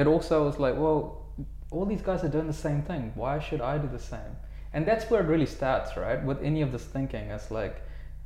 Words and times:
it 0.00 0.06
also 0.06 0.44
was 0.44 0.58
like, 0.58 0.76
well, 0.76 1.26
all 1.70 1.84
these 1.84 2.02
guys 2.02 2.24
are 2.24 2.28
doing 2.28 2.46
the 2.46 2.52
same 2.52 2.82
thing. 2.82 3.12
Why 3.14 3.38
should 3.38 3.60
I 3.60 3.78
do 3.78 3.88
the 3.88 3.98
same? 3.98 4.36
And 4.72 4.86
that's 4.86 5.10
where 5.10 5.20
it 5.20 5.26
really 5.26 5.46
starts, 5.46 5.96
right? 5.96 6.22
With 6.24 6.42
any 6.42 6.62
of 6.62 6.72
this 6.72 6.84
thinking, 6.84 7.30
it's 7.30 7.50
like 7.50 7.82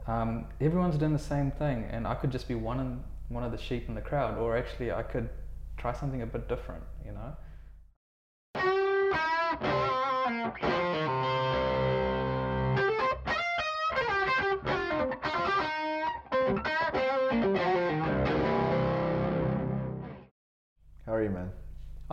um, 0.06 0.46
everyone's 0.60 0.96
doing 0.96 1.12
the 1.12 1.18
same 1.18 1.50
thing, 1.50 1.87
and 1.90 2.06
I 2.06 2.14
could 2.14 2.30
just 2.30 2.48
be 2.48 2.54
one 2.54 2.80
in, 2.80 3.02
one 3.29 3.45
of 3.45 3.52
the 3.52 3.58
sheep 3.58 3.88
in 3.88 3.95
the 3.95 4.00
crowd, 4.00 4.38
or 4.38 4.56
actually 4.56 4.92
I 4.92 5.02
could 5.02 5.29
try 5.76 5.92
something 5.92 6.22
a 6.22 6.26
bit 6.26 6.48
different, 6.48 6.82
you 7.04 7.12
know. 7.12 7.37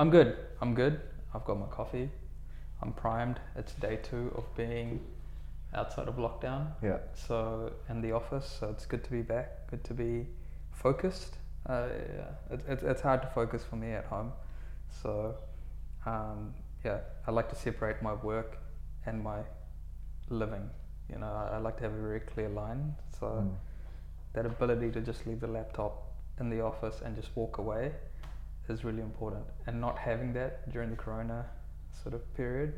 I'm 0.02 0.10
good. 0.10 0.36
I'm 0.62 0.74
good. 0.74 1.00
I've 1.32 1.46
got 1.46 1.60
my 1.60 1.68
coffee. 1.68 2.10
I'm 2.82 2.92
primed. 2.92 3.40
It's 3.56 3.74
day 3.74 4.00
two 4.02 4.34
of 4.36 4.44
being 4.56 5.00
outside 5.76 6.08
of 6.08 6.16
lockdown. 6.16 6.72
Yeah. 6.82 6.98
So 7.14 7.72
in 7.88 8.02
the 8.02 8.12
office, 8.12 8.58
so 8.60 8.72
it's 8.72 8.88
good 8.88 9.04
to 9.04 9.12
be 9.12 9.22
back. 9.22 9.70
Good 9.70 9.84
to 9.84 9.94
be 9.94 10.26
focused. 10.72 11.36
Uh, 11.70 11.86
yeah, 12.16 12.56
it, 12.56 12.62
it, 12.68 12.80
it's 12.82 13.02
hard 13.02 13.22
to 13.22 13.28
focus 13.28 13.64
for 13.64 13.76
me 13.76 13.92
at 13.92 14.06
home. 14.06 14.32
So 15.04 15.36
um, 16.08 16.56
yeah, 16.84 17.02
I 17.28 17.30
like 17.30 17.50
to 17.50 17.56
separate 17.56 18.02
my 18.02 18.16
work 18.16 18.58
and 19.06 19.24
my 19.24 19.42
living. 20.30 20.68
You 21.12 21.20
know, 21.20 21.28
I, 21.28 21.58
I 21.58 21.58
like 21.60 21.78
to 21.78 21.84
have 21.84 21.94
a 21.94 22.02
very 22.02 22.22
clear 22.22 22.50
line. 22.50 22.96
So 23.20 23.28
Mm. 23.28 23.54
that 24.34 24.48
ability 24.48 24.90
to 24.94 25.02
just 25.02 25.28
leave 25.28 25.42
the 25.42 25.48
laptop 25.60 25.94
in 26.40 26.50
the 26.50 26.62
office 26.62 27.02
and 27.06 27.16
just 27.16 27.30
walk 27.36 27.60
away 27.60 27.92
is 28.72 28.84
really 28.84 29.02
important. 29.02 29.44
And 29.68 29.80
not 29.80 29.98
having 29.98 30.34
that 30.34 30.72
during 30.72 30.90
the 30.90 30.96
corona 30.96 31.46
sort 32.02 32.16
of 32.16 32.22
period 32.36 32.74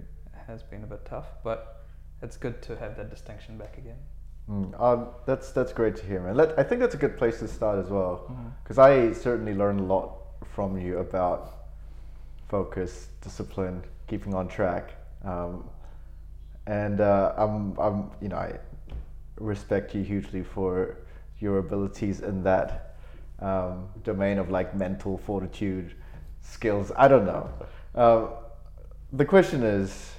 has 0.48 0.64
been 0.64 0.84
a 0.84 0.88
bit 0.88 1.06
tough, 1.06 1.28
but 1.44 1.86
it's 2.22 2.38
good 2.38 2.62
to 2.64 2.76
have 2.76 2.98
that 2.98 3.10
distinction 3.10 3.58
back 3.58 3.78
again. 3.78 3.98
Mm. 4.50 4.82
Um, 4.82 5.08
that's 5.26 5.52
that's 5.52 5.72
great 5.72 5.96
to 5.98 6.06
hear, 6.06 6.20
man. 6.20 6.36
Let, 6.36 6.60
I 6.60 6.64
think 6.64 6.82
that's 6.82 6.96
a 6.96 6.98
good 6.98 7.18
place 7.18 7.40
to 7.40 7.48
start 7.48 7.80
as 7.80 7.90
well, 7.90 8.36
because 8.62 8.78
I 8.78 9.14
certainly 9.14 9.54
learned 9.54 9.80
a 9.80 9.84
lot 9.84 10.18
from 10.54 10.78
you 10.78 10.98
about 10.98 11.54
focus, 12.50 13.08
discipline, 13.22 13.84
keeping 14.08 14.34
on 14.34 14.50
track, 14.50 14.96
um, 15.24 15.64
and 16.68 17.00
uh, 17.00 17.34
I'm 17.38 17.80
I'm 17.80 18.12
you 18.22 18.28
know 18.28 18.36
I 18.36 18.60
respect 19.40 19.96
you 19.96 20.04
hugely 20.04 20.44
for 20.44 20.98
your 21.40 21.60
abilities 21.60 22.20
in 22.20 22.44
that 22.44 22.93
um, 23.40 23.90
domain 24.04 24.38
of 24.38 24.50
like 24.50 24.76
mental 24.76 25.18
fortitude, 25.18 25.96
skills. 26.42 26.92
I 26.96 27.08
don't 27.08 27.26
know. 27.26 27.50
Um, 27.96 28.30
the 29.12 29.26
question 29.26 29.64
is, 29.64 30.14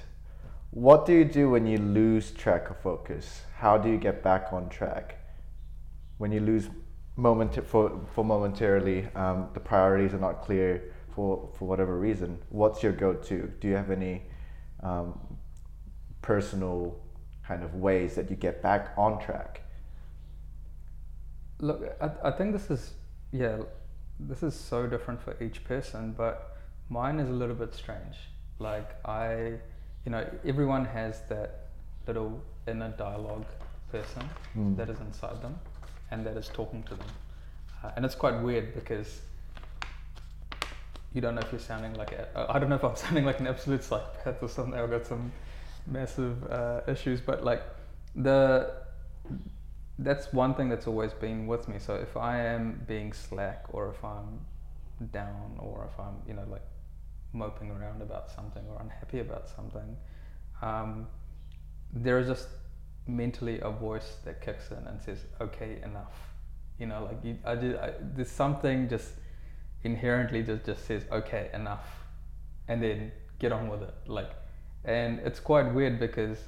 what 0.71 1.05
do 1.05 1.13
you 1.13 1.25
do 1.25 1.49
when 1.49 1.65
you 1.65 1.77
lose 1.77 2.31
track 2.31 2.69
of 2.69 2.77
focus? 2.79 3.41
How 3.57 3.77
do 3.77 3.89
you 3.89 3.97
get 3.97 4.21
back 4.21 4.51
on 4.51 4.69
track? 4.69 5.17
When 6.17 6.31
you 6.31 6.39
lose 6.39 6.69
moment 7.15 7.65
for, 7.65 8.01
for 8.13 8.25
momentarily, 8.25 9.07
um, 9.15 9.49
the 9.53 9.59
priorities 9.59 10.13
are 10.13 10.19
not 10.19 10.41
clear 10.41 10.93
for, 11.13 11.49
for 11.57 11.67
whatever 11.67 11.97
reason. 11.97 12.37
What's 12.49 12.83
your 12.83 12.91
go-to? 12.91 13.51
Do 13.59 13.67
you 13.67 13.75
have 13.75 13.89
any 13.89 14.23
um, 14.83 15.17
personal 16.21 16.99
kind 17.47 17.63
of 17.63 17.75
ways 17.75 18.15
that 18.15 18.29
you 18.29 18.35
get 18.35 18.61
back 18.61 18.91
on 18.97 19.19
track? 19.19 19.61
Look, 21.59 21.83
I, 22.01 22.09
I 22.27 22.31
think 22.31 22.51
this 22.51 22.69
is, 22.69 22.93
yeah, 23.35 23.57
this 24.19 24.43
is 24.43 24.55
so 24.55 24.87
different 24.87 25.21
for 25.21 25.35
each 25.43 25.63
person, 25.65 26.13
but 26.17 26.55
mine 26.89 27.19
is 27.19 27.29
a 27.29 27.33
little 27.33 27.55
bit 27.55 27.73
strange. 27.73 28.15
Like, 28.59 29.05
I, 29.05 29.53
you 30.05 30.11
know, 30.11 30.25
everyone 30.45 30.85
has 30.85 31.21
that 31.29 31.67
little 32.07 32.41
inner 32.67 32.89
dialogue 32.97 33.45
person 33.91 34.29
Mm. 34.57 34.75
that 34.77 34.89
is 34.89 34.99
inside 34.99 35.41
them 35.41 35.59
and 36.11 36.25
that 36.25 36.37
is 36.37 36.47
talking 36.47 36.83
to 36.83 36.95
them. 36.95 37.07
Uh, 37.83 37.91
and 37.95 38.05
it's 38.05 38.15
quite 38.15 38.41
weird 38.41 38.73
because 38.73 39.21
you 41.13 41.21
don't 41.21 41.35
know 41.35 41.41
if 41.41 41.51
you're 41.51 41.59
sounding 41.59 41.93
like 41.93 42.11
a, 42.11 42.27
uh, 42.37 42.45
I 42.49 42.59
don't 42.59 42.69
know 42.69 42.75
if 42.75 42.83
I'm 42.83 42.95
sounding 43.05 43.25
like 43.25 43.39
an 43.39 43.47
absolute 43.47 43.83
psychopath 43.83 44.41
or 44.41 44.49
something. 44.49 44.79
I've 44.79 44.89
got 44.89 45.05
some 45.05 45.31
massive 45.87 46.35
uh, 46.49 46.81
issues, 46.87 47.19
but 47.21 47.43
like 47.43 47.63
the 48.15 48.71
that's 49.99 50.33
one 50.33 50.53
thing 50.55 50.69
that's 50.69 50.87
always 50.87 51.13
been 51.13 51.47
with 51.47 51.67
me. 51.67 51.79
So 51.79 51.95
if 51.95 52.17
I 52.17 52.41
am 52.41 52.83
being 52.87 53.13
slack 53.13 53.65
or 53.69 53.89
if 53.89 54.03
I'm 54.03 54.45
down 55.11 55.57
or 55.59 55.89
if 55.91 55.99
I'm 55.99 56.15
you 56.27 56.33
know 56.33 56.45
like 56.49 56.65
moping 57.33 57.69
around 57.71 58.01
about 58.01 58.29
something 58.29 58.63
or 58.69 58.81
unhappy 58.81 59.19
about 59.19 59.47
something, 59.47 59.95
um, 60.61 61.07
there 61.93 62.19
is 62.19 62.27
just 62.27 62.47
mentally 63.07 63.59
a 63.61 63.69
voice 63.69 64.17
that 64.25 64.41
kicks 64.41 64.71
in 64.71 64.85
and 64.87 65.01
says, 65.01 65.19
"Okay, 65.39 65.79
enough." 65.83 66.33
You 66.77 66.87
know, 66.87 67.05
like 67.05 67.23
you, 67.23 67.37
I 67.45 67.55
just 67.55 67.79
I, 67.79 67.93
there's 68.01 68.31
something 68.31 68.89
just 68.89 69.13
inherently 69.83 70.43
just 70.43 70.65
just 70.65 70.85
says, 70.85 71.03
"Okay, 71.09 71.49
enough," 71.53 71.87
and 72.67 72.83
then 72.83 73.13
get 73.39 73.53
on 73.53 73.69
with 73.69 73.81
it. 73.81 73.93
Like, 74.07 74.31
and 74.83 75.19
it's 75.19 75.39
quite 75.39 75.73
weird 75.73 75.99
because 75.99 76.39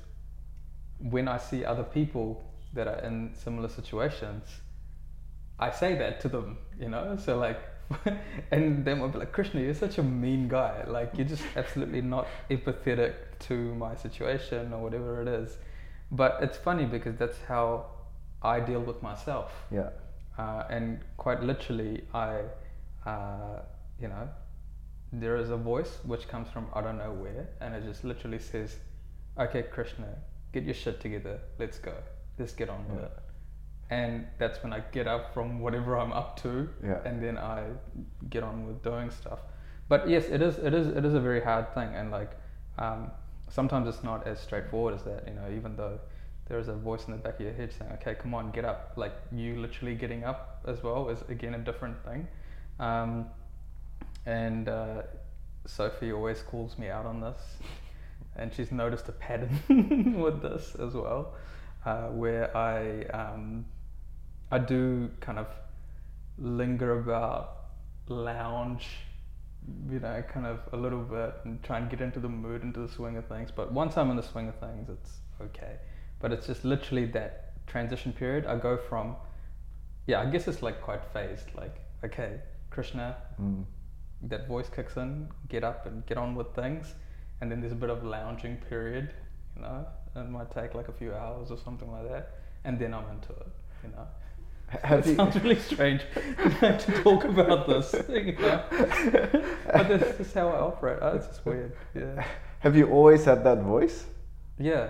when 0.99 1.27
I 1.29 1.37
see 1.37 1.63
other 1.63 1.83
people 1.83 2.43
that 2.77 2.87
are 2.87 2.99
in 2.99 3.31
similar 3.33 3.69
situations, 3.69 4.45
I 5.59 5.71
say 5.71 5.95
that 5.95 6.21
to 6.21 6.29
them. 6.29 6.57
You 6.79 6.89
know, 6.89 7.17
so 7.17 7.37
like. 7.37 7.59
and 8.51 8.83
then 8.83 8.99
I'll 8.99 9.07
be 9.07 9.19
like, 9.19 9.31
Krishna, 9.31 9.61
you're 9.61 9.73
such 9.73 9.97
a 9.97 10.03
mean 10.03 10.49
guy. 10.49 10.83
Like, 10.85 11.11
you're 11.15 11.25
just 11.25 11.43
absolutely 11.55 12.01
not 12.01 12.27
empathetic 12.51 13.13
to 13.47 13.53
my 13.75 13.95
situation 13.95 14.73
or 14.73 14.83
whatever 14.83 15.21
it 15.21 15.29
is. 15.29 15.57
But 16.11 16.39
it's 16.41 16.57
funny 16.57 16.83
because 16.83 17.15
that's 17.15 17.37
how 17.47 17.85
I 18.41 18.59
deal 18.59 18.81
with 18.81 19.01
myself. 19.01 19.53
Yeah. 19.71 19.91
Uh, 20.37 20.63
and 20.69 20.99
quite 21.15 21.41
literally, 21.41 22.03
I, 22.13 22.41
uh, 23.05 23.61
you 24.01 24.09
know, 24.09 24.27
there 25.11 25.37
is 25.37 25.49
a 25.49 25.57
voice 25.57 25.99
which 26.03 26.27
comes 26.27 26.49
from 26.49 26.67
I 26.73 26.81
don't 26.81 26.97
know 26.97 27.13
where, 27.13 27.49
and 27.61 27.73
it 27.73 27.83
just 27.83 28.03
literally 28.03 28.39
says, 28.39 28.77
"Okay, 29.39 29.63
Krishna, 29.63 30.17
get 30.51 30.63
your 30.63 30.73
shit 30.73 30.99
together. 30.99 31.39
Let's 31.57 31.79
go. 31.79 31.93
Let's 32.39 32.53
get 32.53 32.69
on 32.69 32.87
with 32.89 32.99
Yeah. 32.99 33.05
it." 33.05 33.11
And 33.89 34.27
that's 34.37 34.61
when 34.63 34.73
I 34.73 34.81
get 34.91 35.07
up 35.07 35.33
from 35.33 35.59
whatever 35.61 35.97
I'm 35.97 36.11
up 36.11 36.35
to, 36.41 36.67
Yeah. 36.83 36.99
and 37.05 37.23
then 37.23 37.37
I 37.37 37.63
get 38.29 38.43
on 38.43 38.67
with 38.67 38.83
doing 38.83 39.09
stuff. 39.11 39.39
But 39.87 40.09
yes, 40.09 40.25
it 40.27 40.41
is. 40.41 40.57
It 40.59 40.73
is. 40.73 40.87
It 40.87 41.05
is 41.05 41.13
a 41.13 41.19
very 41.21 41.41
hard 41.41 41.73
thing, 41.73 41.93
and 41.95 42.11
like 42.11 42.31
um, 42.77 43.11
sometimes 43.47 43.87
it's 43.87 44.03
not 44.03 44.27
as 44.27 44.39
straightforward 44.39 44.93
as 44.95 45.03
that. 45.03 45.25
You 45.27 45.33
know, 45.35 45.49
even 45.55 45.77
though 45.77 45.99
there 46.47 46.59
is 46.59 46.67
a 46.67 46.73
voice 46.73 47.05
in 47.07 47.11
the 47.13 47.17
back 47.17 47.35
of 47.35 47.41
your 47.41 47.53
head 47.53 47.71
saying, 47.71 47.91
"Okay, 47.93 48.15
come 48.15 48.33
on, 48.33 48.51
get 48.51 48.65
up." 48.65 48.93
Like 48.97 49.13
you 49.31 49.55
literally 49.61 49.95
getting 49.95 50.25
up 50.25 50.61
as 50.67 50.83
well 50.83 51.07
is 51.09 51.21
again 51.29 51.53
a 51.53 51.59
different 51.59 51.97
thing. 52.03 52.27
Um, 52.79 53.27
and 54.25 54.67
uh, 54.67 55.03
Sophie 55.65 56.11
always 56.11 56.41
calls 56.41 56.77
me 56.77 56.89
out 56.89 57.05
on 57.05 57.21
this, 57.21 57.37
and 58.35 58.53
she's 58.53 58.71
noticed 58.71 59.07
a 59.07 59.13
pattern 59.13 60.17
with 60.19 60.41
this 60.41 60.75
as 60.75 60.93
well, 60.93 61.33
uh, 61.87 62.07
where 62.21 62.45
I 62.55 62.77
um, 63.21 63.65
I 64.51 64.59
do 64.73 65.09
kind 65.19 65.39
of 65.39 65.47
linger 66.37 66.99
about, 66.99 67.45
lounge, 68.07 68.87
you 69.91 69.99
know, 69.99 70.23
kind 70.33 70.45
of 70.45 70.59
a 70.73 70.77
little 70.77 71.01
bit, 71.01 71.33
and 71.43 71.61
try 71.63 71.77
and 71.79 71.89
get 71.89 72.01
into 72.01 72.19
the 72.19 72.29
mood, 72.29 72.61
into 72.63 72.79
the 72.85 72.91
swing 72.97 73.17
of 73.17 73.25
things. 73.25 73.49
But 73.59 73.71
once 73.81 73.97
I'm 73.97 74.09
in 74.11 74.17
the 74.17 74.27
swing 74.33 74.47
of 74.49 74.55
things, 74.55 74.89
it's 74.89 75.11
okay. 75.41 75.75
But 76.19 76.31
it's 76.31 76.47
just 76.47 76.63
literally 76.65 77.05
that 77.17 77.31
transition 77.67 78.11
period. 78.13 78.45
I 78.45 78.55
go 78.57 78.77
from, 78.89 79.15
yeah, 80.07 80.21
I 80.21 80.25
guess 80.25 80.47
it's 80.47 80.61
like 80.61 80.81
quite 80.81 81.03
phased. 81.13 81.47
Like, 81.55 81.75
okay, 82.03 82.31
Krishna, 82.69 83.15
Mm. 83.41 83.65
that 84.23 84.47
voice 84.47 84.69
kicks 84.69 84.97
in, 84.97 85.29
get 85.47 85.63
up 85.63 85.85
and 85.85 86.05
get 86.05 86.17
on 86.17 86.35
with 86.35 86.49
things, 86.55 86.95
and 87.41 87.51
then 87.51 87.59
there's 87.61 87.73
a 87.79 87.81
bit 87.85 87.89
of 87.89 88.03
lounging 88.03 88.57
period, 88.69 89.13
you 89.55 89.61
know, 89.61 89.85
it 90.15 90.29
might 90.29 90.51
take 90.51 90.73
like 90.75 90.87
a 90.87 90.93
few 90.93 91.13
hours 91.13 91.51
or 91.51 91.57
something 91.57 91.91
like 91.91 92.09
that, 92.09 92.31
and 92.63 92.79
then 92.79 92.93
I'm 92.93 93.07
into 93.11 93.31
it, 93.33 93.47
you 93.83 93.89
know. 93.91 94.07
Have 94.83 94.99
it 95.05 95.09
you- 95.11 95.15
sounds 95.15 95.35
really 95.41 95.59
strange 95.59 96.01
to 96.59 97.01
talk 97.03 97.23
about 97.23 97.67
this, 97.67 97.93
you 98.09 98.33
know, 98.33 98.63
but 99.73 99.87
this 99.87 100.19
is 100.19 100.33
how 100.33 100.49
I 100.49 100.59
operate. 100.59 100.99
Oh, 101.01 101.15
it's 101.15 101.27
just 101.27 101.45
weird, 101.45 101.73
yeah. 101.95 102.25
Have 102.59 102.75
you 102.75 102.89
always 102.89 103.23
had 103.25 103.43
that 103.43 103.59
voice? 103.61 104.05
Yeah, 104.59 104.89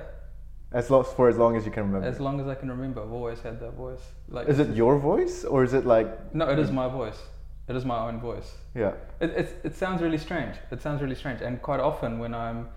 As 0.72 0.90
long 0.90 1.04
for 1.04 1.28
as 1.30 1.38
long 1.38 1.56
as 1.58 1.66
you 1.66 1.72
can 1.72 1.84
remember. 1.84 2.08
as 2.08 2.20
long 2.20 2.40
as 2.40 2.48
I 2.48 2.56
can 2.56 2.70
remember, 2.70 3.02
I've 3.04 3.12
always 3.12 3.40
had 3.42 3.60
that 3.60 3.74
voice. 3.74 4.02
Like, 4.30 4.48
is 4.48 4.60
it 4.60 4.76
your 4.76 4.98
voice 4.98 5.44
or 5.44 5.64
is 5.64 5.74
it 5.74 5.86
like 5.86 6.34
No, 6.34 6.50
it 6.50 6.58
is 6.60 6.72
my 6.72 6.88
voice. 6.88 7.20
It 7.68 7.76
is 7.76 7.84
my 7.84 8.00
own 8.08 8.20
voice. 8.22 8.50
yeah? 8.74 8.94
It, 9.20 9.30
it, 9.32 9.48
it 9.66 9.76
sounds 9.76 10.02
really 10.02 10.18
strange. 10.18 10.56
It 10.72 10.82
sounds 10.82 11.02
really 11.02 11.16
strange. 11.16 11.42
And 11.42 11.62
quite 11.62 11.82
often 11.82 12.18
when 12.18 12.34
I'm, 12.34 12.70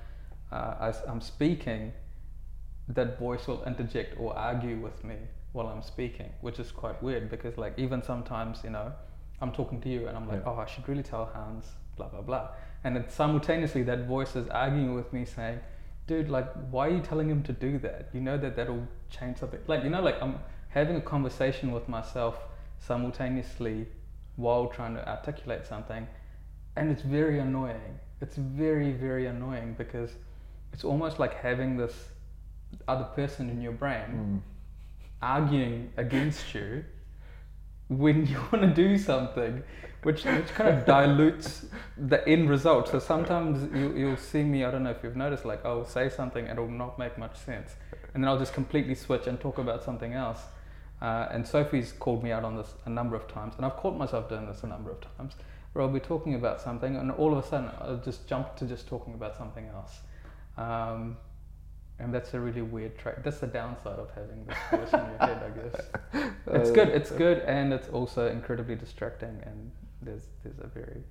uh, 0.50 0.90
I, 0.90 0.92
am 1.12 1.20
speaking, 1.20 1.92
that 2.94 3.18
voice 3.18 3.46
will 3.46 3.62
interject 3.64 4.18
or 4.18 4.36
argue 4.36 4.76
with 4.76 5.02
me 5.04 5.16
while 5.52 5.68
I'm 5.68 5.82
speaking, 5.82 6.30
which 6.40 6.58
is 6.58 6.70
quite 6.70 7.02
weird 7.02 7.30
because 7.30 7.56
like 7.58 7.74
even 7.78 8.02
sometimes, 8.02 8.60
you 8.64 8.70
know, 8.70 8.92
I'm 9.40 9.52
talking 9.52 9.80
to 9.82 9.88
you 9.88 10.06
and 10.08 10.16
I'm 10.16 10.28
like, 10.28 10.42
Yeah. 10.44 10.52
oh, 10.52 10.58
I 10.58 10.66
should 10.66 10.88
really 10.88 11.02
tell 11.02 11.26
Hans 11.26 11.66
blah 11.96 12.08
blah 12.08 12.22
blah. 12.22 12.48
And 12.84 12.96
then 12.96 13.08
simultaneously, 13.08 13.82
that 13.84 14.06
voice 14.06 14.36
is 14.36 14.48
arguing 14.48 14.94
with 14.94 15.12
me, 15.12 15.24
saying, 15.26 15.60
"Dude, 16.06 16.28
like, 16.30 16.50
why 16.70 16.88
are 16.88 16.90
you 16.90 17.00
telling 17.00 17.28
him 17.28 17.42
to 17.42 17.52
do 17.52 17.78
that? 17.80 18.08
You 18.14 18.20
know 18.22 18.38
that 18.38 18.56
that'll 18.56 18.86
change 19.10 19.38
something. 19.38 19.60
Like, 19.66 19.84
you 19.84 19.90
know, 19.90 20.02
like 20.02 20.20
I'm 20.22 20.38
having 20.68 20.96
a 20.96 21.00
conversation 21.00 21.72
with 21.72 21.88
myself 21.88 22.38
simultaneously 22.78 23.86
while 24.36 24.66
trying 24.68 24.94
to 24.94 25.06
articulate 25.08 25.66
something, 25.66 26.06
and 26.76 26.90
it's 26.90 27.02
very 27.02 27.38
annoying. 27.40 27.98
It's 28.22 28.36
very 28.36 28.92
very 28.92 29.26
annoying 29.26 29.74
because 29.76 30.10
it's 30.72 30.84
almost 30.84 31.18
like 31.18 31.34
having 31.34 31.76
this 31.76 31.94
other 32.88 33.04
person 33.04 33.50
in 33.50 33.60
your 33.60 33.72
brain 33.72 34.10
Mm. 34.12 34.40
arguing 35.22 35.92
against 35.96 36.54
you 36.54 36.84
when 37.88 38.26
you 38.26 38.36
want 38.52 38.62
to 38.62 38.68
do 38.68 38.96
something, 38.96 39.62
which, 40.02 40.24
which 40.24 40.46
kind 40.48 40.70
of 40.70 40.86
dilutes 40.86 41.66
the 41.98 42.26
end 42.28 42.48
result. 42.48 42.88
So 42.88 42.98
sometimes 42.98 43.68
you, 43.76 43.94
you'll 43.96 44.16
see 44.16 44.44
me, 44.44 44.64
I 44.64 44.70
don't 44.70 44.84
know 44.84 44.90
if 44.90 45.02
you've 45.02 45.16
noticed, 45.16 45.44
like 45.44 45.64
I'll 45.66 45.84
say 45.84 46.08
something 46.08 46.46
and 46.46 46.58
it'll 46.58 46.70
not 46.70 46.98
make 46.98 47.18
much 47.18 47.36
sense. 47.36 47.74
And 48.14 48.22
then 48.22 48.28
I'll 48.28 48.38
just 48.38 48.54
completely 48.54 48.94
switch 48.94 49.26
and 49.26 49.38
talk 49.40 49.58
about 49.58 49.82
something 49.82 50.12
else. 50.14 50.40
Uh, 51.02 51.28
and 51.30 51.46
Sophie's 51.46 51.92
called 51.92 52.22
me 52.22 52.30
out 52.30 52.44
on 52.44 52.56
this 52.56 52.74
a 52.84 52.90
number 52.90 53.16
of 53.16 53.26
times, 53.26 53.54
and 53.56 53.64
I've 53.64 53.76
caught 53.76 53.96
myself 53.96 54.28
doing 54.28 54.46
this 54.46 54.62
a 54.64 54.66
number 54.66 54.90
of 54.90 54.98
times, 55.16 55.32
where 55.72 55.82
I'll 55.82 55.90
be 55.92 55.98
talking 56.00 56.34
about 56.34 56.60
something, 56.60 56.94
and 56.94 57.10
all 57.12 57.32
of 57.36 57.42
a 57.42 57.48
sudden 57.48 57.70
I'll 57.80 57.96
just 58.04 58.28
jump 58.28 58.54
to 58.56 58.66
just 58.66 58.86
talking 58.86 59.14
about 59.14 59.34
something 59.36 59.66
else. 59.68 60.00
Um, 60.58 61.16
and 62.00 62.12
that's 62.12 62.34
a 62.34 62.40
really 62.40 62.62
weird 62.62 62.98
trait. 62.98 63.22
That's 63.22 63.38
the 63.38 63.46
downside 63.46 63.98
of 63.98 64.10
having 64.14 64.44
this 64.46 64.56
voice 64.70 64.92
in 64.92 65.08
your 65.08 65.18
head, 65.18 65.42
I 65.44 65.50
guess. 65.60 65.80
Uh, 66.14 66.60
it's 66.60 66.70
good. 66.70 66.88
It's 66.88 67.10
good, 67.10 67.38
and 67.40 67.72
it's 67.72 67.88
also 67.88 68.30
incredibly 68.30 68.74
distracting. 68.74 69.40
And 69.44 69.70
there's 70.02 70.24
there's 70.42 70.58
a 70.58 70.66
very 70.66 71.02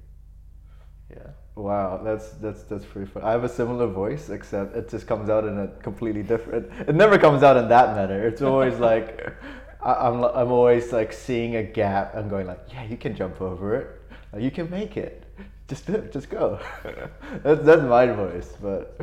yeah. 1.09 1.27
Wow, 1.55 2.01
that's 2.03 2.31
that's 2.33 2.63
that's 2.63 2.85
pretty 2.85 3.09
fun. 3.09 3.23
I 3.23 3.31
have 3.31 3.43
a 3.43 3.49
similar 3.49 3.87
voice, 3.87 4.29
except 4.29 4.75
it 4.75 4.89
just 4.89 5.07
comes 5.07 5.29
out 5.29 5.45
in 5.45 5.59
a 5.59 5.67
completely 5.81 6.23
different. 6.23 6.71
It 6.87 6.95
never 6.95 7.17
comes 7.17 7.43
out 7.43 7.57
in 7.57 7.67
that 7.69 7.95
manner. 7.95 8.27
It's 8.27 8.41
always 8.41 8.79
like 8.89 9.33
I, 9.81 9.93
I'm 9.93 10.23
I'm 10.23 10.51
always 10.51 10.91
like 10.93 11.11
seeing 11.11 11.55
a 11.55 11.63
gap 11.63 12.15
and 12.15 12.29
going 12.29 12.47
like, 12.47 12.61
yeah, 12.71 12.83
you 12.83 12.97
can 12.97 13.15
jump 13.15 13.41
over 13.41 13.75
it. 13.75 14.01
Like, 14.31 14.43
you 14.43 14.51
can 14.51 14.69
make 14.69 14.97
it. 14.97 15.23
Just 15.67 15.87
do 15.87 15.93
it. 15.93 16.11
Just 16.11 16.29
go. 16.29 16.59
that's 17.43 17.61
that's 17.63 17.83
my 17.83 18.05
voice, 18.07 18.53
but 18.61 18.99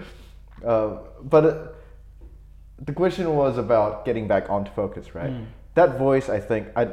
um, 0.66 0.98
but 1.22 1.44
uh, 1.44 1.68
the 2.84 2.92
question 2.92 3.34
was 3.36 3.56
about 3.58 4.04
getting 4.04 4.26
back 4.28 4.50
onto 4.50 4.70
focus, 4.72 5.14
right? 5.14 5.30
Mm. 5.30 5.46
That 5.74 5.98
voice, 5.98 6.28
I 6.28 6.40
think, 6.40 6.68
I 6.76 6.88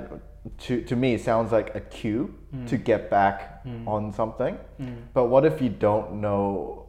to 0.66 0.82
to 0.84 0.96
me 0.96 1.18
sounds 1.18 1.52
like 1.52 1.74
a 1.76 1.80
cue 1.80 2.34
to 2.68 2.78
Mm. 2.78 2.84
get 2.84 3.10
back 3.10 3.64
Mm. 3.66 3.88
on 3.88 4.12
something. 4.12 4.58
Mm. 4.80 4.96
But 5.14 5.26
what 5.26 5.46
if 5.46 5.62
you 5.62 5.70
don't 5.70 6.22
know? 6.22 6.86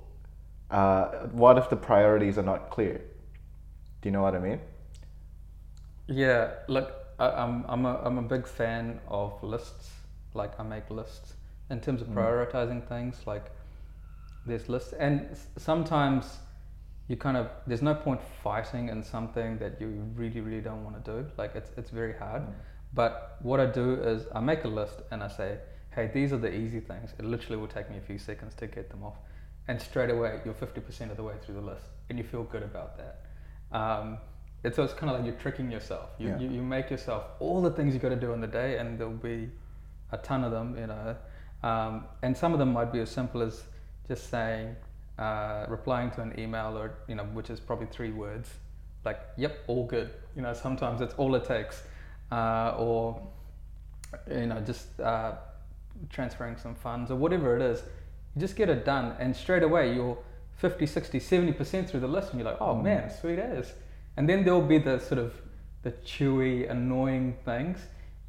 Uh, 0.71 1.29
what 1.33 1.57
if 1.59 1.69
the 1.71 1.77
priorities 1.77 2.37
are 2.39 2.43
not 2.53 2.71
clear? 2.71 3.01
Do 4.01 4.09
you 4.09 4.13
know 4.13 4.23
what 4.23 4.35
I 4.35 4.41
mean? 4.41 4.61
Yeah, 6.09 6.51
look, 6.69 6.93
I, 7.19 7.29
I'm 7.31 7.65
I'm 7.69 7.87
a 7.87 8.01
I'm 8.05 8.19
a 8.19 8.23
big 8.23 8.47
fan 8.47 9.01
of 9.09 9.43
lists. 9.43 9.91
Like 10.35 10.59
I 10.59 10.63
make 10.65 10.91
lists 10.91 11.35
in 11.71 11.81
terms 11.81 12.03
of 12.03 12.09
Mm. 12.09 12.15
prioritizing 12.15 12.83
things. 12.89 13.27
Like 13.27 13.51
there's 14.47 14.69
lists, 14.69 14.93
and 14.99 15.37
sometimes 15.57 16.39
you 17.09 17.17
kind 17.17 17.37
of 17.37 17.49
there's 17.67 17.83
no 17.83 17.95
point 17.95 18.21
fighting 18.43 18.89
in 18.89 19.03
something 19.03 19.59
that 19.59 19.81
you 19.81 19.89
really 20.15 20.41
really 20.41 20.61
don't 20.62 20.85
want 20.85 21.05
to 21.05 21.12
do. 21.12 21.27
Like 21.37 21.55
it's 21.55 21.71
it's 21.77 21.91
very 21.91 22.15
hard. 22.15 22.43
But 22.95 23.39
what 23.43 23.59
I 23.61 23.67
do 23.67 23.95
is 23.95 24.27
I 24.35 24.41
make 24.41 24.65
a 24.65 24.69
list 24.69 25.03
and 25.11 25.23
I 25.23 25.29
say, 25.29 25.59
hey, 25.91 26.11
these 26.15 26.33
are 26.33 26.39
the 26.39 26.53
easy 26.55 26.81
things. 26.81 27.12
It 27.19 27.25
literally 27.25 27.56
will 27.56 27.67
take 27.69 27.91
me 27.91 27.99
a 27.99 28.01
few 28.01 28.19
seconds 28.19 28.55
to 28.56 28.67
get 28.69 28.89
them 28.89 29.03
off. 29.03 29.17
And 29.67 29.81
straight 29.81 30.11
away, 30.11 30.41
you're 30.45 30.55
50% 30.55 31.11
of 31.11 31.17
the 31.17 31.23
way 31.25 31.35
through 31.43 31.56
the 31.56 31.61
list 31.61 31.87
and 32.09 32.19
you 32.19 32.25
feel 32.25 32.45
good 32.45 32.62
about 32.62 32.97
that. 32.99 33.77
Um, 33.77 34.19
it's, 34.62 34.77
so 34.77 34.85
it's 34.85 34.95
kind 34.95 35.11
of 35.11 35.19
like 35.19 35.27
you're 35.27 35.41
tricking 35.41 35.71
yourself. 35.73 36.11
You, 36.19 36.29
Yeah. 36.29 36.39
you, 36.39 36.51
you 36.51 36.62
make 36.62 36.89
yourself 36.91 37.25
all 37.41 37.61
the 37.61 37.71
things 37.71 37.95
you 37.95 38.01
got 38.01 38.11
to 38.11 38.17
do 38.17 38.33
in 38.33 38.41
the 38.41 38.47
day 38.47 38.79
and 38.79 38.97
there'll 38.99 39.12
be 39.12 39.51
a 40.12 40.19
ton 40.19 40.45
of 40.45 40.53
them, 40.53 40.77
you 40.79 40.87
know. 40.87 41.17
Um, 41.65 42.05
and 42.23 42.37
some 42.37 42.53
of 42.53 42.61
them 42.61 42.73
might 42.73 42.93
be 42.93 43.01
as 43.01 43.11
simple 43.11 43.43
as 43.43 43.65
just 44.06 44.31
saying, 44.31 44.77
uh, 45.19 45.67
replying 45.69 46.11
to 46.13 46.23
an 46.23 46.39
email 46.39 46.77
or, 46.77 46.95
you 47.09 47.15
know, 47.15 47.25
which 47.25 47.51
is 47.51 47.61
probably 47.61 47.87
three 47.87 48.11
words, 48.11 48.51
like, 49.05 49.21
yep, 49.37 49.59
all 49.67 49.87
good. 49.87 50.11
You 50.35 50.43
know, 50.43 50.55
sometimes 50.55 51.01
it's 51.01 51.15
all 51.15 51.35
it 51.35 51.45
takes 51.45 51.83
uh, 52.31 52.75
or 52.79 53.21
you 54.31 54.47
know 54.47 54.61
just 54.61 55.01
uh, 55.01 55.33
transferring 56.11 56.57
some 56.57 56.75
funds 56.75 57.11
or 57.11 57.17
whatever 57.17 57.57
it 57.57 57.63
is 57.63 57.83
you 58.35 58.41
just 58.41 58.57
get 58.57 58.69
it 58.69 58.85
done 58.85 59.15
and 59.19 59.35
straight 59.35 59.63
away 59.63 59.95
you're 59.95 60.19
50 60.57 60.87
60 60.87 61.21
70% 61.21 61.89
through 61.89 62.01
the 62.01 62.09
list 62.09 62.31
and 62.31 62.41
you're 62.41 62.49
like 62.49 62.61
oh 62.61 62.75
man 62.75 63.11
sweet 63.11 63.39
as 63.39 63.73
and 64.17 64.29
then 64.29 64.45
there'll 64.45 64.61
be 64.61 64.79
the 64.79 64.99
sort 64.99 65.19
of 65.19 65.35
the 65.83 65.93
chewy 65.93 66.71
annoying 66.71 67.37
things 67.45 67.79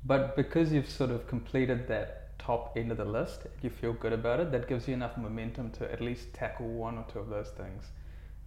but 0.06 0.36
because 0.36 0.72
you've 0.72 0.90
sort 0.90 1.12
of 1.12 1.28
completed 1.28 1.88
that 1.88 2.25
top 2.38 2.76
end 2.78 2.92
of 2.92 2.98
the 2.98 3.06
list 3.06 3.42
you 3.62 3.70
feel 3.70 3.94
good 3.94 4.14
about 4.14 4.40
it 4.40 4.52
that 4.52 4.68
gives 4.68 4.88
you 4.88 4.94
enough 4.94 5.18
momentum 5.18 5.72
to 5.72 5.92
at 5.92 6.02
least 6.02 6.34
tackle 6.34 6.68
one 6.68 6.98
or 6.98 7.06
two 7.12 7.20
of 7.20 7.30
those 7.30 7.50
things 7.50 7.86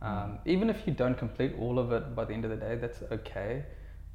um, 0.03 0.39
even 0.47 0.71
if 0.71 0.87
you 0.87 0.93
don't 0.93 1.19
complete 1.19 1.53
all 1.59 1.79
of 1.79 1.91
it 1.93 2.15
by 2.15 2.25
the 2.25 2.33
end 2.33 2.45
of 2.45 2.51
the 2.51 2.57
day 2.57 2.77
that's 2.77 3.03
okay 3.11 3.65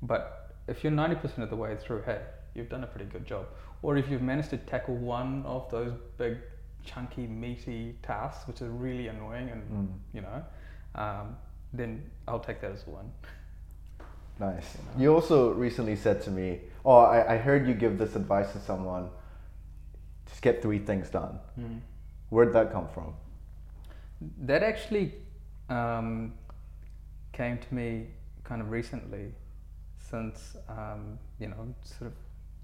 but 0.01 0.39
if 0.67 0.83
you're 0.83 0.93
90% 0.93 1.39
of 1.39 1.49
the 1.49 1.55
way 1.57 1.75
through, 1.75 2.03
hey, 2.03 2.19
you've 2.55 2.69
done 2.69 2.83
a 2.83 2.87
pretty 2.87 3.05
good 3.05 3.25
job. 3.25 3.47
Or 3.81 3.97
if 3.97 4.09
you've 4.09 4.21
managed 4.21 4.49
to 4.51 4.57
tackle 4.57 4.95
one 4.95 5.43
of 5.45 5.69
those 5.71 5.91
big, 6.17 6.37
chunky, 6.85 7.27
meaty 7.27 7.97
tasks, 8.01 8.47
which 8.47 8.61
is 8.61 8.69
really 8.69 9.07
annoying 9.07 9.49
and, 9.49 9.63
Mm. 9.69 9.87
you 10.13 10.21
know, 10.21 10.43
um, 10.95 11.35
then 11.73 12.09
I'll 12.27 12.39
take 12.39 12.61
that 12.61 12.71
as 12.71 12.85
a 12.87 12.89
one. 12.91 13.11
Nice. 14.39 14.75
You 14.77 14.83
know. 14.85 15.03
You 15.03 15.13
also 15.13 15.53
recently 15.53 15.95
said 15.95 16.21
to 16.23 16.31
me, 16.31 16.61
"Oh, 16.85 16.97
I, 16.97 17.33
I 17.33 17.37
heard 17.37 17.67
you 17.67 17.73
give 17.73 17.97
this 17.97 18.15
advice 18.15 18.51
to 18.53 18.59
someone. 18.59 19.09
Just 20.27 20.41
get 20.41 20.61
three 20.61 20.79
things 20.79 21.09
done." 21.09 21.39
Where'd 22.29 22.53
that 22.53 22.71
come 22.71 22.87
from? 22.87 23.13
That 24.41 24.63
actually 24.63 25.13
um, 25.69 26.33
came 27.31 27.57
to 27.57 27.73
me 27.75 28.07
kind 28.43 28.61
of 28.61 28.71
recently, 28.71 29.33
since 29.97 30.55
um, 30.69 31.19
you 31.39 31.47
know, 31.47 31.75
sort 31.83 32.11
of 32.11 32.13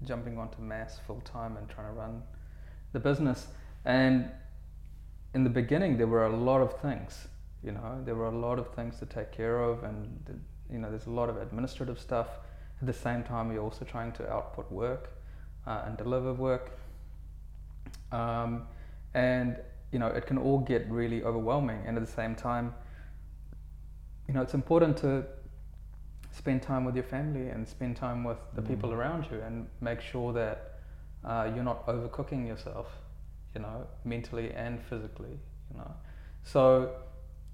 jumping 0.06 0.38
onto 0.38 0.60
mass 0.60 0.98
full 1.06 1.20
time 1.20 1.56
and 1.56 1.68
trying 1.68 1.86
to 1.86 1.92
run 1.92 2.22
the 2.92 3.00
business. 3.00 3.46
And 3.84 4.30
in 5.34 5.44
the 5.44 5.50
beginning, 5.50 5.98
there 5.98 6.06
were 6.06 6.24
a 6.26 6.36
lot 6.36 6.60
of 6.60 6.80
things. 6.80 7.28
You 7.62 7.72
know, 7.72 8.00
there 8.04 8.14
were 8.14 8.26
a 8.26 8.36
lot 8.36 8.58
of 8.58 8.74
things 8.74 8.98
to 8.98 9.06
take 9.06 9.32
care 9.32 9.62
of, 9.62 9.84
and 9.84 10.40
you 10.72 10.78
know, 10.78 10.90
there's 10.90 11.06
a 11.06 11.10
lot 11.10 11.28
of 11.28 11.36
administrative 11.36 11.98
stuff. 11.98 12.28
At 12.80 12.86
the 12.86 12.92
same 12.92 13.22
time, 13.22 13.52
you're 13.52 13.62
also 13.62 13.84
trying 13.84 14.12
to 14.12 14.28
output 14.30 14.70
work 14.72 15.10
uh, 15.66 15.82
and 15.86 15.96
deliver 15.96 16.32
work. 16.32 16.78
Um, 18.12 18.66
and 19.14 19.56
you 19.92 19.98
know 19.98 20.06
it 20.06 20.26
can 20.26 20.38
all 20.38 20.58
get 20.60 20.88
really 20.90 21.22
overwhelming. 21.24 21.82
And 21.86 21.96
at 21.96 22.04
the 22.04 22.10
same 22.12 22.34
time 22.34 22.74
you 24.28 24.34
know 24.34 24.42
it's 24.42 24.54
important 24.54 24.96
to 24.98 25.24
spend 26.32 26.62
time 26.62 26.84
with 26.84 26.94
your 26.94 27.04
family 27.04 27.48
and 27.48 27.66
spend 27.66 27.96
time 27.96 28.22
with 28.24 28.38
the 28.54 28.62
people 28.62 28.90
Mm. 28.90 28.96
around 28.98 29.26
you 29.30 29.40
and 29.40 29.66
make 29.80 30.00
sure 30.00 30.32
that 30.32 30.78
uh, 31.24 31.50
you're 31.54 31.64
not 31.64 31.84
overcooking 31.86 32.46
yourself 32.46 32.86
you 33.54 33.60
know 33.60 33.86
mentally 34.04 34.52
and 34.52 34.80
physically 34.80 35.36
you 35.70 35.76
know. 35.78 35.90
So 36.44 36.92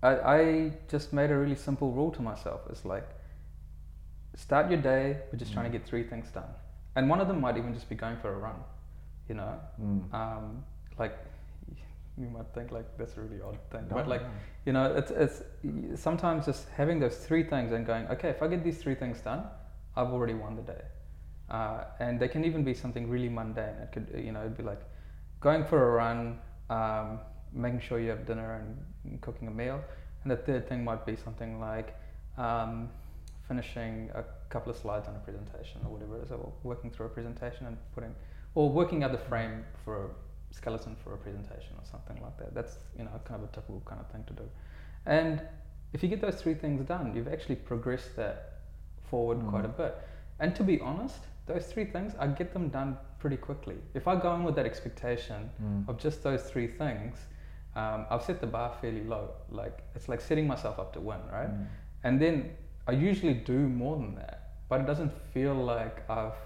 I, 0.03 0.11
I 0.39 0.73
just 0.89 1.13
made 1.13 1.31
a 1.31 1.37
really 1.39 1.57
simple 1.57 1.91
rule 1.93 2.11
to 2.13 2.23
myself. 2.23 2.61
It's 2.71 2.85
like 2.85 3.09
start 4.35 4.71
your 4.71 4.81
day 4.81 5.17
with 5.31 5.41
just 5.41 5.53
trying 5.55 5.65
to 5.65 5.71
Mm. 5.71 5.81
get 5.81 5.89
three 5.89 6.03
things 6.05 6.31
done. 6.31 6.51
And 6.95 7.09
one 7.09 7.21
of 7.21 7.29
them 7.29 7.41
might 7.41 7.57
even 7.57 7.73
just 7.75 7.89
be 7.89 7.95
going 7.95 8.17
for 8.19 8.31
a 8.33 8.39
run 8.39 8.57
you 9.29 9.35
know 9.35 9.53
Mm. 9.81 10.15
um, 10.15 10.65
like 10.99 11.17
you 12.19 12.29
might 12.29 12.47
think 12.55 12.73
like 12.73 12.87
that's 12.99 13.17
a 13.17 13.21
really 13.21 13.41
odd 13.43 13.59
thing, 13.71 13.87
No, 13.89 13.97
but 13.97 14.09
like 14.09 14.23
no. 14.23 14.29
you 14.67 14.73
know, 14.73 14.95
it's 14.95 15.11
it's 15.11 15.43
sometimes 16.01 16.47
just 16.47 16.69
having 16.71 16.99
those 17.01 17.17
three 17.19 17.43
things 17.45 17.73
and 17.73 17.85
going, 17.87 18.07
okay, 18.09 18.31
if 18.31 18.43
I 18.43 18.49
get 18.49 18.65
these 18.65 18.79
three 18.79 18.95
things 18.95 19.21
done, 19.21 19.43
I've 19.97 20.09
already 20.09 20.35
won 20.35 20.57
the 20.57 20.63
day. 20.63 20.83
Uh, 21.51 21.85
and 22.01 22.19
they 22.19 22.29
can 22.29 22.45
even 22.45 22.65
be 22.65 22.75
something 22.75 23.09
really 23.09 23.29
mundane. 23.29 23.77
It 23.83 23.93
could 23.93 24.07
you 24.25 24.33
know 24.33 24.41
it'd 24.41 24.57
be 24.57 24.63
like 24.63 24.81
going 25.41 25.65
for 25.65 25.89
a 25.89 25.93
run, 25.93 26.39
um, 26.71 27.21
making 27.53 27.81
sure 27.81 28.01
you 28.01 28.11
have 28.11 28.27
dinner 28.27 28.65
and 29.05 29.21
cooking 29.21 29.47
a 29.49 29.51
meal, 29.51 29.81
and 30.23 30.31
the 30.31 30.37
third 30.37 30.69
thing 30.69 30.83
might 30.85 31.05
be 31.07 31.17
something 31.17 31.61
like 31.61 31.95
um, 32.39 32.89
finishing 33.47 34.11
a 34.15 34.25
couple 34.49 34.71
of 34.73 34.77
slides 34.79 35.07
on 35.07 35.15
a 35.15 35.19
presentation 35.21 35.81
or 35.85 35.93
whatever 35.93 36.17
it 36.19 36.25
is, 36.25 36.31
or 36.33 36.53
working 36.65 36.91
through 36.91 37.07
a 37.07 37.11
presentation 37.11 37.67
and 37.67 37.77
putting 37.95 38.15
or 38.57 38.69
working 38.71 39.05
out 39.05 39.13
the 39.13 39.19
frame 39.31 39.65
for 39.85 40.07
a 40.07 40.09
skeleton 40.51 40.97
for 41.05 41.15
a 41.15 41.19
presentation 41.19 41.73
or 41.79 41.85
something 41.85 42.21
like 42.23 42.37
that. 42.39 42.55
That's 42.55 42.79
you 42.99 43.05
know 43.05 43.11
kind 43.25 43.41
of 43.43 43.49
a 43.49 43.53
typical 43.53 43.83
kind 43.85 44.01
of 44.01 44.09
thing 44.11 44.25
to 44.27 44.33
do. 44.33 44.47
And 45.05 45.41
if 45.93 46.03
you 46.03 46.09
get 46.09 46.21
those 46.21 46.41
three 46.43 46.55
things 46.55 46.85
done, 46.85 47.15
you've 47.15 47.29
actually 47.29 47.57
progressed 47.57 48.17
that 48.17 48.37
forward 49.11 49.39
Mm. 49.39 49.51
quite 49.51 49.65
a 49.65 49.69
bit. 49.83 49.95
And 50.41 50.55
to 50.57 50.65
be 50.65 50.81
honest, 50.81 51.21
those 51.47 51.67
three 51.73 51.85
things, 51.85 52.15
I 52.19 52.27
get 52.27 52.53
them 52.53 52.69
done 52.71 52.97
pretty 53.21 53.37
quickly. 53.37 53.77
If 53.95 54.09
I 54.09 54.17
go 54.17 54.35
in 54.35 54.43
with 54.43 54.57
that 54.57 54.67
expectation 54.67 55.51
Mm. 55.63 55.89
of 55.89 55.97
just 55.99 56.23
those 56.23 56.43
three 56.51 56.67
things, 56.67 57.15
um, 57.77 58.07
I've 58.11 58.23
set 58.23 58.41
the 58.41 58.47
bar 58.47 58.71
fairly 58.81 59.05
low. 59.05 59.25
Like 59.51 59.77
it's 59.95 60.09
like 60.09 60.21
setting 60.21 60.47
myself 60.47 60.79
up 60.79 60.93
to 60.95 61.01
win, 61.01 61.21
right? 61.31 61.51
Mm. 61.51 61.67
And 62.05 62.21
then 62.21 62.37
I 62.89 62.93
usually 62.93 63.35
do 63.35 63.59
more 63.83 63.97
than 63.97 64.15
that, 64.17 64.39
but 64.69 64.81
it 64.81 64.87
doesn't 64.87 65.13
feel 65.35 65.55
like 65.55 66.09
I've 66.11 66.39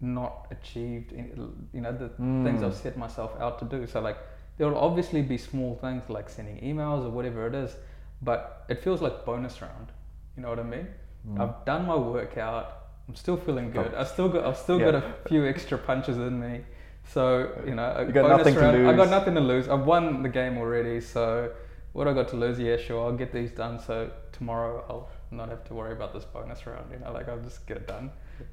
not 0.00 0.46
achieved, 0.50 1.12
any, 1.12 1.30
you 1.72 1.80
know, 1.80 1.92
the 1.92 2.08
things 2.08 2.60
Mm. 2.62 2.66
I've 2.66 2.74
set 2.74 2.96
myself 2.96 3.32
out 3.40 3.58
to 3.60 3.64
do. 3.64 3.86
So 3.86 4.00
like 4.00 4.18
there 4.56 4.68
will 4.68 4.78
obviously 4.78 5.22
be 5.22 5.36
small 5.38 5.76
things 5.76 6.02
like 6.08 6.28
sending 6.28 6.58
emails 6.60 7.04
or 7.04 7.10
whatever 7.10 7.46
it 7.46 7.54
is, 7.54 7.76
but 8.22 8.64
it 8.68 8.82
feels 8.82 9.00
like 9.02 9.24
bonus 9.24 9.60
round. 9.62 9.88
You 10.36 10.42
know 10.42 10.48
what 10.50 10.58
I 10.58 10.62
mean? 10.62 10.86
Mm. 11.28 11.40
I've 11.40 11.64
done 11.64 11.86
my 11.86 11.96
workout. 11.96 12.76
I'm 13.08 13.14
still 13.14 13.36
feeling 13.36 13.70
good. 13.70 13.92
Oh. 13.94 14.00
I've 14.00 14.08
still 14.08 14.28
got 14.28 14.44
I've 14.44 14.56
still 14.56 14.78
Yeah. 14.78 14.92
got 14.92 14.94
a 15.02 15.14
few 15.28 15.46
extra 15.46 15.76
punches 15.78 16.16
in 16.16 16.40
me. 16.40 16.64
So 17.04 17.50
you 17.66 17.74
know, 17.74 17.88
You 18.06 18.12
got 18.12 18.22
bonus 18.22 18.38
nothing 18.38 18.54
to 18.54 18.60
round. 18.60 18.76
I 18.88 18.92
got 18.92 19.02
lose. 19.02 19.10
nothing 19.10 19.34
to 19.34 19.40
lose. 19.40 19.68
I've 19.68 19.84
won 19.86 20.22
the 20.22 20.28
game 20.28 20.56
already. 20.58 21.00
So 21.00 21.52
what 21.92 22.06
I 22.08 22.12
got 22.12 22.28
to 22.28 22.36
lose? 22.36 22.58
Yeah, 22.58 22.76
sure. 22.76 23.04
I'll 23.04 23.16
get 23.16 23.32
these 23.32 23.50
done. 23.50 23.78
So 23.80 24.10
tomorrow 24.32 24.84
I'll 24.88 25.08
not 25.30 25.48
have 25.48 25.64
to 25.64 25.74
worry 25.74 25.92
about 25.92 26.12
this 26.14 26.24
bonus 26.24 26.66
round. 26.66 26.86
You 26.92 26.98
know, 27.00 27.12
like 27.12 27.28
I'll 27.28 27.40
just 27.40 27.66
get 27.66 27.76
it 27.78 27.88
done. 27.88 28.10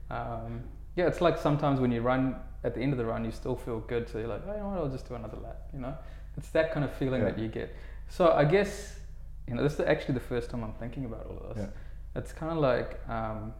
Um, 0.10 0.64
yeah, 0.98 1.06
it's 1.08 1.22
like 1.22 1.38
sometimes 1.38 1.80
when 1.80 1.92
you 1.92 2.02
run 2.02 2.36
at 2.64 2.74
the 2.74 2.82
end 2.82 2.92
of 2.92 2.98
the 2.98 3.06
run, 3.06 3.24
you 3.24 3.32
still 3.32 3.56
feel 3.56 3.80
good. 3.80 4.10
So 4.10 4.18
you're 4.18 4.28
like, 4.28 4.42
oh, 4.48 4.52
you 4.54 4.60
know 4.60 4.70
what? 4.70 4.78
I'll 4.80 4.90
just 4.90 5.08
do 5.08 5.14
another 5.16 5.38
lap. 5.38 5.60
You 5.74 5.80
know, 5.80 5.96
it's 6.36 6.50
that 6.50 6.74
kind 6.74 6.84
of 6.84 6.92
feeling 6.94 7.22
Yeah. 7.22 7.30
that 7.30 7.40
you 7.40 7.48
get. 7.48 7.74
So 8.10 8.32
I 8.32 8.44
guess 8.44 9.00
you 9.48 9.56
know 9.56 9.64
this 9.64 9.74
is 9.76 9.82
actually 9.82 10.16
the 10.16 10.20
first 10.34 10.50
time 10.50 10.64
I'm 10.64 10.74
thinking 10.74 11.06
about 11.06 11.28
all 11.30 11.38
of 11.38 11.56
this. 11.56 11.66
Yeah. 11.66 12.20
It's 12.20 12.34
kind 12.34 12.52
of 12.52 12.58
like 12.58 13.00
um, 13.08 13.54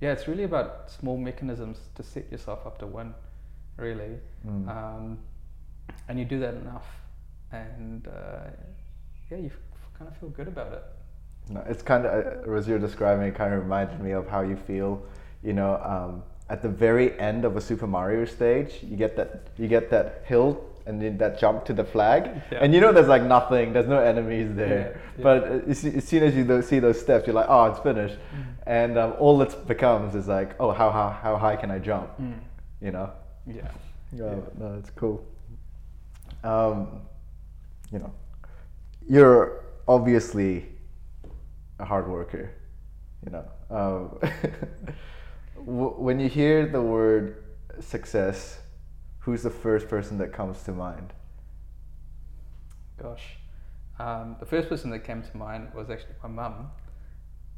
yeah, 0.00 0.10
it's 0.12 0.26
really 0.26 0.42
about 0.44 0.90
small 0.90 1.16
mechanisms 1.16 1.78
to 1.94 2.02
set 2.02 2.30
yourself 2.32 2.66
up 2.66 2.78
to 2.78 2.86
win, 2.86 3.14
really. 3.76 4.18
Mm. 4.44 4.68
Um, 4.68 5.18
and 6.08 6.18
you 6.18 6.24
do 6.24 6.40
that 6.40 6.54
enough, 6.54 6.86
and 7.52 8.08
uh, 8.08 8.50
yeah, 9.30 9.38
you 9.38 9.46
f- 9.46 9.98
kind 9.98 10.10
of 10.10 10.16
feel 10.16 10.30
good 10.30 10.48
about 10.48 10.72
it. 10.72 10.82
No, 11.48 11.62
it's 11.68 11.82
kind 11.82 12.06
of 12.06 12.48
as 12.56 12.66
you're 12.66 12.78
describing, 12.80 13.26
it 13.28 13.34
kind 13.36 13.54
of 13.54 13.62
reminded 13.62 14.00
me 14.00 14.10
of 14.12 14.26
how 14.28 14.40
you 14.42 14.56
feel. 14.56 15.00
You 15.44 15.52
know, 15.52 15.80
um, 15.84 16.22
at 16.52 16.60
the 16.60 16.68
very 16.68 17.18
end 17.18 17.44
of 17.46 17.56
a 17.56 17.60
Super 17.60 17.86
Mario 17.86 18.24
stage, 18.26 18.72
you 18.82 18.96
get 19.04 19.16
that 19.16 19.28
you 19.56 19.68
get 19.68 19.88
that 19.90 20.08
hill 20.26 20.50
and 20.86 21.00
then 21.00 21.16
that 21.16 21.38
jump 21.38 21.64
to 21.64 21.72
the 21.72 21.84
flag, 21.84 22.22
Yeah. 22.50 22.58
and 22.62 22.74
you 22.74 22.80
know 22.80 22.92
there's 22.92 23.12
like 23.16 23.22
nothing, 23.22 23.72
there's 23.72 23.86
no 23.96 24.00
enemies 24.12 24.48
there. 24.54 24.80
Yeah, 24.82 25.00
yeah. 25.16 25.22
But 25.26 25.38
as, 25.72 25.84
as 25.84 26.04
soon 26.10 26.22
as 26.24 26.34
you 26.36 26.62
see 26.62 26.80
those 26.80 27.00
steps, 27.00 27.26
you're 27.26 27.38
like, 27.42 27.46
oh, 27.48 27.64
it's 27.70 27.78
finished, 27.90 28.18
and 28.66 28.98
um, 28.98 29.14
all 29.18 29.40
it 29.46 29.52
becomes 29.66 30.14
is 30.14 30.28
like, 30.28 30.50
oh, 30.60 30.72
how 30.80 30.90
how 30.90 31.08
how 31.24 31.34
high 31.44 31.56
can 31.56 31.70
I 31.70 31.78
jump? 31.78 32.08
Mm. 32.20 32.38
You 32.86 32.90
know. 32.96 33.10
Yeah. 33.46 33.70
Yeah, 34.14 34.34
no, 34.58 34.74
it's 34.78 34.90
cool. 34.90 35.24
Um, 36.44 37.00
you 37.92 37.98
know, 38.02 38.12
you're 39.08 39.64
obviously 39.88 40.66
a 41.78 41.84
hard 41.86 42.06
worker. 42.08 42.44
You 43.24 43.30
know, 43.34 43.46
um, 43.70 44.02
when 45.64 46.20
you 46.20 46.28
hear 46.28 46.66
the 46.66 46.82
word 46.82 47.42
success, 47.80 48.58
who's 49.20 49.42
the 49.42 49.50
first 49.50 49.88
person 49.88 50.18
that 50.18 50.32
comes 50.32 50.62
to 50.64 50.72
mind? 50.72 51.12
Gosh, 53.00 53.36
um, 53.98 54.36
the 54.40 54.46
first 54.46 54.68
person 54.68 54.90
that 54.90 55.00
came 55.00 55.22
to 55.22 55.36
mind 55.36 55.72
was 55.74 55.90
actually 55.90 56.14
my 56.22 56.28
mum. 56.28 56.70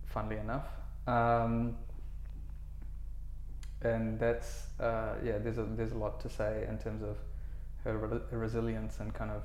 Funnily 0.06 0.37
enough, 0.37 0.66
um, 1.08 1.76
and 3.82 4.18
that's 4.18 4.66
uh, 4.78 5.14
yeah. 5.25 5.38
There's 5.38 5.58
a 5.58 5.64
there's 5.64 5.90
a 5.90 5.99
lot 5.99 6.20
to 6.20 6.28
say 6.28 6.66
in 6.68 6.78
terms 6.78 7.02
of 7.02 7.16
her, 7.82 7.99
re- 7.99 8.38
resilience 8.38 9.00
and 9.00 9.12
kind 9.12 9.32
of 9.32 9.42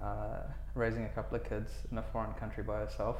uh, 0.00 0.42
raising 0.74 1.04
a 1.04 1.08
couple 1.08 1.36
of 1.36 1.48
kids 1.48 1.72
in 1.90 1.98
a 1.98 2.02
foreign 2.02 2.32
country 2.34 2.62
by 2.62 2.78
herself 2.78 3.16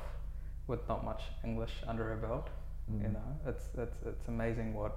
with 0.68 0.86
not 0.88 1.04
much 1.04 1.22
English 1.42 1.72
under 1.86 2.04
her 2.04 2.16
belt. 2.16 2.48
You 2.90 3.08
Mm. 3.08 3.12
know, 3.12 3.38
it's 3.46 3.68
it's 3.76 4.02
it's 4.06 4.28
amazing 4.28 4.74
what 4.74 4.96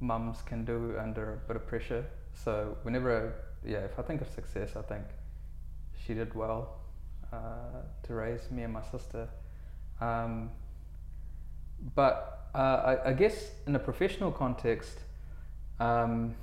mums 0.00 0.42
can 0.42 0.64
do 0.64 0.96
under 0.98 1.34
a 1.34 1.36
bit 1.46 1.56
of 1.56 1.66
pressure. 1.66 2.04
So 2.32 2.76
whenever 2.82 3.10
I, 3.64 3.68
yeah, 3.68 3.78
if 3.84 3.98
I 3.98 4.02
think 4.02 4.20
of 4.20 4.28
success, 4.28 4.76
I 4.76 4.82
think 4.82 5.04
she 6.04 6.14
did 6.14 6.34
well 6.34 6.80
uh, 7.32 7.82
to 8.02 8.14
raise 8.14 8.50
me 8.50 8.64
and 8.64 8.72
my 8.72 8.82
sister. 8.82 9.28
Um, 10.00 10.50
but 11.94 12.48
uh, 12.54 12.58
I, 13.04 13.10
I 13.10 13.12
guess 13.12 13.50
in 13.66 13.76
a 13.76 13.78
professional 13.78 14.32
context, 14.32 14.98
um, 15.80 16.34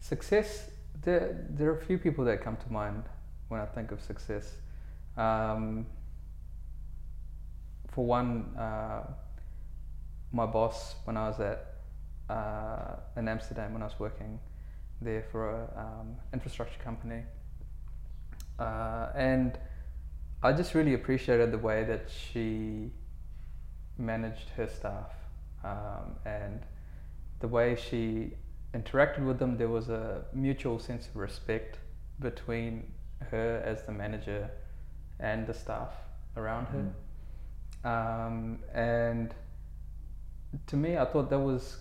success, 0.00 0.70
there, 1.02 1.46
there 1.50 1.70
are 1.70 1.76
a 1.76 1.84
few 1.84 1.98
people 1.98 2.24
that 2.24 2.42
come 2.42 2.56
to 2.56 2.72
mind 2.72 3.04
when 3.48 3.60
I 3.60 3.66
think 3.66 3.92
of 3.92 4.00
success. 4.00 4.56
Um, 5.16 5.86
for 7.94 8.04
one, 8.04 8.56
uh, 8.58 9.02
my 10.32 10.46
boss 10.46 10.96
when 11.04 11.16
I 11.16 11.28
was 11.28 11.38
at 11.38 11.74
uh, 12.28 12.96
in 13.16 13.28
Amsterdam 13.28 13.72
when 13.72 13.82
I 13.82 13.84
was 13.84 14.00
working 14.00 14.40
there 15.00 15.24
for 15.30 15.50
a 15.50 15.80
um, 15.80 16.16
infrastructure 16.32 16.82
company, 16.82 17.22
uh, 18.58 19.08
and 19.14 19.58
I 20.42 20.52
just 20.52 20.74
really 20.74 20.94
appreciated 20.94 21.52
the 21.52 21.58
way 21.58 21.84
that 21.84 22.10
she 22.10 22.90
managed 23.96 24.48
her 24.56 24.66
staff 24.66 25.12
um, 25.62 26.16
and 26.24 26.60
the 27.40 27.48
way 27.48 27.76
she 27.76 28.32
interacted 28.74 29.24
with 29.24 29.38
them. 29.38 29.56
There 29.56 29.68
was 29.68 29.88
a 29.88 30.24
mutual 30.32 30.78
sense 30.78 31.06
of 31.06 31.16
respect 31.16 31.78
between 32.18 32.92
her 33.30 33.62
as 33.64 33.82
the 33.82 33.92
manager 33.92 34.50
and 35.20 35.46
the 35.46 35.54
staff 35.54 35.92
around 36.36 36.66
her. 36.66 36.86
Um, 37.84 38.60
and 38.74 39.34
to 40.66 40.76
me, 40.76 40.96
I 40.96 41.04
thought 41.04 41.30
that 41.30 41.38
was, 41.38 41.78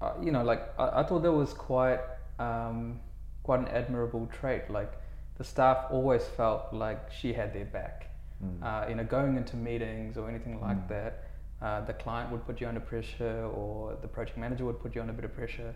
uh, 0.00 0.12
you 0.22 0.30
know, 0.32 0.42
like 0.42 0.62
I, 0.78 1.00
I 1.00 1.02
thought 1.04 1.22
that 1.22 1.32
was 1.32 1.52
quite, 1.52 2.00
um, 2.38 3.00
quite 3.42 3.60
an 3.60 3.68
admirable 3.68 4.26
trait. 4.26 4.70
Like 4.70 4.92
the 5.36 5.44
staff 5.44 5.86
always 5.90 6.24
felt 6.24 6.72
like 6.72 7.10
she 7.12 7.32
had 7.32 7.52
their 7.52 7.66
back. 7.66 8.10
Mm. 8.42 8.62
Uh, 8.62 8.88
you 8.88 8.94
know, 8.94 9.04
going 9.04 9.36
into 9.36 9.56
meetings 9.56 10.16
or 10.16 10.28
anything 10.28 10.60
like 10.60 10.78
Mm. 10.78 10.88
that, 10.88 11.24
uh, 11.62 11.80
the 11.82 11.92
client 11.92 12.30
would 12.32 12.44
put 12.46 12.60
you 12.60 12.68
under 12.68 12.80
pressure, 12.80 13.44
or 13.54 13.96
the 14.02 14.08
project 14.08 14.38
manager 14.38 14.64
would 14.64 14.80
put 14.80 14.94
you 14.94 15.00
under 15.00 15.12
a 15.12 15.16
bit 15.16 15.24
of 15.24 15.34
pressure. 15.34 15.74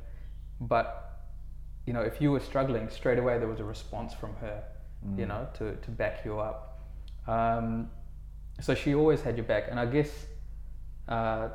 But 0.61 1.05
you 1.87 1.93
know, 1.95 2.03
if 2.03 2.21
you 2.21 2.31
were 2.33 2.41
struggling, 2.41 2.89
straight 2.91 3.19
away 3.19 3.39
there 3.39 3.49
was 3.49 3.61
a 3.61 3.65
response 3.65 4.13
from 4.15 4.35
her. 4.37 4.63
You 5.17 5.25
Mm. 5.25 5.29
know, 5.29 5.49
to 5.55 5.77
to 5.77 5.91
back 5.91 6.25
you 6.25 6.39
up. 6.41 6.81
Um, 7.27 7.91
so 8.61 8.75
she 8.75 8.95
always 8.95 9.21
had 9.23 9.37
your 9.37 9.47
back, 9.47 9.65
and 9.71 9.79
I 9.79 9.87
guess 9.87 10.27
uh, 11.09 11.49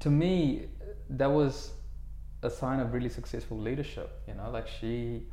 to 0.00 0.10
me 0.10 0.66
that 1.10 1.30
was 1.30 1.72
a 2.42 2.50
sign 2.50 2.80
of 2.80 2.92
really 2.92 3.08
successful 3.08 3.58
leadership. 3.58 4.22
You 4.28 4.34
know, 4.34 4.50
like 4.50 4.68
she 4.68 5.24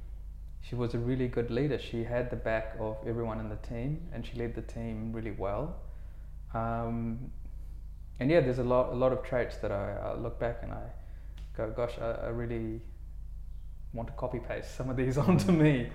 she 0.61 0.75
was 0.75 0.93
a 0.95 0.97
really 0.97 1.27
good 1.27 1.51
leader. 1.51 1.77
She 1.77 2.03
had 2.03 2.29
the 2.29 2.35
back 2.35 2.75
of 2.79 2.97
everyone 3.05 3.39
in 3.39 3.49
the 3.49 3.57
team, 3.57 4.07
and 4.11 4.25
she 4.25 4.35
led 4.37 4.55
the 4.55 4.63
team 4.63 5.13
really 5.13 5.31
well. 5.31 5.75
Um, 6.53 7.31
and 8.19 8.31
yeah, 8.31 8.39
there's 8.39 8.59
a 8.59 8.63
lot 8.63 8.91
a 8.91 8.95
lot 8.95 9.11
of 9.11 9.23
traits 9.23 9.57
that 9.57 9.71
I, 9.71 10.13
I 10.13 10.15
look 10.15 10.39
back 10.39 10.59
and 10.63 10.71
I 10.71 10.83
go, 11.55 11.69
gosh, 11.69 11.93
I, 12.01 12.11
I 12.11 12.29
really 12.29 12.81
want 13.93 14.07
to 14.07 14.13
copy 14.15 14.39
paste 14.39 14.75
some 14.75 14.89
of 14.89 14.97
these 14.97 15.17
onto 15.25 15.51
me. 15.51 15.89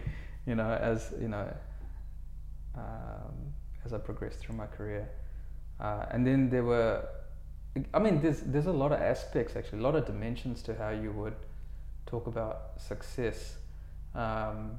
You 0.47 0.55
know, 0.55 0.71
as 0.71 1.13
you 1.21 1.29
know, 1.29 1.53
um, 2.77 3.50
as 3.85 3.93
I 3.93 3.99
progressed 3.99 4.39
through 4.41 4.57
my 4.57 4.67
career. 4.67 5.09
Uh, 5.81 6.07
and 6.11 6.27
then 6.27 6.51
there 6.51 6.65
were, 6.65 7.07
I 7.95 7.99
mean, 7.99 8.21
there's 8.21 8.41
there's 8.41 8.67
a 8.67 8.73
lot 8.73 8.93
of 8.93 9.01
aspects 9.01 9.57
actually, 9.57 9.79
a 9.81 9.83
lot 9.83 9.95
of 9.97 10.07
dimensions 10.07 10.63
to 10.63 10.75
how 10.75 10.91
you 10.91 11.13
would 11.13 11.37
talk 12.07 12.27
about 12.27 12.73
success. 12.79 13.57
Um, 14.15 14.79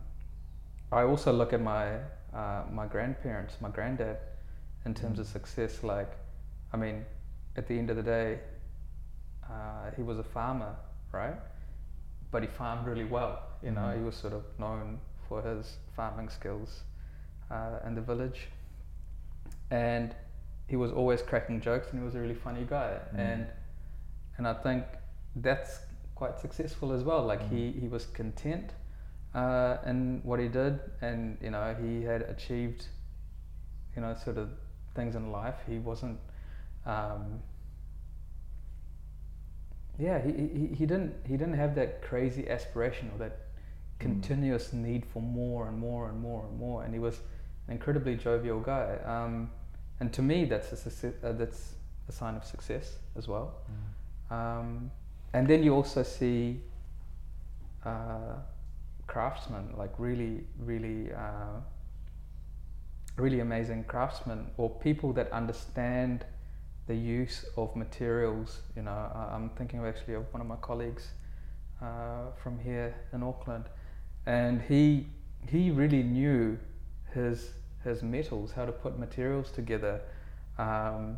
I 0.91 1.03
also 1.03 1.31
look 1.31 1.53
at 1.53 1.61
my 1.61 1.95
uh, 2.33 2.63
my 2.71 2.85
grandparents, 2.85 3.55
my 3.61 3.69
granddad, 3.69 4.17
in 4.85 4.93
terms 4.93 5.19
of 5.19 5.27
success. 5.27 5.83
Like, 5.83 6.11
I 6.73 6.77
mean, 6.77 7.05
at 7.55 7.67
the 7.67 7.77
end 7.77 7.89
of 7.89 7.95
the 7.95 8.03
day, 8.03 8.39
uh, 9.49 9.91
he 9.95 10.03
was 10.03 10.19
a 10.19 10.23
farmer, 10.23 10.75
right? 11.11 11.35
But 12.31 12.43
he 12.43 12.47
farmed 12.47 12.87
really 12.87 13.03
well. 13.03 13.39
You 13.63 13.71
know, 13.71 13.81
Mhm. 13.81 13.97
he 13.97 14.03
was 14.03 14.15
sort 14.15 14.33
of 14.33 14.43
known 14.59 14.99
for 15.27 15.41
his 15.41 15.77
farming 15.95 16.29
skills 16.29 16.83
uh, 17.49 17.79
in 17.85 17.95
the 17.95 18.01
village, 18.01 18.47
and 19.71 20.13
he 20.67 20.75
was 20.75 20.91
always 20.91 21.21
cracking 21.21 21.59
jokes, 21.61 21.87
and 21.91 21.99
he 21.99 22.05
was 22.05 22.15
a 22.15 22.19
really 22.19 22.35
funny 22.35 22.65
guy. 22.69 22.97
Mm. 23.15 23.19
And 23.19 23.47
and 24.37 24.47
I 24.47 24.53
think 24.53 24.85
that's 25.35 25.79
quite 26.15 26.39
successful 26.39 26.91
as 26.93 27.03
well. 27.03 27.23
Like 27.25 27.41
Mm. 27.41 27.49
he 27.49 27.79
he 27.79 27.87
was 27.87 28.05
content 28.05 28.73
uh, 29.33 29.77
in 29.85 30.21
what 30.23 30.39
he 30.39 30.47
did, 30.47 30.79
and 31.01 31.37
you 31.41 31.49
know 31.51 31.75
he 31.81 32.03
had 32.03 32.21
achieved, 32.23 32.87
you 33.95 34.01
know, 34.01 34.13
sort 34.13 34.37
of 34.37 34.49
things 34.95 35.15
in 35.15 35.31
life. 35.31 35.55
He 35.67 35.79
wasn't, 35.79 36.19
um, 36.85 37.41
yeah, 39.97 40.19
he, 40.21 40.31
he, 40.31 40.67
he 40.75 40.85
didn't 40.85 41.13
he 41.25 41.37
didn't 41.37 41.55
have 41.55 41.75
that 41.75 42.01
crazy 42.01 42.49
aspiration 42.49 43.09
or 43.13 43.19
that 43.19 43.37
continuous 43.99 44.73
need 44.73 45.05
for 45.05 45.21
more 45.21 45.67
and 45.67 45.77
more 45.77 46.09
and 46.09 46.19
more 46.19 46.45
and 46.45 46.57
more, 46.59 46.83
and 46.83 46.93
he 46.93 46.99
was 46.99 47.19
an 47.67 47.73
incredibly 47.73 48.15
jovial 48.15 48.59
guy. 48.59 48.97
Um, 49.05 49.51
and 50.01 50.11
to 50.13 50.21
me, 50.23 50.45
that's 50.45 50.71
a 50.71 50.75
success, 50.75 51.13
uh, 51.23 51.31
that's 51.31 51.75
a 52.09 52.11
sign 52.11 52.35
of 52.35 52.43
success 52.43 52.97
as 53.15 53.27
well. 53.27 53.53
Um, 54.31 54.89
and 55.33 55.47
then 55.47 55.61
you 55.61 55.75
also 55.75 56.01
see 56.01 56.59
uh, 57.85 58.33
craftsmen, 59.05 59.73
like 59.77 59.93
really, 59.99 60.43
really, 60.57 61.13
uh, 61.13 61.59
really 63.15 63.41
amazing 63.41 63.83
craftsmen, 63.83 64.49
or 64.57 64.71
people 64.71 65.13
that 65.13 65.31
understand 65.31 66.25
the 66.87 66.95
use 66.95 67.45
of 67.55 67.75
materials. 67.75 68.61
You 68.75 68.81
know, 68.81 68.91
I'm 68.91 69.51
thinking 69.51 69.81
of 69.81 69.85
actually 69.85 70.15
of 70.15 70.25
one 70.33 70.41
of 70.41 70.47
my 70.47 70.55
colleagues 70.55 71.11
uh, 71.79 72.31
from 72.41 72.57
here 72.57 72.95
in 73.13 73.21
Auckland, 73.21 73.65
and 74.25 74.63
he 74.63 75.05
he 75.47 75.69
really 75.69 76.01
knew 76.01 76.57
his 77.13 77.51
his 77.83 78.03
metals, 78.03 78.51
how 78.51 78.65
to 78.65 78.71
put 78.71 78.97
materials 78.99 79.51
together, 79.51 80.01
um, 80.57 81.17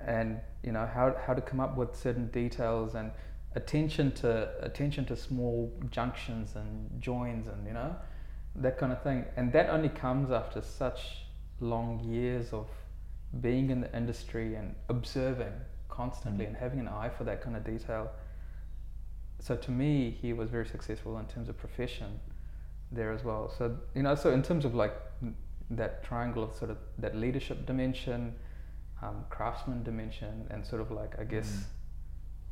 and 0.00 0.40
you 0.62 0.72
know 0.72 0.86
how 0.86 1.14
how 1.26 1.34
to 1.34 1.40
come 1.40 1.60
up 1.60 1.76
with 1.76 1.94
certain 1.96 2.28
details 2.28 2.94
and 2.94 3.10
attention 3.54 4.12
to 4.12 4.48
attention 4.62 5.04
to 5.04 5.16
small 5.16 5.72
junctions 5.90 6.54
and 6.54 7.02
joins 7.02 7.46
and 7.48 7.66
you 7.66 7.72
know 7.72 7.94
that 8.56 8.78
kind 8.78 8.92
of 8.92 9.02
thing. 9.02 9.24
And 9.36 9.52
that 9.52 9.70
only 9.70 9.88
comes 9.88 10.30
after 10.30 10.60
such 10.62 11.24
long 11.60 12.00
years 12.00 12.52
of 12.52 12.68
being 13.40 13.70
in 13.70 13.80
the 13.80 13.96
industry 13.96 14.54
and 14.54 14.74
observing 14.88 15.52
constantly 15.88 16.44
Mm. 16.44 16.48
and 16.48 16.56
having 16.56 16.80
an 16.80 16.88
eye 16.88 17.10
for 17.10 17.24
that 17.24 17.42
kind 17.42 17.56
of 17.56 17.64
detail. 17.64 18.10
So 19.38 19.56
to 19.56 19.70
me, 19.70 20.10
he 20.10 20.32
was 20.32 20.50
very 20.50 20.66
successful 20.66 21.18
in 21.18 21.26
terms 21.26 21.48
of 21.48 21.56
profession 21.56 22.20
there 22.92 23.12
as 23.12 23.24
well. 23.24 23.50
So 23.56 23.76
you 23.94 24.02
know, 24.02 24.14
so 24.14 24.30
in 24.30 24.42
terms 24.42 24.64
of 24.64 24.74
like 24.74 24.94
that 25.70 26.02
triangle 26.04 26.42
of 26.42 26.54
sort 26.54 26.70
of 26.70 26.78
that 26.98 27.16
leadership 27.16 27.66
dimension, 27.66 28.34
um, 29.02 29.24
craftsman 29.30 29.82
dimension, 29.82 30.46
and 30.50 30.66
sort 30.66 30.82
of 30.82 30.90
like 30.90 31.18
I 31.18 31.24
guess 31.24 31.64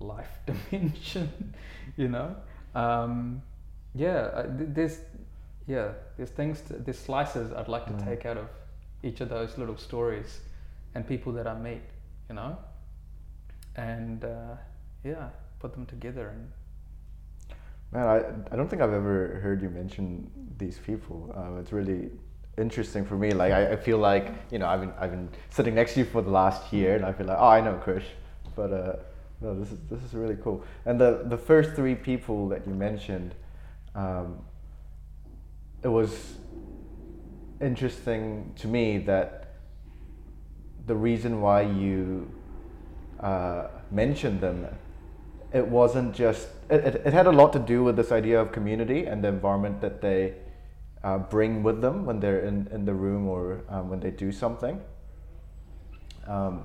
life 0.01 0.39
dimension, 0.47 1.55
you 1.97 2.09
know, 2.09 2.37
um, 2.75 3.43
yeah, 3.95 4.31
uh, 4.35 4.47
there's 4.49 4.99
yeah, 5.67 5.93
there's 6.17 6.31
things, 6.31 6.63
to, 6.63 6.75
there's 6.75 6.99
slices 6.99 7.53
I'd 7.53 7.69
like 7.69 7.87
to 7.89 7.93
Mm. 7.93 8.05
take 8.05 8.25
out 8.27 8.39
of 8.39 8.49
each 9.03 9.21
of 9.21 9.29
those 9.29 9.59
little 9.59 9.77
stories 9.77 10.41
and 10.95 11.07
people 11.07 11.33
that 11.35 11.47
I 11.47 11.55
meet, 11.59 11.83
you 12.29 12.35
know, 12.37 12.57
and 13.77 14.25
uh, 14.25 14.57
yeah, 15.05 15.29
put 15.61 15.73
them 15.73 15.87
together 15.87 16.29
and 16.29 16.51
Man, 17.93 18.07
I, 18.07 18.19
I 18.53 18.57
don't 18.57 18.69
think 18.69 18.83
I've 18.83 18.93
ever 18.93 19.41
heard 19.43 19.63
you 19.63 19.71
mention 19.71 20.31
these 20.59 20.79
people. 20.79 21.33
Um, 21.35 21.59
it's 21.59 21.73
really 21.73 22.11
interesting 22.59 23.05
for 23.05 23.17
me. 23.17 23.33
Like 23.33 23.53
I, 23.53 23.73
I 23.73 23.77
feel 23.77 23.99
like 23.99 24.33
you 24.51 24.59
know 24.59 24.67
I've 24.67 24.81
been 24.81 24.93
I've 24.99 25.11
been 25.11 25.29
sitting 25.51 25.75
next 25.75 25.95
to 25.95 26.01
you 26.01 26.07
for 26.07 26.23
the 26.23 26.31
last 26.31 26.73
year, 26.73 26.97
and 26.97 27.05
I 27.05 27.13
feel 27.13 27.27
like 27.27 27.39
oh 27.39 27.49
I 27.49 27.61
know 27.61 27.81
Krish, 27.85 28.05
but 28.55 28.73
uh, 28.73 28.97
no 29.41 29.59
this 29.59 29.73
is 29.73 29.79
this 29.91 30.03
is 30.03 30.15
really 30.15 30.37
cool. 30.43 30.63
And 30.85 31.01
the 31.01 31.25
the 31.27 31.39
first 31.39 31.75
three 31.75 31.95
people 31.95 32.49
that 32.49 32.67
you 32.67 32.75
mentioned, 32.75 33.35
um, 33.95 34.39
it 35.83 35.89
was 35.89 36.35
interesting 37.61 38.53
to 38.57 38.69
me 38.69 38.99
that 38.99 39.55
the 40.87 40.95
reason 40.95 41.41
why 41.41 41.63
you 41.63 42.31
uh, 43.21 43.67
mentioned 43.91 44.41
them 44.41 44.67
it 45.53 45.67
wasn't 45.67 46.15
just 46.15 46.49
it, 46.71 46.85
it, 46.85 47.03
it 47.07 47.13
had 47.13 47.27
a 47.27 47.33
lot 47.33 47.53
to 47.53 47.59
do 47.59 47.83
with 47.83 47.97
this 47.97 48.13
idea 48.13 48.41
of 48.41 48.53
community 48.53 49.07
and 49.07 49.25
the 49.25 49.29
environment 49.29 49.81
that 49.81 50.01
they 50.01 50.35
uh, 51.05 51.19
bring 51.19 51.63
with 51.63 51.81
them 51.81 52.05
when 52.05 52.21
they're 52.21 52.41
in, 52.41 52.69
in 52.73 52.85
the 52.85 52.95
room 52.95 53.27
or 53.27 53.63
um, 53.69 53.89
when 53.89 54.01
they 54.01 54.11
do 54.11 54.33
something. 54.33 54.81
Um, 56.27 56.65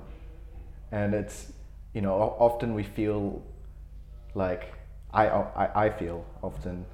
and 0.92 1.14
it's 1.14 1.52
you 1.94 2.00
know 2.00 2.14
often 2.14 2.74
we 2.74 2.82
feel 2.82 3.42
like 4.34 4.72
I, 5.12 5.28
I, 5.28 5.86
I 5.86 5.90
feel 5.90 6.24
often 6.42 6.84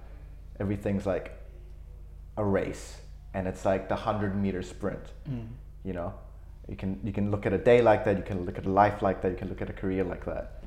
everything's 0.59 1.07
like 1.07 1.33
a 2.37 2.45
race 2.45 2.99
and 3.35 3.49
it's 3.49 3.65
like 3.65 3.89
the 3.89 3.95
100 3.95 4.37
meter 4.37 4.63
sprint 4.63 5.01
you 5.85 5.93
know? 5.93 6.15
You 6.69 6.77
can 6.77 7.01
you 7.03 7.13
can 7.13 7.31
look 7.31 7.47
at 7.47 7.53
a 7.53 7.59
day 7.59 7.83
like 7.83 8.05
that 8.05 8.17
you 8.17 8.23
can 8.23 8.45
look 8.45 8.59
at 8.59 8.67
a 8.67 8.71
life 8.71 9.03
like 9.03 9.23
that 9.23 9.31
you 9.31 9.37
can 9.37 9.49
look 9.49 9.61
at 9.61 9.69
a 9.69 9.73
career 9.73 10.05
like 10.05 10.25
that. 10.27 10.63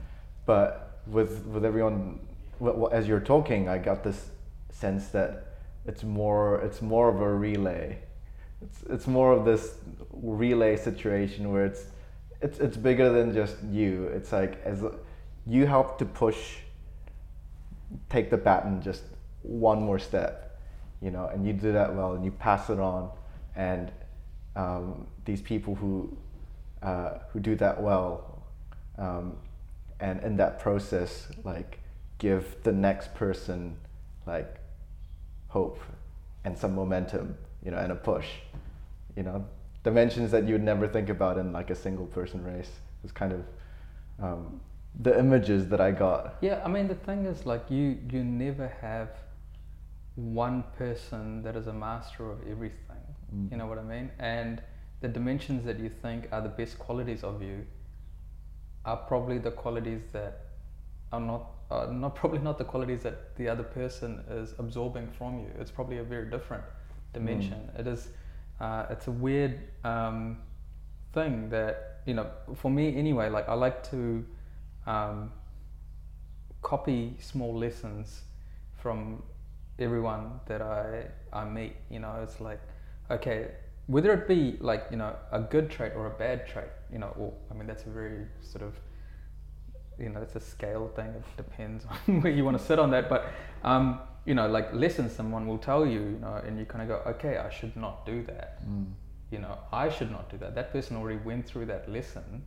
But 0.45 1.01
with 1.07 1.45
with 1.45 1.63
everyone 1.63 2.19
well, 2.59 2.89
as 2.91 3.07
you're 3.07 3.19
talking 3.19 3.67
i 3.67 3.77
got 3.77 4.03
this 4.03 4.29
sense 4.71 5.07
that 5.09 5.52
it's 5.85 6.03
more 6.03 6.61
it's 6.61 6.81
more 6.81 7.09
of 7.09 7.21
a 7.21 7.33
relay. 7.33 7.99
It's 8.61 8.83
it's 8.89 9.07
more 9.07 9.33
of 9.33 9.45
this 9.45 9.75
relay 10.11 10.77
situation 10.77 11.51
where 11.51 11.65
it's 11.65 11.85
it's 12.41 12.59
it's 12.59 12.77
bigger 12.77 13.11
than 13.11 13.33
just 13.33 13.57
you. 13.63 14.05
It's 14.07 14.31
like 14.31 14.61
as 14.63 14.83
you 15.45 15.65
help 15.65 15.97
to 15.99 16.05
push 16.05 16.57
take 18.09 18.29
the 18.29 18.37
baton 18.37 18.81
just 18.81 19.03
one 19.43 19.79
more 19.79 19.99
step 19.99 20.59
you 20.99 21.11
know 21.11 21.27
and 21.27 21.45
you 21.45 21.53
do 21.53 21.71
that 21.73 21.93
well 21.93 22.13
and 22.13 22.23
you 22.23 22.31
pass 22.31 22.69
it 22.69 22.79
on. 22.79 23.09
And 23.55 23.91
um, 24.55 25.07
these 25.25 25.41
people 25.41 25.75
who 25.75 26.17
uh, 26.81 27.19
who 27.31 27.39
do 27.39 27.55
that 27.55 27.81
well 27.81 28.43
um, 28.97 29.35
and 29.99 30.21
in 30.23 30.37
that 30.37 30.59
process 30.59 31.27
like 31.43 31.79
give 32.19 32.55
the 32.63 32.71
next 32.71 33.13
person 33.13 33.75
like 34.25 34.62
hope 35.55 35.79
and 36.45 36.57
some 36.57 36.73
momentum 36.81 37.35
you 37.63 37.71
know 37.71 37.77
and 37.77 37.91
a 37.91 37.95
push 37.95 38.27
you 39.17 39.23
know 39.23 39.45
dimensions 39.83 40.31
that 40.31 40.47
you 40.47 40.53
would 40.55 40.67
never 40.73 40.87
think 40.87 41.09
about 41.09 41.37
in 41.37 41.53
like 41.53 41.69
a 41.69 41.75
single 41.75 42.07
person 42.17 42.43
race 42.43 42.71
it's 43.03 43.13
kind 43.21 43.33
of 43.33 43.41
um, 44.25 44.59
the 45.01 45.17
images 45.17 45.67
that 45.67 45.81
i 45.81 45.91
got 45.91 46.35
Yeah, 46.41 46.61
I 46.65 46.69
mean 46.75 46.87
the 46.87 46.99
thing 47.07 47.25
is 47.25 47.45
like 47.45 47.63
you 47.69 47.85
you 48.13 48.23
never 48.23 48.67
have 48.81 49.09
one 50.15 50.63
person 50.77 51.41
that 51.43 51.55
is 51.55 51.67
a 51.67 51.73
master 51.73 52.31
of 52.31 52.39
everything. 52.49 53.03
Mm. 53.35 53.51
You 53.51 53.57
know 53.57 53.65
what 53.65 53.79
I 53.79 53.83
mean? 53.83 54.11
And 54.19 54.61
the 55.01 55.07
dimensions 55.07 55.65
that 55.65 55.79
you 55.79 55.89
think 55.89 56.27
are 56.31 56.41
the 56.41 56.49
best 56.49 56.77
qualities 56.77 57.23
of 57.23 57.41
you 57.41 57.65
are 58.85 58.97
probably 58.97 59.37
the 59.37 59.51
qualities 59.51 60.01
that 60.11 60.41
are 61.11 61.19
not 61.19 61.62
are 61.73 61.91
not 61.91 62.15
probably 62.15 62.39
not 62.39 62.57
the 62.57 62.63
qualities 62.63 63.03
that 63.03 63.35
the 63.35 63.47
other 63.47 63.63
person 63.63 64.23
is 64.29 64.53
absorbing 64.59 65.07
from 65.17 65.39
you. 65.39 65.49
It's 65.59 65.71
probably 65.71 65.97
a 65.97 66.03
very 66.03 66.29
different 66.29 66.63
dimension. 67.13 67.59
It 67.77 67.87
is 67.87 68.09
uh, 68.59 68.85
it's 68.89 69.07
a 69.07 69.11
weird 69.11 69.59
um, 69.83 70.37
thing 71.13 71.49
that 71.49 72.01
you 72.05 72.13
know 72.13 72.27
for 72.55 72.69
me 72.71 72.95
anyway. 72.97 73.29
Like 73.29 73.49
I 73.49 73.53
like 73.53 73.83
to 73.91 74.25
um, 74.85 75.31
copy 76.61 77.15
small 77.19 77.57
lessons 77.57 78.21
from 78.77 79.23
everyone 79.79 80.39
that 80.45 80.61
I 80.61 81.05
I 81.31 81.45
meet. 81.45 81.75
You 81.89 81.99
know, 81.99 82.19
it's 82.23 82.39
like 82.39 82.61
okay, 83.09 83.51
whether 83.87 84.13
it 84.13 84.27
be 84.27 84.57
like 84.59 84.85
you 84.91 84.97
know 84.97 85.15
a 85.31 85.39
good 85.39 85.69
trait 85.69 85.93
or 85.95 86.07
a 86.07 86.15
bad 86.25 86.47
trait. 86.47 86.71
You 86.91 86.99
know, 86.99 87.13
or 87.17 87.33
I 87.49 87.53
mean 87.55 87.67
that's 87.67 87.85
a 87.85 87.89
very 87.89 88.25
sort 88.41 88.63
of 88.63 88.73
you 89.99 90.09
know 90.09 90.21
it's 90.21 90.35
a 90.35 90.39
scale 90.39 90.87
thing. 90.95 91.07
It 91.07 91.23
depends 91.37 91.85
on 92.07 92.21
where 92.21 92.31
you 92.31 92.43
want 92.45 92.57
to 92.57 92.63
sit 92.63 92.79
on 92.79 92.91
that, 92.91 93.09
but 93.09 93.25
um, 93.63 93.99
you 94.25 94.33
know, 94.35 94.47
like 94.47 94.73
lessons 94.73 95.11
someone 95.11 95.47
will 95.47 95.57
tell 95.57 95.85
you, 95.85 95.99
you 96.01 96.19
know, 96.19 96.41
and 96.45 96.57
you 96.57 96.65
kind 96.65 96.81
of 96.81 96.87
go, 96.87 97.11
okay, 97.11 97.37
I 97.37 97.49
should 97.49 97.75
not 97.75 98.05
do 98.05 98.23
that. 98.23 98.65
Mm. 98.67 98.93
You 99.31 99.39
know, 99.39 99.57
I 99.71 99.89
should 99.89 100.11
not 100.11 100.29
do 100.29 100.37
that. 100.37 100.55
That 100.55 100.71
person 100.71 100.95
already 100.95 101.19
went 101.19 101.45
through 101.45 101.65
that 101.65 101.89
lesson. 101.89 102.43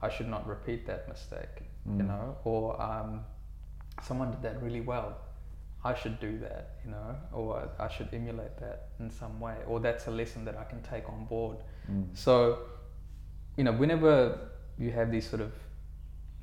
I 0.00 0.08
should 0.08 0.28
not 0.28 0.46
repeat 0.46 0.86
that 0.86 1.08
mistake. 1.08 1.56
You 1.84 1.92
Mm. 2.04 2.06
know, 2.08 2.36
or 2.44 2.80
um, 2.80 3.24
someone 4.02 4.30
did 4.30 4.42
that 4.42 4.62
really 4.62 4.80
well. 4.80 5.16
I 5.84 5.94
should 5.94 6.20
do 6.20 6.38
that, 6.38 6.76
you 6.84 6.92
know, 6.92 7.16
or 7.32 7.68
I 7.78 7.88
should 7.88 8.08
emulate 8.14 8.56
that 8.58 8.90
in 9.00 9.10
some 9.10 9.40
way, 9.40 9.56
or 9.66 9.80
that's 9.80 10.06
a 10.06 10.12
lesson 10.12 10.44
that 10.44 10.56
I 10.56 10.62
can 10.64 10.80
take 10.82 11.08
on 11.08 11.24
board. 11.24 11.58
Mm. 11.90 12.16
So, 12.16 12.58
you 13.56 13.64
know, 13.64 13.72
whenever 13.72 14.38
you 14.78 14.92
have 14.92 15.10
these 15.10 15.28
sort 15.28 15.42
of 15.42 15.52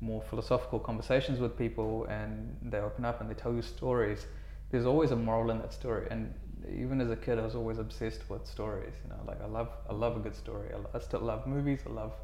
more 0.00 0.22
philosophical 0.22 0.78
conversations 0.78 1.38
with 1.40 1.56
people 1.58 2.04
and 2.06 2.56
they 2.62 2.78
open 2.78 3.04
up 3.04 3.20
and 3.20 3.30
they 3.30 3.34
tell 3.34 3.54
you 3.54 3.62
stories, 3.62 4.26
there's 4.70 4.86
always 4.86 5.10
a 5.10 5.16
moral 5.16 5.50
in 5.50 5.58
that 5.58 5.72
story. 5.72 6.06
And 6.10 6.32
even 6.74 7.00
as 7.00 7.10
a 7.10 7.16
kid, 7.16 7.38
I 7.38 7.42
was 7.44 7.54
always 7.54 7.78
obsessed 7.78 8.28
with 8.30 8.46
stories. 8.46 8.94
You 9.04 9.10
know, 9.10 9.20
like 9.26 9.40
I 9.42 9.46
love, 9.46 9.68
I 9.88 9.92
love 9.92 10.16
a 10.16 10.20
good 10.20 10.34
story. 10.36 10.68
I, 10.74 10.96
I 10.96 11.00
still 11.00 11.20
love 11.20 11.46
movies. 11.46 11.80
I 11.86 11.90
love, 11.90 12.14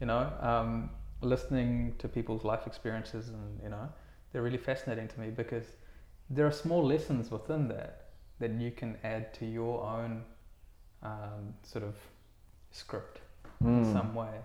you 0.00 0.06
know, 0.06 0.32
um, 0.40 0.90
listening 1.20 1.94
to 1.98 2.08
people's 2.08 2.44
life 2.44 2.66
experiences, 2.66 3.28
and 3.28 3.60
you 3.62 3.68
know, 3.68 3.88
they're 4.32 4.42
really 4.42 4.58
fascinating 4.58 5.08
to 5.08 5.20
me 5.20 5.30
because 5.30 5.64
there 6.30 6.46
are 6.46 6.52
small 6.52 6.84
lessons 6.84 7.30
within 7.30 7.68
that 7.68 8.04
that 8.38 8.52
you 8.52 8.70
can 8.70 8.96
add 9.02 9.34
to 9.34 9.46
your 9.46 9.82
own 9.82 10.22
um, 11.02 11.54
sort 11.62 11.84
of 11.84 11.96
script 12.70 13.20
in 13.60 13.82
Mm. 13.82 13.92
some 13.92 14.14
way. 14.14 14.40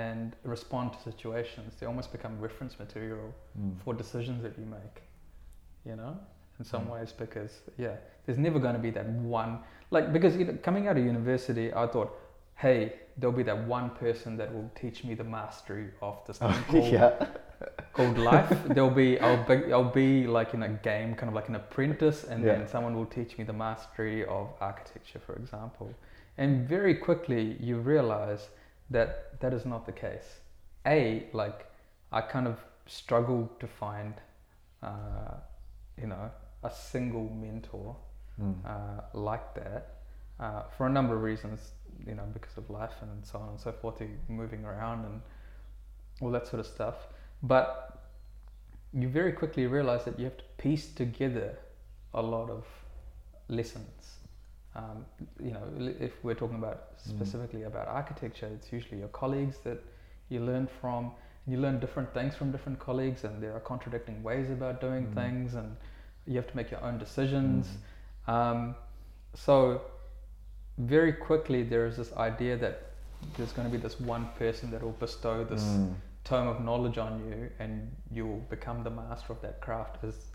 And 0.00 0.34
respond 0.54 0.86
to 0.94 0.98
situations. 1.10 1.70
They 1.78 1.86
almost 1.92 2.10
become 2.16 2.34
reference 2.46 2.74
material 2.84 3.28
Mm. 3.58 3.74
for 3.82 3.90
decisions 4.04 4.40
that 4.46 4.54
you 4.60 4.66
make. 4.80 4.96
You 5.90 5.96
know, 6.00 6.12
in 6.58 6.64
some 6.72 6.84
Mm. 6.86 6.92
ways, 6.94 7.10
because 7.24 7.52
yeah, 7.84 7.96
there's 8.24 8.40
never 8.48 8.58
going 8.64 8.76
to 8.80 8.84
be 8.88 8.92
that 8.98 9.08
one. 9.40 9.52
Like 9.96 10.06
because 10.16 10.32
you 10.38 10.44
know, 10.48 10.56
coming 10.68 10.84
out 10.88 10.96
of 11.00 11.04
university, 11.14 11.66
I 11.82 11.86
thought, 11.92 12.10
hey, 12.64 12.78
there'll 13.18 13.36
be 13.42 13.46
that 13.52 13.60
one 13.78 13.88
person 14.04 14.30
that 14.40 14.48
will 14.54 14.68
teach 14.82 14.98
me 15.08 15.12
the 15.22 15.28
mastery 15.38 15.88
of 16.08 16.14
this 16.26 16.38
thing 16.42 16.62
called, 16.72 16.92
yeah. 16.98 17.12
called 17.96 18.18
life. 18.32 18.52
There'll 18.74 18.98
be 19.04 19.10
I'll 19.26 19.44
be 19.52 19.58
I'll 19.76 19.92
be 20.04 20.10
like 20.38 20.50
in 20.56 20.62
a 20.70 20.72
game, 20.90 21.10
kind 21.18 21.28
of 21.32 21.34
like 21.40 21.48
an 21.52 21.56
apprentice, 21.62 22.20
and 22.30 22.38
Yeah. 22.44 22.52
then 22.56 22.62
someone 22.74 22.94
will 22.98 23.10
teach 23.18 23.32
me 23.38 23.44
the 23.52 23.58
mastery 23.66 24.18
of 24.38 24.44
architecture, 24.70 25.20
for 25.26 25.34
example. 25.42 25.88
And 26.42 26.50
very 26.76 26.94
quickly 27.06 27.42
you 27.68 27.74
realize 27.94 28.42
that 28.90 29.40
that 29.40 29.52
is 29.52 29.64
not 29.66 29.86
the 29.86 29.92
case. 29.92 30.40
A 30.86 31.26
like 31.32 31.66
I 32.12 32.20
kind 32.20 32.46
of 32.46 32.58
struggled 32.86 33.58
to 33.60 33.66
find, 33.66 34.14
uh, 34.82 35.34
you 36.00 36.06
know, 36.06 36.30
a 36.62 36.70
single 36.70 37.28
mentor 37.30 37.96
Mm. 38.40 38.54
uh, 38.66 39.00
like 39.14 39.54
that 39.54 39.94
uh, 40.38 40.62
for 40.76 40.86
a 40.86 40.90
number 40.90 41.16
of 41.16 41.22
reasons, 41.22 41.72
you 42.06 42.14
know, 42.14 42.24
because 42.34 42.58
of 42.58 42.68
life 42.68 42.92
and 43.00 43.24
so 43.24 43.38
on 43.38 43.48
and 43.48 43.60
so 43.60 43.72
forth, 43.72 44.02
moving 44.28 44.62
around 44.64 45.06
and 45.06 45.22
all 46.20 46.30
that 46.30 46.46
sort 46.46 46.60
of 46.60 46.66
stuff. 46.66 47.08
But 47.42 47.98
you 48.92 49.08
very 49.08 49.32
quickly 49.32 49.66
realize 49.66 50.04
that 50.04 50.18
you 50.18 50.24
have 50.24 50.36
to 50.36 50.44
piece 50.58 50.92
together 50.92 51.58
a 52.12 52.22
lot 52.22 52.50
of 52.50 52.66
lessons. 53.48 54.18
Um, 54.76 55.06
you 55.42 55.52
know, 55.52 55.62
if 56.00 56.12
we're 56.22 56.34
talking 56.34 56.58
about 56.58 56.78
Mm. 56.96 57.10
specifically 57.14 57.62
about 57.64 57.88
architecture, 57.88 58.46
it's 58.56 58.72
usually 58.72 58.98
your 58.98 59.08
colleagues 59.22 59.58
that 59.64 59.78
you 60.28 60.40
learn 60.40 60.66
from. 60.80 61.12
You 61.46 61.58
learn 61.58 61.78
different 61.80 62.12
things 62.12 62.34
from 62.34 62.50
different 62.52 62.78
colleagues, 62.78 63.24
and 63.24 63.42
there 63.42 63.54
are 63.54 63.60
contradicting 63.60 64.22
ways 64.22 64.50
about 64.50 64.80
doing 64.80 65.06
Mm. 65.06 65.14
things, 65.14 65.54
and 65.54 65.76
you 66.26 66.36
have 66.36 66.48
to 66.50 66.56
make 66.56 66.70
your 66.70 66.82
own 66.82 66.98
decisions. 66.98 67.78
Mm. 68.26 68.32
Um, 68.34 68.74
so 69.34 69.80
very 70.78 71.12
quickly 71.12 71.62
there 71.62 71.86
is 71.86 71.96
this 71.96 72.12
idea 72.16 72.56
that 72.58 72.82
there's 73.36 73.52
going 73.52 73.66
to 73.70 73.72
be 73.72 73.80
this 73.80 73.98
one 74.00 74.28
person 74.38 74.70
that 74.72 74.82
will 74.82 74.98
bestow 75.06 75.44
this 75.44 75.64
Mm. 75.64 75.94
tome 76.24 76.48
of 76.48 76.60
knowledge 76.60 76.98
on 76.98 77.12
you 77.28 77.50
and 77.60 77.72
you'll 78.10 78.40
become 78.50 78.82
the 78.82 78.90
master 78.90 79.32
of 79.32 79.40
that 79.42 79.60
craft 79.60 79.96
Has 80.02 80.32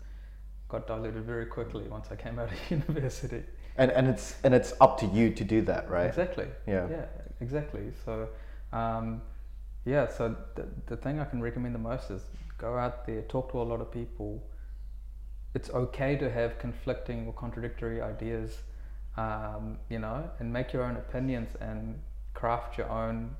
got 0.68 0.86
diluted 0.86 1.24
very 1.24 1.46
quickly 1.46 1.86
once 1.88 2.10
I 2.10 2.16
came 2.16 2.38
out 2.38 2.50
of 2.50 2.70
university. 2.70 3.44
And 3.76 3.90
and 3.90 4.06
it's 4.08 4.36
and 4.44 4.54
it's 4.54 4.74
up 4.80 4.98
to 5.00 5.06
you 5.06 5.30
to 5.32 5.44
do 5.44 5.62
that, 5.62 5.88
right? 5.90 6.06
Exactly. 6.06 6.46
Yeah. 6.66 6.88
Yeah, 6.90 7.04
exactly. 7.40 7.92
So, 8.04 8.28
um, 8.72 9.22
yeah, 9.84 10.08
so 10.08 10.36
the, 10.54 10.66
the 10.86 10.96
thing 10.96 11.18
I 11.20 11.24
can 11.24 11.40
recommend 11.42 11.74
the 11.74 11.78
most 11.78 12.10
is 12.10 12.22
go 12.58 12.76
out 12.78 13.06
there, 13.06 13.22
talk 13.22 13.50
to 13.52 13.60
a 13.60 13.62
lot 13.64 13.80
of 13.80 13.90
people. 13.90 14.42
It's 15.54 15.70
okay 15.70 16.16
to 16.16 16.30
have 16.30 16.58
conflicting 16.58 17.26
or 17.26 17.32
contradictory 17.32 18.00
ideas, 18.00 18.58
um, 19.16 19.78
you 19.90 19.98
know, 19.98 20.30
and 20.38 20.52
make 20.52 20.72
your 20.72 20.84
own 20.84 20.96
opinions 20.96 21.50
and 21.60 21.98
craft 22.34 22.78
your 22.78 22.88
own 22.90 23.36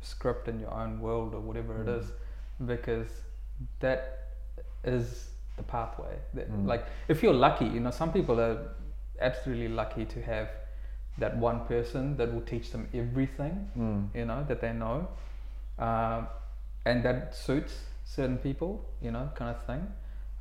script 0.00 0.48
in 0.48 0.58
your 0.60 0.72
own 0.72 1.00
world 1.00 1.34
or 1.34 1.40
whatever 1.40 1.82
it 1.82 1.86
Mm. 1.86 2.00
is, 2.00 2.06
because 2.64 3.10
that 3.80 4.28
is 4.84 5.30
the 5.56 5.62
pathway. 5.62 6.16
That, 6.34 6.50
Mm. 6.50 6.66
Like, 6.66 6.86
if 7.08 7.22
you're 7.22 7.34
lucky, 7.34 7.66
you 7.66 7.80
know, 7.80 7.90
some 7.90 8.10
people 8.12 8.40
are 8.40 8.68
absolutely 9.20 9.68
lucky 9.68 10.04
to 10.04 10.20
have 10.22 10.48
that 11.18 11.36
one 11.36 11.60
person 11.66 12.16
that 12.16 12.32
will 12.32 12.40
teach 12.42 12.70
them 12.70 12.88
everything 12.94 13.70
Mm. 13.76 14.08
you 14.14 14.24
know 14.24 14.44
that 14.48 14.60
they 14.60 14.72
know 14.72 15.08
um, 15.78 16.26
and 16.86 17.02
that 17.04 17.34
suits 17.34 17.74
certain 18.04 18.38
people 18.38 18.84
you 19.02 19.10
know 19.10 19.28
kind 19.34 19.50
of 19.56 19.62
thing 19.66 19.86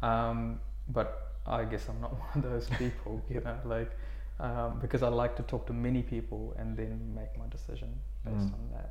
um, 0.02 0.60
but 0.89 1.34
i 1.46 1.63
guess 1.65 1.89
i'm 1.89 2.00
not 2.02 2.13
one 2.36 2.44
of 2.44 2.52
those 2.52 2.70
people 2.78 3.22
you 3.30 3.42
know 3.42 3.56
like 3.65 3.92
um, 4.39 4.80
because 4.80 5.04
i 5.04 5.08
like 5.10 5.36
to 5.36 5.44
talk 5.44 5.65
to 5.68 5.74
many 5.74 6.02
people 6.02 6.54
and 6.58 6.78
then 6.78 7.13
make 7.15 7.38
my 7.38 7.48
decision 7.50 7.89
based 8.26 8.48
Mm. 8.50 8.54
on 8.54 8.70
that 8.74 8.89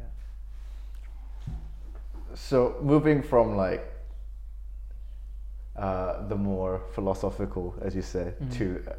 yeah 0.00 0.06
So 2.34 2.76
moving 2.80 3.22
from 3.22 3.56
like 3.56 3.84
uh, 5.76 6.26
the 6.28 6.36
more 6.36 6.82
philosophical, 6.94 7.74
as 7.82 7.94
you 7.94 8.02
say, 8.02 8.34
Mhm. 8.40 8.52
to 8.58 8.84
uh, 8.88 8.92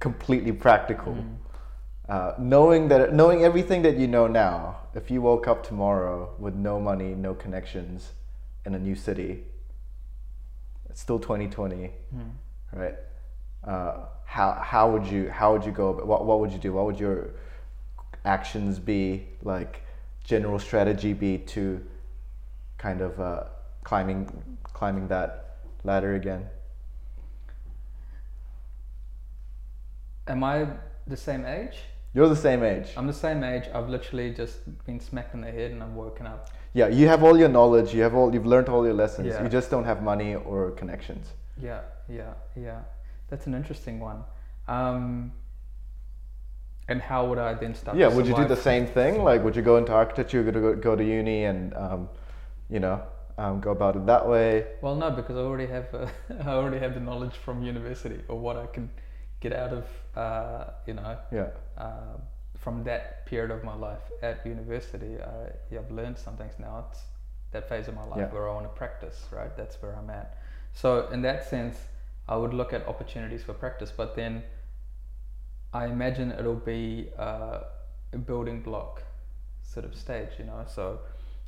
completely 0.00 0.52
practical. 0.52 1.12
Mm. 1.14 1.36
Uh, 2.08 2.34
knowing 2.38 2.88
that, 2.88 3.14
knowing 3.14 3.44
everything 3.44 3.82
that 3.82 3.96
you 3.96 4.06
know 4.06 4.26
now, 4.26 4.76
if 4.94 5.10
you 5.10 5.22
woke 5.22 5.48
up 5.48 5.62
tomorrow 5.62 6.34
with 6.38 6.54
no 6.54 6.78
money, 6.78 7.14
no 7.14 7.34
connections, 7.34 8.12
in 8.66 8.74
a 8.74 8.78
new 8.78 8.94
city, 8.94 9.44
it's 10.88 11.00
still 11.00 11.18
2020, 11.18 11.90
Mm. 12.14 12.30
right? 12.72 12.96
Uh, 13.64 14.06
how 14.24 14.52
how 14.52 14.90
would 14.90 15.06
you 15.06 15.30
how 15.30 15.52
would 15.52 15.64
you 15.64 15.72
go? 15.72 15.88
About, 15.90 16.06
what 16.06 16.24
what 16.26 16.40
would 16.40 16.52
you 16.52 16.58
do? 16.58 16.72
What 16.72 16.86
would 16.86 16.98
your 17.00 17.30
actions 18.24 18.78
be? 18.78 19.28
Like 19.42 19.82
general 20.24 20.58
strategy 20.58 21.12
be 21.12 21.38
to 21.38 21.80
kind 22.78 23.00
of 23.00 23.18
uh, 23.20 23.44
climbing 23.84 24.28
climbing 24.72 25.08
that 25.08 25.43
ladder 25.84 26.14
again? 26.14 26.46
am 30.26 30.42
i 30.42 30.66
the 31.06 31.16
same 31.16 31.44
age 31.44 31.76
You're 32.14 32.28
the 32.30 32.36
same 32.36 32.62
age. 32.62 32.88
i'm 32.96 33.06
the 33.06 33.12
same 33.12 33.44
age 33.44 33.64
i've 33.74 33.90
literally 33.90 34.32
just 34.32 34.56
been 34.86 34.98
smacked 34.98 35.34
in 35.34 35.40
the 35.42 35.50
head 35.50 35.70
and 35.70 35.82
I'm 35.82 35.94
woken 35.94 36.26
up 36.26 36.50
Yeah, 36.80 36.88
you 36.88 37.06
have 37.06 37.22
all 37.22 37.38
your 37.38 37.48
knowledge. 37.48 37.94
You 37.94 38.02
have 38.02 38.14
all. 38.18 38.34
You've 38.34 38.50
learned 38.54 38.68
all 38.68 38.84
your 38.84 38.96
lessons. 39.04 39.28
Yeah. 39.28 39.42
You 39.44 39.48
just 39.58 39.70
don't 39.70 39.84
have 39.84 40.02
money 40.02 40.30
or 40.34 40.72
connections. 40.80 41.26
Yeah, 41.68 41.82
yeah, 42.08 42.32
yeah. 42.56 42.80
That's 43.30 43.46
an 43.46 43.54
interesting 43.54 44.00
one. 44.00 44.24
Um, 44.66 45.30
and 46.88 47.00
how 47.00 47.20
would 47.28 47.38
I 47.38 47.54
then 47.54 47.74
start? 47.76 47.96
Yeah. 47.96 48.08
Would 48.14 48.26
you 48.26 48.34
do 48.34 48.46
the 48.56 48.62
same 48.70 48.86
thing? 48.98 49.22
Like, 49.22 49.40
would 49.44 49.54
you 49.54 49.62
go 49.62 49.76
into 49.76 49.92
architecture? 49.92 50.42
Would 50.42 50.54
you 50.56 50.60
go, 50.60 50.74
go 50.88 50.96
to 50.96 51.04
uni 51.04 51.44
and, 51.44 51.72
um, 51.84 52.08
you 52.68 52.80
know, 52.80 52.96
um, 53.38 53.60
go 53.60 53.70
about 53.72 53.96
it 53.96 54.06
that 54.06 54.28
way? 54.28 54.66
Well, 54.80 54.94
no, 54.96 55.10
because 55.10 55.36
I 55.36 55.40
already 55.40 55.66
have 55.66 55.92
uh, 55.94 56.06
I 56.44 56.50
already 56.50 56.78
have 56.78 56.94
the 56.94 57.00
knowledge 57.00 57.34
from 57.44 57.62
university 57.62 58.20
or 58.28 58.38
what 58.38 58.56
I 58.56 58.66
can 58.66 58.90
get 59.40 59.52
out 59.52 59.72
of 59.72 59.84
uh, 60.16 60.70
you 60.86 60.94
know 60.94 61.18
Yeah. 61.32 61.48
uh, 61.76 62.16
from 62.56 62.84
that 62.84 63.26
period 63.26 63.50
of 63.50 63.64
my 63.64 63.74
life 63.74 64.02
at 64.22 64.46
university. 64.46 65.18
I, 65.20 65.50
yeah, 65.70 65.80
I've 65.80 65.90
learned 65.90 66.16
some 66.18 66.36
things 66.36 66.54
now. 66.58 66.86
It's 66.90 67.02
that 67.50 67.68
phase 67.68 67.88
of 67.88 67.94
my 67.94 68.04
life 68.04 68.18
Yeah. 68.18 68.32
where 68.32 68.48
I 68.48 68.54
want 68.54 68.66
to 68.66 68.76
practice. 68.78 69.26
Right, 69.32 69.54
that's 69.56 69.76
where 69.82 69.94
I'm 69.96 70.10
at. 70.10 70.38
So 70.72 71.08
in 71.08 71.22
that 71.22 71.44
sense, 71.48 71.76
I 72.28 72.36
would 72.36 72.54
look 72.54 72.72
at 72.72 72.86
opportunities 72.86 73.42
for 73.42 73.52
practice, 73.52 73.92
but 73.96 74.14
then 74.14 74.42
I 75.72 75.86
imagine 75.86 76.30
it'll 76.32 76.54
be 76.54 77.10
uh, 77.18 77.60
a 78.12 78.18
building 78.18 78.62
block 78.62 79.02
sort 79.62 79.84
of 79.84 79.94
stage. 79.96 80.30
You 80.38 80.44
know, 80.44 80.64
so. 80.68 81.00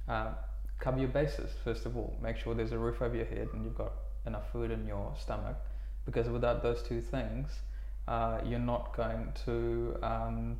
Uh, 0.09 0.33
cover 0.79 0.99
your 0.99 1.09
bases 1.09 1.51
first 1.65 1.87
of 1.87 1.97
all. 1.97 2.17
Make 2.23 2.37
sure 2.37 2.55
there's 2.55 2.73
a 2.73 2.79
roof 2.79 3.03
over 3.03 3.17
your 3.17 3.27
head 3.27 3.49
and 3.53 3.65
you've 3.65 3.77
got 3.79 3.93
enough 4.27 4.51
food 4.53 4.71
in 4.71 4.87
your 4.87 5.15
stomach 5.19 5.57
because 6.05 6.29
without 6.29 6.63
those 6.63 6.83
two 6.83 7.01
things 7.01 7.61
uh, 8.09 8.41
you're 8.45 8.59
not 8.59 8.97
going 8.97 9.33
to 9.45 9.97
um, 10.03 10.57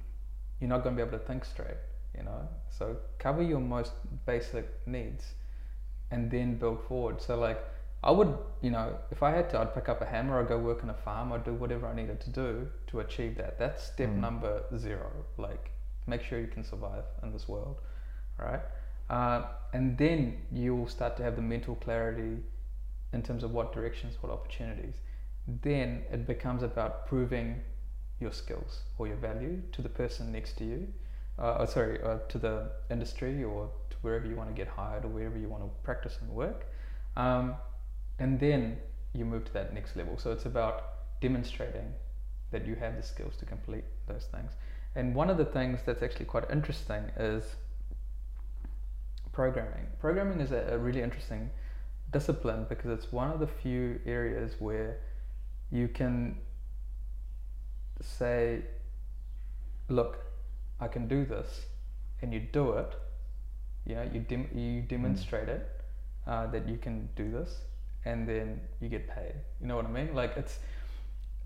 you're 0.61 0.69
not 0.71 0.83
going 0.83 0.97
to 0.97 1.03
be 1.03 1.07
able 1.09 1.19
to 1.19 1.25
think 1.25 1.45
straight 1.45 1.77
you 2.17 2.23
know? 2.25 2.49
So 2.71 2.97
cover 3.19 3.43
your 3.43 3.61
most 3.61 3.93
basic 4.25 4.67
needs 4.87 5.35
and 6.11 6.31
then 6.31 6.57
build 6.57 6.83
forward. 6.87 7.21
So 7.21 7.39
like 7.39 7.63
i 8.05 8.11
would 8.11 8.37
you 8.61 8.71
know 8.71 8.95
if 9.11 9.23
i 9.23 9.31
had 9.31 9.49
to 9.49 9.59
i'd 9.59 9.75
pick 9.75 9.89
up 9.89 10.03
a 10.03 10.05
hammer 10.05 10.39
i'd 10.41 10.49
go 10.49 10.59
work 10.59 10.85
on 10.85 10.91
a 10.91 10.95
farm 10.95 11.33
i'd 11.33 11.43
do 11.45 11.55
whatever 11.55 11.87
i 11.87 11.95
needed 11.95 12.21
to 12.21 12.31
do 12.31 12.69
to 12.87 13.01
achieve 13.01 13.37
that. 13.37 13.59
That's 13.59 13.83
step 13.83 14.11
Mm. 14.11 14.21
number 14.21 14.63
zero. 14.77 15.11
Like 15.39 15.71
make 16.07 16.23
sure 16.23 16.39
you 16.39 16.47
can 16.47 16.63
survive 16.63 17.05
in 17.23 17.33
this 17.33 17.49
world 17.49 17.81
right 18.39 18.61
uh, 19.11 19.43
and 19.73 19.97
then 19.99 20.39
you'll 20.53 20.89
start 20.89 21.17
to 21.19 21.23
have 21.23 21.37
the 21.37 21.43
mental 21.43 21.75
clarity 21.77 22.39
in 23.13 23.23
terms 23.23 23.43
of 23.43 23.53
what 23.53 23.73
directions, 23.73 24.17
what 24.21 24.33
opportunities. 24.33 24.97
Then 25.63 26.03
it 26.11 26.27
becomes 26.27 26.63
about 26.63 27.07
proving 27.07 27.61
your 28.21 28.33
skills 28.33 28.81
or 28.99 29.07
your 29.07 29.17
value 29.17 29.63
to 29.73 29.83
the 29.83 29.89
person 29.89 30.33
next 30.33 30.57
to 30.59 30.65
you, 30.65 30.89
uh, 31.39 31.59
oh, 31.61 31.67
sorry, 31.67 32.03
uh, 32.03 32.19
to 32.29 32.39
the 32.39 32.71
industry 32.91 33.45
or 33.45 33.71
to 33.91 33.97
wherever 34.03 34.27
you 34.27 34.35
want 34.35 34.49
to 34.49 34.55
get 34.55 34.69
hired 34.69 35.05
or 35.05 35.09
wherever 35.09 35.39
you 35.39 35.49
want 35.49 35.63
to 35.63 35.71
practice 35.83 36.19
and 36.21 36.31
work. 36.31 36.67
Um, 37.17 37.55
and 38.19 38.41
then 38.41 38.79
you 39.13 39.25
move 39.25 39.45
to 39.45 39.53
that 39.53 39.75
next 39.75 39.97
level. 39.97 40.19
So 40.19 40.33
it's 40.33 40.47
about 40.47 41.21
demonstrating 41.21 41.93
that 42.51 42.67
you 42.67 42.75
have 42.77 42.97
the 42.97 43.03
skills 43.03 43.37
to 43.37 43.45
complete 43.45 43.85
those 44.07 44.27
things. 44.33 44.53
And 44.95 45.15
one 45.15 45.29
of 45.29 45.37
the 45.37 45.45
things 45.45 45.81
that's 45.85 46.03
actually 46.03 46.25
quite 46.25 46.51
interesting 46.51 47.05
is 47.19 47.57
programming. 49.37 49.87
Programming 50.01 50.41
is 50.41 50.51
a, 50.53 50.63
a 50.73 50.79
really 50.79 51.03
interesting 51.03 51.51
discipline 52.13 52.65
because 52.71 52.91
it's 52.91 53.13
one 53.13 53.31
of 53.31 53.39
the 53.39 53.47
few 53.47 54.01
areas 54.07 54.57
where 54.59 54.99
you 55.71 55.89
can 55.89 56.39
say, 58.01 58.63
look, 59.89 60.19
I 60.81 60.89
can 60.89 61.07
do 61.09 61.25
this, 61.27 61.67
and 62.23 62.33
you 62.33 62.41
do 62.41 62.73
it, 62.73 62.95
You 63.87 63.95
know, 63.97 64.03
you 64.13 64.21
dem- 64.21 64.51
you 64.55 64.83
demonstrate 64.83 65.49
it 65.49 65.67
uh, 66.27 66.47
that 66.49 66.69
you 66.69 66.77
can 66.79 67.09
do 67.17 67.31
this, 67.31 67.61
and 68.05 68.29
then 68.29 68.61
you 68.81 68.89
get 68.89 69.09
paid. 69.09 69.35
You 69.61 69.69
know 69.69 69.77
what 69.77 69.87
I 69.87 69.91
mean? 69.91 70.15
Like 70.15 70.37
it's 70.37 70.59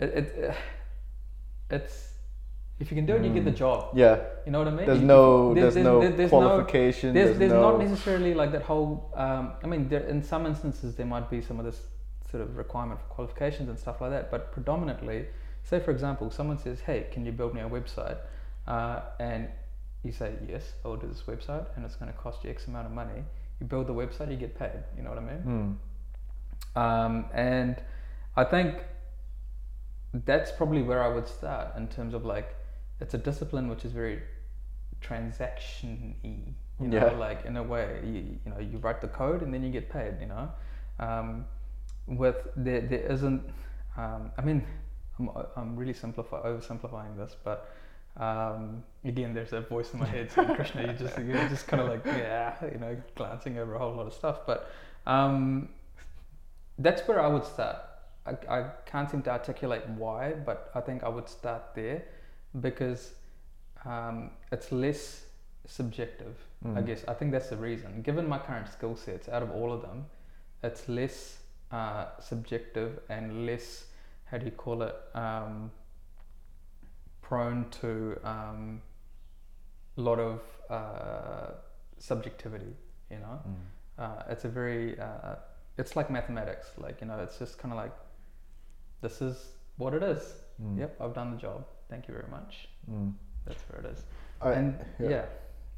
it, 0.00 0.10
it 0.10 0.54
it's 1.70 2.09
if 2.80 2.90
you 2.90 2.96
can 2.96 3.06
do 3.06 3.14
it, 3.16 3.22
you 3.24 3.32
get 3.32 3.44
the 3.44 3.52
Mm. 3.52 3.56
job. 3.64 3.90
Yeah. 3.94 4.16
You 4.46 4.52
know 4.52 4.58
what 4.60 4.68
I 4.68 4.70
mean? 4.78 4.86
There's 4.86 5.02
no 5.02 5.54
there- 5.54 5.62
there's, 5.70 5.76
no 5.76 6.00
there- 6.00 6.10
there's 6.18 6.30
qualification. 6.30 7.12
there's, 7.14 7.28
there's 7.28 7.38
there's 7.38 7.52
no, 7.52 7.70
not 7.70 7.78
necessarily 7.78 8.32
like 8.34 8.50
that 8.52 8.62
whole. 8.62 9.12
Um, 9.14 9.52
I 9.62 9.66
mean, 9.66 9.88
there, 9.88 10.00
in 10.14 10.22
some 10.22 10.46
instances 10.46 10.96
there 10.96 11.06
might 11.06 11.28
be 11.30 11.40
some 11.42 11.58
of 11.60 11.64
this 11.66 11.78
sort 12.30 12.42
of 12.42 12.56
requirement 12.56 12.98
for 13.00 13.06
qualifications 13.16 13.68
and 13.68 13.78
stuff 13.78 14.00
like 14.00 14.10
that. 14.10 14.30
But 14.30 14.52
predominantly, 14.52 15.26
say 15.62 15.78
for 15.80 15.90
example, 15.90 16.30
someone 16.30 16.58
says, 16.58 16.80
"Hey, 16.80 17.06
can 17.12 17.26
you 17.26 17.32
build 17.32 17.54
me 17.54 17.60
a 17.60 17.68
website?" 17.68 18.18
Uh, 18.66 19.00
and 19.18 19.48
you 20.02 20.12
say, 20.12 20.32
"Yes, 20.48 20.72
I 20.84 20.88
will 20.88 20.96
do 20.96 21.06
this 21.08 21.22
website, 21.32 21.66
and 21.76 21.84
it's 21.84 21.96
going 21.96 22.10
to 22.10 22.16
cost 22.18 22.42
you 22.44 22.50
X 22.50 22.66
amount 22.66 22.86
of 22.86 22.92
money." 22.92 23.22
You 23.60 23.66
build 23.66 23.86
the 23.88 23.92
website, 23.94 24.30
you 24.30 24.38
get 24.38 24.58
paid. 24.58 24.80
You 24.96 25.02
know 25.02 25.10
what 25.10 25.18
I 25.18 25.26
mean? 25.32 25.78
Mm. 26.76 26.80
Um, 26.82 27.24
and 27.34 27.76
I 28.36 28.44
think 28.44 28.76
that's 30.14 30.50
probably 30.52 30.82
where 30.82 31.02
I 31.02 31.08
would 31.08 31.28
start 31.28 31.76
in 31.76 31.86
terms 31.88 32.14
of 32.14 32.24
like 32.24 32.54
it's 33.00 33.14
a 33.14 33.18
discipline 33.18 33.68
which 33.68 33.84
is 33.84 33.92
very 33.92 34.20
transaction 35.00 36.14
y. 36.22 36.54
You 36.80 36.88
know, 36.88 36.96
Yeah. 36.96 37.12
like 37.12 37.44
in 37.44 37.56
a 37.58 37.62
way, 37.62 38.00
you, 38.04 38.38
you 38.44 38.50
know, 38.52 38.58
you 38.58 38.78
write 38.78 39.00
the 39.02 39.08
code 39.08 39.42
and 39.42 39.52
then 39.52 39.62
you 39.62 39.70
get 39.70 39.90
paid. 39.90 40.14
You 40.20 40.26
know, 40.28 40.50
um, 40.98 41.44
with 42.06 42.36
there 42.56 42.80
there 42.80 43.00
isn't. 43.12 43.42
Um, 43.96 44.30
I 44.38 44.42
mean, 44.42 44.64
I'm 45.18 45.28
I'm 45.56 45.76
really 45.76 45.92
simplify 45.94 46.40
oversimplifying 46.42 47.16
this, 47.16 47.36
but. 47.44 47.68
Um, 48.16 48.82
again, 49.04 49.32
there's 49.34 49.50
that 49.50 49.68
voice 49.68 49.94
in 49.94 50.00
my 50.00 50.06
head 50.06 50.32
saying, 50.32 50.52
"Krishna, 50.56 50.80
you 50.88 50.92
just 50.94 51.16
you're 51.18 51.48
just 51.48 51.68
kind 51.68 51.80
of 51.80 51.88
like 51.88 52.04
yeah, 52.06 52.56
you 52.72 52.78
know, 52.78 52.96
glancing 53.14 53.56
over 53.56 53.76
a 53.76 53.78
whole 53.78 53.94
lot 53.94 54.06
of 54.08 54.12
stuff." 54.12 54.40
But 54.46 54.68
um, 55.06 55.68
that's 56.78 57.06
where 57.06 57.20
I 57.20 57.28
would 57.28 57.44
start. 57.44 57.76
I, 58.26 58.32
I 58.56 58.70
can't 58.84 59.08
seem 59.08 59.22
to 59.22 59.30
articulate 59.30 59.86
why, 59.90 60.32
but 60.32 60.70
I 60.74 60.80
think 60.80 61.04
I 61.04 61.08
would 61.08 61.28
start 61.28 61.62
there 61.76 62.02
because 62.60 63.12
um, 63.84 64.30
it's 64.52 64.72
less 64.72 65.26
subjective. 65.66 66.36
I 66.64 66.68
Mm. 66.68 66.86
guess 66.86 67.04
I 67.08 67.14
think 67.14 67.32
that's 67.32 67.48
the 67.48 67.56
reason. 67.56 68.02
Given 68.02 68.28
my 68.28 68.38
current 68.38 68.68
skill 68.68 68.96
sets, 68.96 69.28
out 69.28 69.42
of 69.42 69.50
all 69.50 69.72
of 69.72 69.80
them, 69.82 70.06
it's 70.62 70.88
less 70.88 71.38
uh, 71.72 72.06
subjective 72.20 72.98
and 73.08 73.46
less 73.46 73.86
how 74.26 74.38
do 74.38 74.44
you 74.44 74.52
call 74.52 74.82
it 74.82 74.94
um, 75.14 75.70
prone 77.22 77.66
to 77.80 78.18
um, 78.24 78.82
a 79.96 80.00
lot 80.00 80.18
of 80.18 80.40
uh, 80.68 81.52
subjectivity. 81.98 82.74
You 83.10 83.18
know 83.18 83.40
Mm. 83.48 83.54
uh, 83.98 84.22
it's 84.28 84.44
a 84.44 84.48
very 84.48 84.98
uh, 84.98 85.36
it's 85.78 85.96
like 85.96 86.10
mathematics 86.10 86.68
like 86.78 87.00
you 87.00 87.06
know 87.06 87.18
it's 87.20 87.38
just 87.38 87.58
kind 87.58 87.72
of 87.72 87.78
like 87.78 87.92
this 89.00 89.20
is 89.22 89.36
what 89.78 89.94
it 89.94 90.02
is 90.02 90.34
Mm. 90.62 90.78
yep 90.78 90.94
i've 91.00 91.14
done 91.14 91.30
the 91.32 91.36
job 91.38 91.64
thank 91.90 92.08
you 92.08 92.14
very 92.14 92.30
much 92.30 92.68
Mm. 92.90 93.12
that's 93.46 93.62
where 93.68 93.80
it 93.84 93.90
is 93.92 94.04
I, 94.40 94.52
and 94.52 94.78
yeah. 94.98 95.08
yeah. 95.10 95.24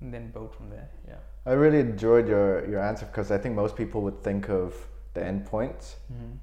and 0.01 0.15
then 0.15 0.31
build 0.31 0.55
from 0.55 0.71
there 0.71 0.89
yeah 1.09 1.17
I 1.45 1.53
really 1.53 1.81
enjoyed 1.81 2.29
your, 2.29 2.69
your 2.71 2.81
answer 2.81 3.05
because 3.07 3.33
I 3.33 3.39
think 3.39 3.57
most 3.57 3.75
people 3.77 4.01
would 4.03 4.23
think 4.23 4.49
of 4.49 4.75
the 5.15 5.21
endpoints. 5.21 5.97
mm-hmm. 6.13 6.37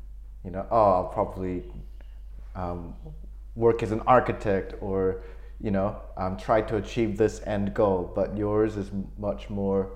You 0.44 0.52
know, 0.52 0.66
oh, 0.70 0.92
I'll 0.92 1.08
probably 1.14 1.64
um, 2.56 2.96
work 3.56 3.82
as 3.82 3.92
an 3.92 4.02
architect 4.02 4.74
or, 4.82 5.24
you 5.62 5.72
know, 5.72 5.98
um, 6.18 6.36
try 6.38 6.62
to 6.62 6.76
achieve 6.78 7.18
this 7.18 7.42
end 7.46 7.74
goal. 7.74 8.12
But 8.14 8.38
yours 8.38 8.76
is 8.76 8.92
much 9.18 9.50
more. 9.50 9.92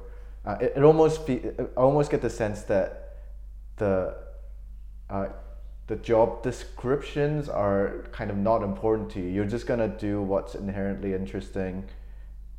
Uh, 0.45 0.57
it, 0.62 0.73
it 0.77 0.83
almost 0.83 1.25
fe- 1.25 1.51
I 1.59 1.63
almost 1.81 2.09
get 2.12 2.21
the 2.21 2.29
sense 2.29 2.63
that 2.63 3.17
the 3.77 4.15
uh, 5.09 5.27
the 5.93 5.99
job 6.01 6.41
descriptions 6.41 7.47
are 7.47 8.06
kind 8.12 8.32
of 8.32 8.38
not 8.38 8.63
important 8.63 9.12
to 9.12 9.19
you. 9.19 9.27
You're 9.27 9.45
just 9.45 9.67
gonna 9.67 9.88
do 9.88 10.23
what's 10.23 10.56
inherently 10.56 11.13
interesting 11.13 11.86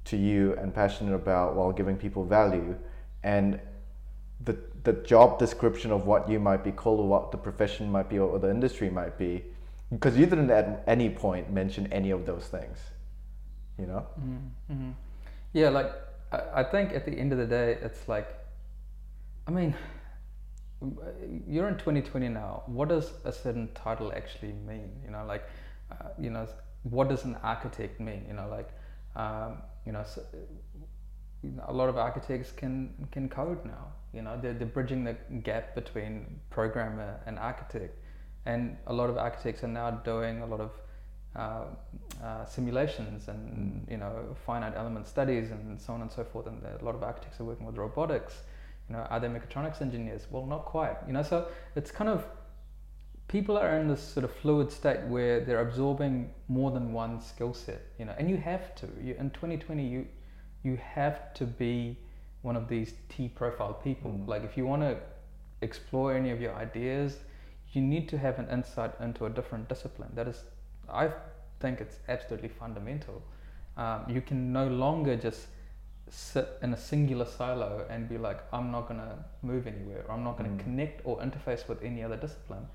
to 0.05 0.17
you 0.17 0.55
and 0.61 0.73
passionate 0.73 1.15
about 1.17 1.57
while 1.57 1.73
giving 1.73 1.97
people 1.97 2.25
value 2.25 2.77
and 3.25 3.59
the 4.45 4.57
the 4.85 4.93
job 4.93 5.41
description 5.41 5.91
of 5.91 6.07
what 6.07 6.29
you 6.29 6.39
might 6.39 6.63
be 6.63 6.71
called 6.71 7.01
or 7.01 7.09
what 7.09 7.33
the 7.33 7.39
profession 7.39 7.91
might 7.91 8.09
be 8.09 8.21
or 8.21 8.39
the 8.39 8.51
industry 8.51 8.89
might 8.89 9.19
be 9.19 9.43
because 9.91 10.17
you 10.17 10.27
didn't 10.27 10.51
at 10.51 10.85
any 10.87 11.09
point 11.09 11.51
mention 11.51 11.93
any 11.93 12.11
of 12.11 12.27
those 12.27 12.47
things 12.47 12.79
you 13.81 13.87
know 13.87 14.07
Mm-hmm. 14.21 14.91
yeah 15.55 15.71
like 15.71 15.91
I, 16.31 16.61
I 16.61 16.65
think 16.65 16.93
at 16.93 17.07
the 17.07 17.13
end 17.13 17.33
of 17.33 17.39
the 17.39 17.47
day 17.47 17.79
it's 17.81 18.07
like 18.07 18.29
i 19.49 19.51
mean 19.51 19.75
you're 21.47 21.69
in 21.69 21.75
2020 21.75 22.29
now 22.29 22.63
what 22.67 22.89
does 22.89 23.13
a 23.25 23.33
certain 23.33 23.69
title 23.75 24.13
actually 24.15 24.53
mean? 24.53 24.91
You 25.05 25.11
know 25.11 25.25
like 25.27 25.45
uh, 25.91 26.09
you 26.19 26.31
know 26.31 26.47
what 26.83 27.09
does 27.09 27.25
an 27.25 27.37
architect 27.43 28.01
mean? 28.01 28.25
You 28.29 28.35
know 28.35 28.49
like 28.49 28.71
um, 29.17 29.59
you 29.87 29.93
know 29.93 30.05
so, 30.05 30.23
a 31.67 31.73
lot 31.73 31.89
of 31.89 31.97
architects 31.97 32.53
can 32.53 33.09
can 33.11 33.29
code 33.29 33.65
now. 33.65 33.93
You 34.13 34.23
know 34.23 34.39
they're, 34.41 34.55
they're 34.55 34.67
bridging 34.67 35.05
the 35.05 35.17
gap 35.43 35.75
between 35.75 36.41
programmer 36.51 37.21
and 37.27 37.39
architect. 37.39 37.99
And 38.47 38.77
a 38.87 38.93
lot 38.93 39.09
of 39.09 39.17
architects 39.17 39.65
are 39.65 39.69
now 39.69 39.91
doing 39.91 40.43
a 40.43 40.47
lot 40.47 40.61
of 40.61 40.73
uh, 41.37 41.65
uh, 42.23 42.45
simulations 42.45 43.29
and 43.29 43.87
you 43.91 43.97
know 43.97 44.37
finite 44.47 44.75
element 44.77 45.07
studies 45.07 45.51
and 45.51 45.81
so 45.81 45.93
on 45.95 46.03
and 46.03 46.11
so 46.11 46.25
forth. 46.25 46.47
And 46.47 46.63
a 46.81 46.85
lot 46.85 46.95
of 46.95 47.03
architects 47.03 47.41
are 47.41 47.45
working 47.45 47.67
with 47.67 47.77
robotics 47.77 48.43
you 48.89 48.95
know 48.95 49.03
are 49.11 49.21
they 49.21 49.29
mechatronics 49.29 49.81
engineers? 49.81 50.27
Well 50.31 50.47
not 50.47 50.65
quite 50.65 50.97
you 51.07 51.13
know? 51.13 51.23
So 51.23 51.49
it's 51.77 51.91
kind 51.91 52.11
of 52.11 52.25
people 53.29 53.57
are 53.57 53.79
in 53.79 53.89
this 53.89 54.03
sort 54.03 54.25
of 54.25 54.33
fluid 54.33 54.71
state 54.71 55.01
where 55.09 55.41
they're 55.41 55.61
absorbing 55.61 56.31
more 56.49 56.71
than 56.71 56.93
one 56.93 57.21
skill 57.21 57.55
set 57.55 57.83
you 57.99 58.05
know? 58.05 58.15
And 58.19 58.29
you 58.29 58.37
have 58.37 58.75
to 58.77 58.89
you, 59.03 59.15
in 59.19 59.31
2020 59.31 59.87
you 59.87 60.07
you 60.63 60.77
have 60.77 61.35
to 61.35 61.45
be 61.45 61.99
one 62.43 62.57
of 62.57 62.69
these 62.69 62.95
T 63.09 63.29
profile 63.29 63.75
people. 63.75 64.11
Mm. 64.11 64.29
like 64.29 64.45
if 64.45 64.57
you 64.57 64.67
want 64.67 64.83
to 64.83 64.97
explore 65.63 66.15
any 66.15 66.31
of 66.31 66.41
your 66.41 66.55
ideas 66.55 67.19
you 67.73 67.83
need 67.83 68.09
to 68.09 68.19
have 68.19 68.39
an 68.39 68.49
insight 68.49 68.93
into 69.01 69.27
a 69.27 69.31
different 69.31 69.69
discipline. 69.69 70.11
That 70.15 70.29
is 70.29 70.45
I 70.89 71.11
think 71.61 71.81
it's 71.81 71.99
absolutely 72.09 72.49
fundamental. 72.49 73.23
Um, 73.77 74.05
you 74.09 74.21
can 74.21 74.53
no 74.53 74.69
longer 74.69 75.17
just 75.17 75.47
sit 76.11 76.49
in 76.63 76.73
a 76.75 76.77
singular 76.77 77.25
silo 77.25 77.87
and 77.89 78.09
be 78.09 78.19
like 78.19 78.39
I'm 78.53 78.71
not 78.71 78.89
going 78.89 79.01
to 79.01 79.17
move 79.43 79.67
anywhere 79.67 80.05
or 80.09 80.15
I'm 80.15 80.25
not 80.25 80.37
going 80.39 80.51
to 80.51 80.57
Mm. 80.57 80.65
connect 80.67 81.01
or 81.05 81.19
interface 81.19 81.67
with 81.69 81.83
any 81.83 82.03
other 82.03 82.17
discipline 82.17 82.67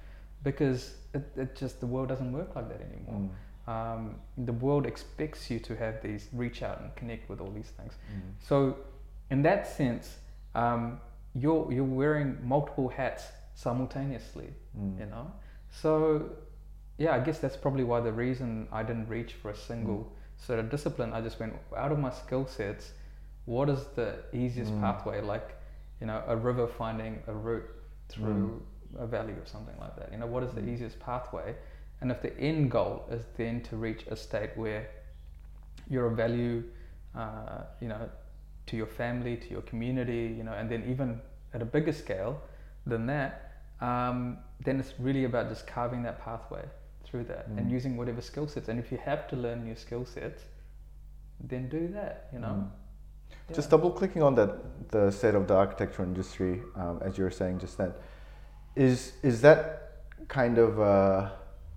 because 0.43 0.95
it, 1.13 1.23
it 1.35 1.55
just 1.55 1.79
the 1.79 1.87
world 1.87 2.09
doesn't 2.09 2.31
work 2.31 2.55
like 2.55 2.67
that 2.69 2.81
anymore 2.81 3.21
Mm. 3.21 3.29
um, 3.73 4.15
the 4.45 4.53
world 4.53 4.85
expects 4.87 5.51
you 5.51 5.59
to 5.59 5.75
have 5.75 6.01
these 6.01 6.27
reach 6.33 6.63
out 6.63 6.81
and 6.81 6.95
connect 6.95 7.29
with 7.29 7.39
all 7.41 7.51
these 7.51 7.71
things 7.77 7.93
Mm. 7.93 8.31
so 8.39 8.77
in 9.29 9.41
that 9.43 9.67
sense 9.67 10.17
um, 10.55 10.99
you're 11.35 11.71
you're 11.71 11.83
wearing 12.01 12.37
multiple 12.43 12.89
hats 12.89 13.23
simultaneously 13.53 14.49
Mm. 14.77 14.99
you 14.99 15.05
know 15.05 15.31
so 15.81 16.29
yeah 16.97 17.13
i 17.15 17.19
guess 17.19 17.39
that's 17.39 17.57
probably 17.57 17.83
why 17.83 17.99
the 17.99 18.11
reason 18.11 18.67
i 18.71 18.81
didn't 18.83 19.07
reach 19.07 19.33
for 19.41 19.49
a 19.51 19.55
single 19.55 20.11
sort 20.37 20.59
of 20.59 20.69
discipline 20.69 21.11
i 21.13 21.21
just 21.21 21.39
went 21.39 21.53
out 21.77 21.91
of 21.91 21.99
my 21.99 22.09
skill 22.11 22.45
sets 22.47 22.91
what 23.45 23.69
is 23.69 23.85
the 23.95 24.15
easiest 24.33 24.71
Mm. 24.71 24.79
pathway 24.79 25.21
like 25.21 25.55
you 26.01 26.07
know 26.07 26.23
a 26.27 26.35
river 26.35 26.67
finding 26.67 27.21
a 27.27 27.33
route 27.33 27.69
through 28.07 28.61
a 28.97 29.05
valley 29.07 29.33
or 29.33 29.45
something 29.45 29.75
like 29.79 29.95
that 29.97 30.11
you 30.11 30.17
know 30.17 30.27
what 30.27 30.43
is 30.43 30.51
the 30.53 30.61
Mm. 30.61 30.69
easiest 30.69 30.99
pathway 30.99 31.55
and 32.01 32.11
if 32.11 32.21
the 32.21 32.37
end 32.39 32.71
goal 32.71 33.05
is 33.11 33.25
then 33.37 33.61
to 33.61 33.75
reach 33.77 34.05
a 34.07 34.15
state 34.15 34.51
where 34.55 34.87
you're 35.89 36.07
a 36.07 36.15
value 36.15 36.63
uh, 37.15 37.63
you 37.81 37.87
know 37.87 38.09
to 38.67 38.77
your 38.77 38.87
family 38.87 39.35
to 39.37 39.49
your 39.49 39.61
community 39.61 40.33
you 40.37 40.43
know 40.43 40.53
and 40.53 40.69
then 40.69 40.83
even 40.89 41.19
at 41.53 41.61
a 41.61 41.65
bigger 41.65 41.91
scale 41.91 42.39
than 42.85 43.05
that 43.07 43.51
um, 43.81 44.37
then 44.63 44.79
it's 44.79 44.93
really 44.99 45.23
about 45.25 45.49
just 45.49 45.65
carving 45.67 46.03
that 46.03 46.19
pathway 46.19 46.63
through 47.03 47.23
that 47.23 47.51
and 47.57 47.69
Mm. 47.69 47.71
using 47.71 47.97
whatever 47.97 48.21
skill 48.21 48.47
sets 48.47 48.69
and 48.69 48.79
if 48.79 48.91
you 48.91 48.97
have 48.97 49.27
to 49.27 49.35
learn 49.35 49.63
new 49.63 49.75
skill 49.75 50.05
sets 50.05 50.43
then 51.39 51.69
do 51.69 51.87
that 51.87 52.27
you 52.33 52.39
know 52.39 52.55
Mm. 52.55 52.69
Yeah. 53.49 53.55
Just 53.55 53.69
double 53.69 53.91
clicking 53.91 54.23
on 54.23 54.35
that, 54.35 54.91
the 54.91 55.11
state 55.11 55.35
of 55.35 55.47
the 55.47 55.55
architecture 55.55 56.03
industry, 56.03 56.61
um, 56.75 56.99
as 57.03 57.17
you 57.17 57.23
were 57.23 57.31
saying 57.31 57.59
just 57.59 57.77
then, 57.77 57.93
is 58.75 59.13
is 59.23 59.41
that 59.41 60.03
kind 60.27 60.57
of 60.57 60.79
uh, 60.79 61.29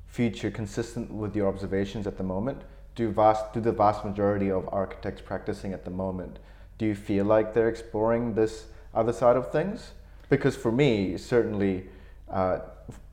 feature 0.07 0.51
consistent 0.51 1.11
with 1.11 1.35
your 1.35 1.49
observations 1.49 2.07
at 2.07 2.17
the 2.17 2.25
moment? 2.25 2.63
Do 2.95 3.11
vast 3.11 3.53
do 3.55 3.61
the 3.61 3.73
vast 3.73 4.05
majority 4.05 4.51
of 4.51 4.69
architects 4.73 5.23
practicing 5.23 5.73
at 5.73 5.85
the 5.85 5.91
moment, 5.91 6.39
do 6.83 6.87
you 6.89 6.95
feel 6.97 7.25
like 7.25 7.55
they're 7.55 7.69
exploring 7.69 8.35
this 8.35 8.67
other 8.93 9.13
side 9.13 9.37
of 9.37 9.53
things? 9.53 9.93
Because 10.29 10.57
for 10.57 10.73
me, 10.73 11.17
certainly, 11.17 11.87
uh, 12.29 12.59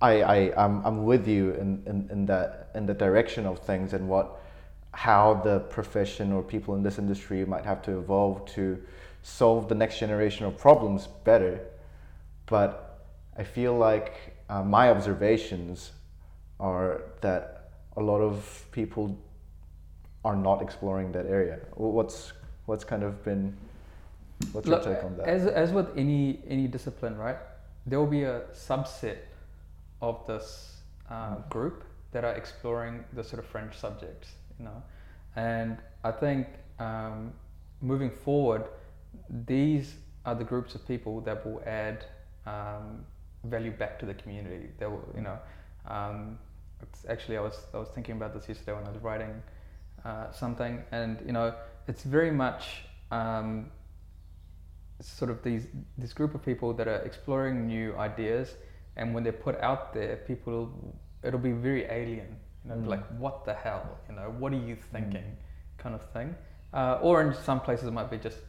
I, 0.02 0.22
I 0.24 0.64
I'm, 0.66 0.84
I'm 0.86 1.04
with 1.04 1.28
you 1.28 1.52
in, 1.52 1.84
in, 1.86 2.10
in 2.12 2.26
that 2.26 2.70
in 2.74 2.86
the 2.86 2.96
direction 2.96 3.46
of 3.46 3.60
things 3.60 3.94
and 3.94 4.10
what 4.10 4.42
how 4.94 5.36
the 5.44 5.60
profession 5.60 6.32
or 6.32 6.42
people 6.42 6.76
in 6.76 6.84
this 6.84 6.98
industry 6.98 7.46
might 7.46 7.66
have 7.66 7.82
to 7.84 7.98
evolve 8.00 8.46
to 8.54 8.82
solve 9.22 9.68
the 9.70 9.76
next 9.76 10.00
generation 10.00 10.46
of 10.46 10.58
problems 10.58 11.08
better. 11.24 11.60
But 12.46 13.00
I 13.38 13.44
feel 13.44 13.78
like 13.78 14.36
uh, 14.50 14.64
my 14.64 14.90
observations 14.90 15.92
are 16.60 17.04
that 17.22 17.70
a 17.96 18.02
lot 18.02 18.20
of 18.22 18.66
people 18.72 19.18
are 20.26 20.36
not 20.36 20.62
exploring 20.62 21.12
that 21.14 21.26
area. 21.26 21.60
What's 21.76 22.34
what's 22.66 22.84
kind 22.84 23.04
of 23.04 23.24
been 23.24 23.56
what's 24.52 24.68
Look, 24.68 24.86
your 24.86 24.96
take 24.96 25.04
on 25.04 25.18
that? 25.18 25.28
As, 25.28 25.46
as 25.46 25.72
with 25.72 25.88
any 25.98 26.40
any 26.48 26.68
discipline, 26.68 27.18
right? 27.18 27.38
There 27.86 28.00
will 28.00 28.08
be 28.08 28.24
a 28.24 28.42
subset 28.54 29.18
of 30.02 30.26
this 30.28 30.82
uh, 31.10 31.36
Mm. 31.36 31.50
group 31.50 31.84
that 32.12 32.24
are 32.24 32.34
exploring 32.34 33.04
the 33.14 33.24
sort 33.24 33.40
of 33.40 33.46
fringe 33.46 33.76
subjects, 33.78 34.30
you 34.60 34.66
know, 34.66 34.84
and 35.36 35.78
I 36.04 36.12
think 36.12 36.48
um, 36.80 37.34
moving 37.82 38.12
forward, 38.12 38.66
these 39.30 39.96
are 40.26 40.36
the 40.36 40.44
groups 40.44 40.76
of 40.76 40.88
people 40.88 41.22
that 41.22 41.46
will 41.46 41.62
add 41.66 42.06
um, 42.46 43.06
value 43.44 43.72
back 43.72 44.00
to 44.00 44.06
the 44.06 44.14
community. 44.14 44.70
That 44.80 44.92
will, 44.92 45.08
you 45.16 45.22
know, 45.22 45.40
um, 45.88 46.38
it's 46.82 47.06
actually 47.10 47.38
I 47.38 47.42
was 47.42 47.58
I 47.74 47.78
was 47.78 47.90
thinking 47.90 48.16
about 48.16 48.34
this 48.34 48.48
yesterday 48.48 48.74
when 48.74 48.86
I 48.86 48.92
was 48.92 49.02
writing 49.02 49.42
uh, 50.06 50.32
something, 50.32 50.84
and 50.92 51.20
you 51.26 51.32
know, 51.32 51.54
it's 51.88 52.04
very 52.04 52.32
much 52.32 52.84
um, 53.12 53.72
sort 55.02 55.32
of 55.32 55.44
these 55.44 55.68
this 55.98 56.14
group 56.14 56.36
of 56.36 56.44
people 56.44 56.74
that 56.74 56.88
are 56.88 57.02
exploring 57.10 57.68
new 57.68 57.96
ideas, 57.98 58.56
and 58.96 59.14
when 59.14 59.24
they're 59.24 59.34
put 59.34 59.60
out 59.62 59.94
there, 59.94 60.18
people 60.28 60.72
it'll 61.24 61.40
be 61.40 61.52
very 61.52 61.86
alien. 61.86 62.36
You 62.70 62.76
know, 62.76 62.82
Mm. 62.82 62.88
like 62.90 63.06
what 63.20 63.46
the 63.46 63.54
hell? 63.54 63.98
You 64.10 64.16
know, 64.16 64.30
what 64.40 64.54
are 64.54 64.58
you 64.70 64.76
thinking? 64.76 65.38
Kind 65.78 65.96
of 65.96 66.04
thing. 66.12 66.36
Uh, 66.74 67.00
or 67.02 67.22
in 67.22 67.34
some 67.34 67.60
places 67.60 67.88
it 67.88 67.92
might 67.92 68.10
be 68.12 68.18
just 68.18 68.40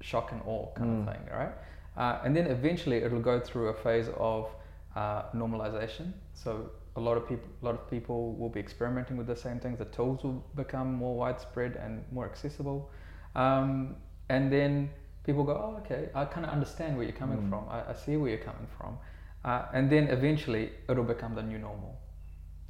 shock 0.00 0.32
and 0.32 0.40
awe 0.46 0.72
kind 0.74 0.90
Mm. 0.90 1.00
of 1.08 1.14
thing, 1.14 1.22
right? 1.32 1.52
Uh, 1.96 2.20
and 2.24 2.36
then 2.36 2.46
eventually 2.46 2.98
it'll 2.98 3.20
go 3.20 3.40
through 3.40 3.68
a 3.68 3.74
phase 3.74 4.08
of 4.16 4.48
uh, 4.96 5.22
normalization. 5.34 6.12
So 6.34 6.70
a 6.96 7.00
lot 7.00 7.16
of 7.16 7.28
people, 7.28 7.48
a 7.62 7.64
lot 7.64 7.74
of 7.74 7.90
people 7.90 8.34
will 8.34 8.48
be 8.48 8.60
experimenting 8.60 9.16
with 9.16 9.26
the 9.26 9.36
same 9.36 9.58
things. 9.58 9.78
The 9.78 9.86
tools 9.86 10.22
will 10.22 10.44
become 10.54 10.92
more 10.94 11.16
widespread 11.16 11.76
and 11.76 12.04
more 12.12 12.24
accessible, 12.26 12.90
um, 13.34 13.96
and 14.28 14.52
then 14.52 14.90
people 15.24 15.42
go, 15.44 15.52
"Oh, 15.54 15.78
okay, 15.80 16.10
I 16.14 16.24
kind 16.26 16.46
of 16.46 16.52
understand 16.52 16.96
where 16.96 17.04
you're 17.04 17.16
coming 17.18 17.38
Mm. 17.38 17.48
from. 17.48 17.68
I, 17.68 17.90
I 17.90 17.94
see 17.94 18.16
where 18.16 18.30
you're 18.30 18.38
coming 18.52 18.68
from," 18.78 18.98
uh, 19.44 19.62
and 19.72 19.90
then 19.90 20.08
eventually 20.08 20.70
it'll 20.88 21.04
become 21.04 21.34
the 21.34 21.42
new 21.42 21.58
normal. 21.58 21.98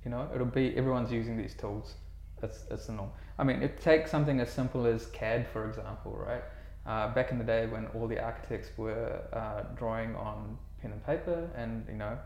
You 0.05 0.11
know, 0.11 0.29
it'll 0.35 0.47
be 0.47 0.77
everyone's 0.77 1.11
using 1.13 1.37
these 1.37 1.55
tools. 1.55 1.95
That's 2.41 2.65
it's 2.71 2.87
the 2.87 2.93
norm. 2.93 3.11
I 3.39 3.45
mean, 3.45 3.63
it 3.63 3.81
takes 3.81 4.11
something 4.11 4.41
as 4.41 4.51
simple 4.51 4.87
as 4.87 5.07
CAD, 5.07 5.47
for 5.53 5.69
example, 5.69 6.13
right? 6.13 6.43
Uh, 6.87 7.15
back 7.15 7.31
in 7.31 7.39
the 7.39 7.45
day 7.45 7.67
when 7.67 7.87
all 7.95 8.07
the 8.07 8.21
architects 8.23 8.69
were 8.77 9.23
uh, 9.33 9.63
drawing 9.75 10.15
on 10.17 10.59
pen 10.83 10.93
and 10.93 11.05
paper 11.07 11.49
and, 11.57 11.87
you 11.89 11.97
know, 11.97 12.19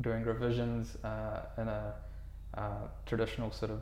doing 0.00 0.24
revisions 0.24 0.96
uh, 1.04 1.42
in 1.58 1.68
a 1.68 1.94
uh, 2.56 2.88
traditional 3.06 3.52
sort 3.52 3.70
of 3.70 3.80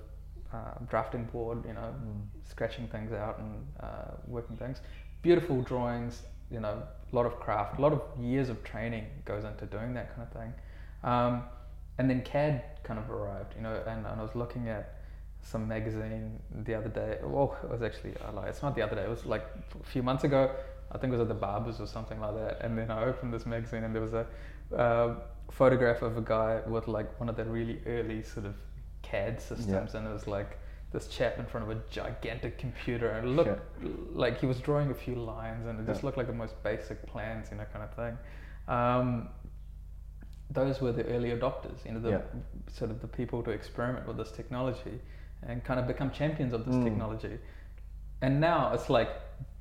uh, 0.52 0.72
drafting 0.90 1.24
board, 1.24 1.64
you 1.66 1.72
know, 1.72 1.94
Mm. 2.04 2.26
scratching 2.44 2.86
things 2.88 3.12
out 3.12 3.38
and 3.38 3.66
uh, 3.80 4.12
working 4.26 4.56
things. 4.56 4.80
Beautiful 5.22 5.62
drawings, 5.62 6.22
you 6.50 6.60
know, 6.60 6.82
a 7.12 7.16
lot 7.16 7.26
of 7.26 7.38
craft, 7.40 7.78
a 7.78 7.82
lot 7.82 7.92
of 7.92 8.02
years 8.22 8.48
of 8.50 8.62
training 8.64 9.06
goes 9.24 9.44
into 9.44 9.66
doing 9.66 9.94
that 9.94 10.14
kind 10.14 10.22
of 10.28 10.32
thing. 10.40 10.54
Um, 11.02 11.42
and 11.98 12.08
then 12.08 12.22
CAD 12.22 12.62
kind 12.84 12.98
of 12.98 13.10
arrived, 13.10 13.54
you 13.56 13.62
know, 13.62 13.74
and, 13.86 14.06
and 14.06 14.20
I 14.20 14.22
was 14.22 14.34
looking 14.34 14.68
at 14.68 14.94
some 15.42 15.66
magazine 15.66 16.38
the 16.64 16.74
other 16.74 16.88
day. 16.88 17.18
Well, 17.22 17.56
it 17.62 17.70
was 17.70 17.82
actually, 17.82 18.14
I 18.26 18.30
lie, 18.30 18.48
it's 18.48 18.62
not 18.62 18.74
the 18.74 18.82
other 18.82 18.96
day, 18.96 19.02
it 19.02 19.10
was 19.10 19.26
like 19.26 19.44
a 19.80 19.86
few 19.86 20.02
months 20.02 20.24
ago. 20.24 20.50
I 20.90 20.98
think 20.98 21.12
it 21.12 21.16
was 21.16 21.22
at 21.22 21.28
the 21.28 21.34
Barbers 21.34 21.80
or 21.80 21.86
something 21.86 22.20
like 22.20 22.34
that. 22.34 22.60
And 22.62 22.78
then 22.78 22.90
I 22.90 23.04
opened 23.04 23.32
this 23.32 23.46
magazine 23.46 23.84
and 23.84 23.94
there 23.94 24.02
was 24.02 24.14
a 24.14 24.26
uh, 24.74 25.16
photograph 25.50 26.02
of 26.02 26.16
a 26.16 26.22
guy 26.22 26.60
with 26.66 26.88
like 26.88 27.18
one 27.20 27.28
of 27.28 27.36
the 27.36 27.44
really 27.44 27.80
early 27.86 28.22
sort 28.22 28.46
of 28.46 28.54
CAD 29.02 29.40
systems. 29.40 29.94
And 29.94 30.06
it 30.06 30.12
was 30.12 30.26
like 30.26 30.58
this 30.92 31.08
chap 31.08 31.38
in 31.38 31.44
front 31.44 31.70
of 31.70 31.76
a 31.76 31.80
gigantic 31.90 32.58
computer 32.58 33.10
and 33.10 33.26
it 33.26 33.30
looked 33.30 33.60
like 34.14 34.40
he 34.40 34.46
was 34.46 34.58
drawing 34.60 34.90
a 34.90 34.94
few 34.94 35.14
lines 35.14 35.66
and 35.66 35.78
it 35.78 35.86
just 35.86 36.02
looked 36.04 36.16
like 36.16 36.26
the 36.26 36.32
most 36.32 36.62
basic 36.62 37.04
plans, 37.06 37.48
you 37.50 37.58
know, 37.58 37.66
kind 37.72 37.84
of 37.84 37.94
thing. 37.94 38.18
Um, 38.68 39.28
those 40.50 40.80
were 40.80 40.92
the 40.92 41.04
early 41.06 41.30
adopters, 41.30 41.84
you 41.84 41.92
know, 41.92 42.00
the 42.00 42.10
Yeah. 42.10 42.20
sort 42.72 42.90
of 42.90 43.00
the 43.00 43.08
people 43.08 43.42
to 43.42 43.50
experiment 43.50 44.06
with 44.06 44.16
this 44.16 44.30
technology 44.32 44.98
and 45.42 45.62
kind 45.64 45.78
of 45.78 45.86
become 45.86 46.10
champions 46.10 46.52
of 46.52 46.64
this 46.64 46.74
Mm. 46.74 46.84
technology. 46.84 47.38
And 48.22 48.40
now 48.40 48.72
it's 48.72 48.88
like, 48.90 49.10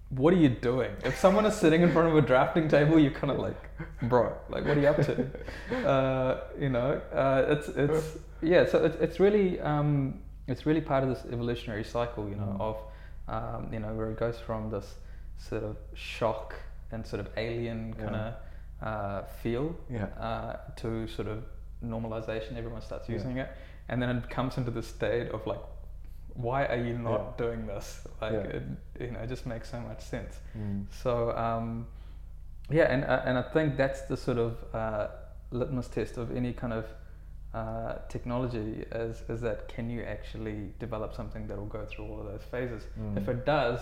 what 0.10 0.34
are 0.34 0.38
you 0.38 0.50
doing? 0.50 0.92
If 1.04 1.18
someone 1.18 1.46
is 1.46 1.54
sitting 1.56 1.82
in 1.82 1.92
front 1.92 2.08
of 2.08 2.16
a 2.16 2.22
drafting 2.22 2.68
table, 2.70 2.98
you're 2.98 3.12
kind 3.12 3.32
of 3.32 3.40
like, 3.40 3.58
bro, 4.04 4.34
like, 4.50 4.66
what 4.66 4.78
are 4.78 4.82
you 4.82 4.88
up 4.88 5.02
to? 5.06 5.30
Uh, 5.86 6.40
you 6.58 6.70
know, 6.70 7.02
uh, 7.14 7.46
it's 7.54 7.68
it's 7.70 8.18
yeah. 8.42 8.66
So 8.66 8.84
it's 8.86 8.96
it's 9.02 9.20
really 9.20 9.60
um, 9.60 10.22
it's 10.48 10.66
really 10.66 10.82
part 10.82 11.04
of 11.04 11.10
this 11.10 11.26
evolutionary 11.32 11.84
cycle, 11.84 12.28
you 12.30 12.36
know, 12.36 12.56
Mm. 12.58 12.62
of 12.62 12.78
um, 13.28 13.74
you 13.74 13.80
know 13.80 13.94
where 13.94 14.10
it 14.10 14.18
goes 14.18 14.40
from 14.40 14.70
this 14.72 14.96
sort 15.38 15.64
of 15.64 15.76
shock 15.94 16.56
and 16.92 17.06
sort 17.06 17.20
of 17.20 17.28
alien 17.38 17.94
kind 17.94 18.16
of 18.16 18.34
uh, 18.82 19.24
feel 19.42 19.76
Yeah. 19.90 20.06
uh, 20.20 20.58
to 20.78 21.08
sort 21.08 21.28
of 21.28 21.44
normalization. 21.84 22.58
Everyone 22.58 22.82
starts 22.82 23.08
Yeah. 23.10 23.16
using 23.16 23.38
it, 23.38 23.50
and 23.90 24.02
then 24.02 24.10
it 24.18 24.30
comes 24.30 24.58
into 24.58 24.72
the 24.72 24.84
state 24.84 25.30
of 25.32 25.46
like, 25.48 25.62
why 26.36 26.66
are 26.66 26.76
you 26.90 26.98
not 26.98 27.20
Yeah. 27.22 27.46
doing 27.46 27.66
this? 27.68 28.08
Like, 28.22 28.34
Yeah. 28.34 28.58
it, 28.58 28.64
you 29.00 29.12
know, 29.12 29.20
it 29.20 29.28
just 29.30 29.46
makes 29.46 29.70
so 29.70 29.80
much 29.80 30.02
sense. 30.02 30.40
Mm. 30.56 30.86
So 30.92 31.36
um, 31.38 31.88
yeah, 32.70 32.92
and 32.94 33.04
uh, 33.04 33.22
and 33.26 33.38
I 33.38 33.42
think 33.42 33.78
that's 33.78 34.02
the 34.04 34.18
sort 34.18 34.38
of 34.38 34.54
uh, 34.74 35.08
litmus 35.52 35.88
test 35.88 36.18
of 36.18 36.36
any 36.36 36.54
kind 36.54 36.74
of 36.74 36.86
uh, 37.54 37.96
technology 38.10 38.86
is 38.92 39.22
is 39.30 39.42
that 39.42 39.68
can 39.68 39.90
you 39.90 40.04
actually 40.04 40.74
develop 40.80 41.14
something 41.14 41.48
that 41.48 41.58
will 41.58 41.66
go 41.80 41.86
through 41.86 42.06
all 42.06 42.20
of 42.20 42.26
those 42.28 42.44
phases? 42.44 42.84
Mm. 43.00 43.18
If 43.18 43.28
it 43.30 43.46
does, 43.46 43.80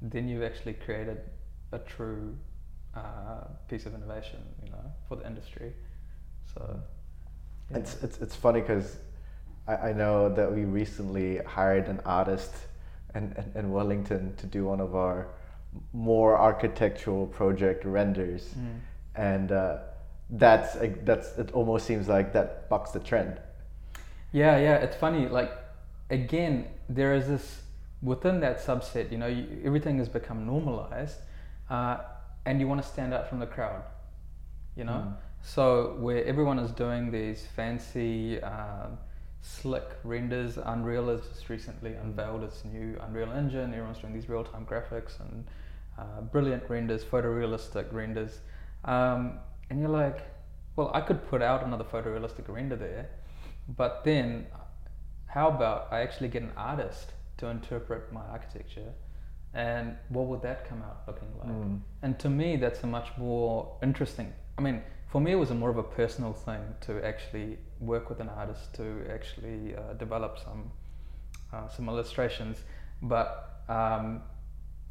then 0.00 0.28
you've 0.28 0.42
actually 0.42 0.74
created 0.74 1.20
a 1.72 1.78
true 1.78 2.36
uh, 2.96 3.44
piece 3.68 3.86
of 3.86 3.94
innovation, 3.94 4.40
you 4.64 4.70
know, 4.70 4.92
for 5.08 5.16
the 5.16 5.26
industry. 5.26 5.72
So 6.54 6.80
yeah. 7.70 7.78
It's, 7.78 8.02
it's, 8.02 8.18
it's 8.18 8.36
funny 8.36 8.60
because 8.60 8.96
I, 9.66 9.74
I 9.74 9.92
know 9.92 10.28
that 10.34 10.52
we 10.52 10.64
recently 10.64 11.38
hired 11.38 11.88
an 11.88 12.00
artist 12.04 12.52
in, 13.14 13.34
in, 13.36 13.60
in 13.60 13.72
Wellington 13.72 14.34
to 14.36 14.46
do 14.46 14.64
one 14.64 14.80
of 14.80 14.94
our 14.94 15.28
more 15.92 16.38
architectural 16.38 17.26
project 17.26 17.84
renders. 17.84 18.54
Mm. 18.58 18.80
And 19.14 19.52
uh, 19.52 19.78
that's, 20.30 20.76
that's, 21.04 21.38
it 21.38 21.52
almost 21.52 21.86
seems 21.86 22.08
like 22.08 22.32
that 22.32 22.68
bucks 22.68 22.90
the 22.90 23.00
trend. 23.00 23.40
Yeah, 24.32 24.58
yeah, 24.58 24.76
it's 24.76 24.96
funny. 24.96 25.28
Like, 25.28 25.52
again, 26.10 26.66
there 26.88 27.14
is 27.14 27.26
this 27.28 27.62
within 28.02 28.40
that 28.40 28.64
subset. 28.64 29.12
You 29.12 29.18
know, 29.18 29.26
you, 29.26 29.46
everything 29.64 29.98
has 29.98 30.08
become 30.08 30.46
normalized, 30.46 31.16
uh, 31.68 31.98
and 32.44 32.60
you 32.60 32.68
want 32.68 32.82
to 32.82 32.88
stand 32.88 33.12
out 33.14 33.28
from 33.28 33.38
the 33.38 33.46
crowd. 33.46 33.82
You 34.76 34.84
know, 34.84 34.92
Mm. 34.92 35.16
so 35.42 35.96
where 36.00 36.24
everyone 36.24 36.58
is 36.58 36.70
doing 36.72 37.10
these 37.10 37.46
fancy, 37.46 38.42
um, 38.42 38.98
slick 39.42 39.96
renders. 40.04 40.56
Unreal 40.56 41.08
has 41.08 41.20
just 41.28 41.48
recently 41.48 41.94
unveiled 41.94 42.42
its 42.44 42.64
new 42.64 42.96
Unreal 43.00 43.32
Engine. 43.32 43.72
Everyone's 43.74 43.98
doing 43.98 44.12
these 44.14 44.28
real-time 44.28 44.64
graphics 44.64 45.18
and 45.20 45.44
uh, 45.98 46.20
brilliant 46.22 46.68
renders, 46.70 47.04
photorealistic 47.04 47.92
renders. 47.92 48.40
Um, 48.84 49.38
and 49.68 49.80
you're 49.80 49.88
like, 49.90 50.20
well, 50.76 50.90
I 50.94 51.00
could 51.00 51.28
put 51.28 51.42
out 51.42 51.64
another 51.64 51.84
photorealistic 51.84 52.48
render 52.48 52.76
there, 52.76 53.10
but 53.68 54.04
then 54.04 54.46
how 55.26 55.48
about 55.48 55.88
I 55.90 56.00
actually 56.00 56.28
get 56.28 56.42
an 56.42 56.52
artist 56.56 57.12
to 57.38 57.48
interpret 57.48 58.12
my 58.12 58.22
architecture, 58.30 58.92
and 59.54 59.96
what 60.08 60.26
would 60.26 60.42
that 60.42 60.68
come 60.68 60.82
out 60.82 61.02
looking 61.06 61.28
like? 61.38 61.48
Mm. 61.48 61.80
And 62.02 62.18
to 62.20 62.30
me, 62.30 62.56
that's 62.56 62.82
a 62.82 62.86
much 62.86 63.08
more 63.18 63.76
interesting. 63.82 64.32
I 64.56 64.62
mean, 64.62 64.82
for 65.08 65.20
me, 65.20 65.32
it 65.32 65.36
was 65.36 65.50
a 65.50 65.54
more 65.54 65.70
of 65.70 65.76
a 65.76 65.82
personal 65.82 66.32
thing 66.32 66.62
to 66.82 67.04
actually 67.04 67.58
work 67.80 68.08
with 68.08 68.20
an 68.20 68.30
artist 68.30 68.74
to 68.74 69.04
actually 69.10 69.74
uh, 69.74 69.92
develop 69.94 70.38
some 70.38 70.70
uh, 71.52 71.68
some 71.68 71.88
illustrations. 71.88 72.58
But 73.02 73.62
um, 73.68 74.22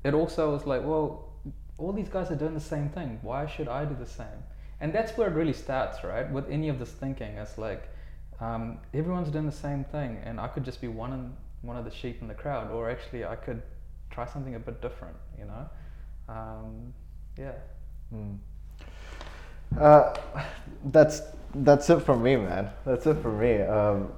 it 0.03 0.13
also 0.13 0.51
was 0.51 0.65
like, 0.67 0.83
well, 0.83 1.33
all 1.77 1.91
these 1.91 2.09
guys 2.09 2.29
are 2.29 2.35
doing 2.35 2.53
the 2.53 2.59
same 2.59 2.89
thing. 2.89 3.19
Why 3.23 3.47
should 3.47 3.67
I 3.67 3.85
do 3.85 3.95
the 3.95 4.05
same? 4.05 4.43
And 4.79 4.93
that's 4.93 5.17
where 5.17 5.27
it 5.27 5.33
really 5.33 5.53
starts, 5.53 6.03
right? 6.03 6.29
With 6.31 6.49
any 6.49 6.69
of 6.69 6.77
this 6.77 6.91
thinking, 6.91 7.37
it's 7.37 7.57
like 7.57 7.89
um, 8.39 8.79
everyone's 8.93 9.29
doing 9.29 9.45
the 9.45 9.51
same 9.51 9.83
thing, 9.85 10.19
and 10.23 10.39
I 10.39 10.47
could 10.47 10.63
just 10.63 10.81
be 10.81 10.87
one 10.87 11.13
in, 11.13 11.33
one 11.61 11.77
of 11.77 11.85
the 11.85 11.91
sheep 11.91 12.21
in 12.21 12.27
the 12.27 12.33
crowd, 12.33 12.71
or 12.71 12.89
actually 12.89 13.25
I 13.25 13.35
could 13.35 13.61
try 14.11 14.25
something 14.25 14.55
a 14.55 14.59
bit 14.59 14.81
different, 14.81 15.15
you 15.37 15.45
know? 15.45 15.69
Um, 16.29 16.93
yeah. 17.37 17.53
Mm. 18.13 18.37
Uh, 19.79 20.13
that's 20.85 21.21
that's 21.55 21.89
it 21.89 22.01
for 22.01 22.15
me, 22.17 22.35
man. 22.35 22.69
That's 22.85 23.05
it 23.07 23.21
for 23.21 23.31
me. 23.31 23.61
Um, 23.61 24.11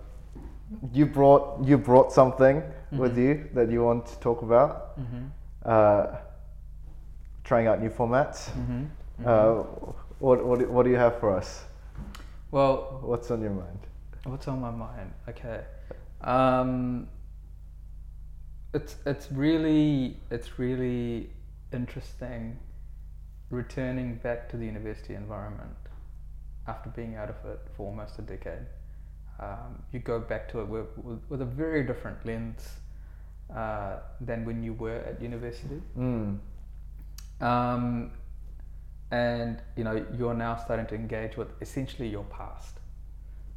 you 0.92 1.06
brought 1.06 1.64
you 1.64 1.78
brought 1.78 2.12
something 2.12 2.64
with 2.92 3.16
Mhm. 3.16 3.24
you 3.24 3.50
that 3.54 3.70
you 3.72 3.84
want 3.84 4.06
to 4.08 4.20
talk 4.20 4.42
about. 4.42 5.00
Mm-hmm. 5.00 5.26
Uh, 5.64 6.06
trying 7.44 7.68
out 7.68 7.82
new 7.82 7.90
formats. 7.90 8.50
Mm-hmm. 8.52 8.86
Uh, 9.26 9.64
what, 10.20 10.46
what, 10.46 10.70
what 10.70 10.84
do 10.84 10.90
you 10.90 10.96
have 10.96 11.20
for 11.20 11.36
us? 11.36 11.64
well, 12.52 13.00
What's 13.04 13.30
on 13.32 13.42
your 13.42 13.52
mind? 13.52 13.80
What's 14.26 14.48
on 14.48 14.62
my 14.62 14.72
mind? 14.72 15.12
Okay. 15.28 15.62
Um, 16.22 17.08
it's 18.74 18.96
it's 19.06 19.32
really 19.32 20.18
it's 20.32 20.58
really 20.58 21.30
interesting 21.72 22.58
returning 23.50 24.16
back 24.16 24.50
to 24.50 24.58
the 24.58 24.66
university 24.66 25.14
environment 25.14 25.76
after 26.68 26.90
being 26.90 27.16
out 27.16 27.30
of 27.30 27.36
it 27.46 27.60
for 27.76 27.88
almost 27.88 28.18
a 28.20 28.22
decade. 28.22 28.66
Um, 29.40 29.84
you 29.92 30.00
go 30.00 30.20
back 30.20 30.50
to 30.52 30.62
it 30.62 30.68
with, 30.68 30.88
with, 30.98 31.20
with 31.30 31.42
a 31.42 31.46
very 31.46 31.84
different 31.84 32.26
lens 32.26 32.68
uh, 33.54 33.98
than 34.22 34.46
when 34.46 34.64
you 34.64 34.74
were 34.74 34.98
at 34.98 35.22
university. 35.22 35.82
Mm. 35.98 36.40
Um, 37.42 38.12
and 39.12 39.62
you 39.76 39.84
know 39.84 40.04
you're 40.18 40.34
now 40.34 40.56
starting 40.56 40.88
to 40.88 40.96
engage 40.96 41.38
with 41.38 41.50
essentially 41.62 42.08
your 42.08 42.24
past. 42.26 42.80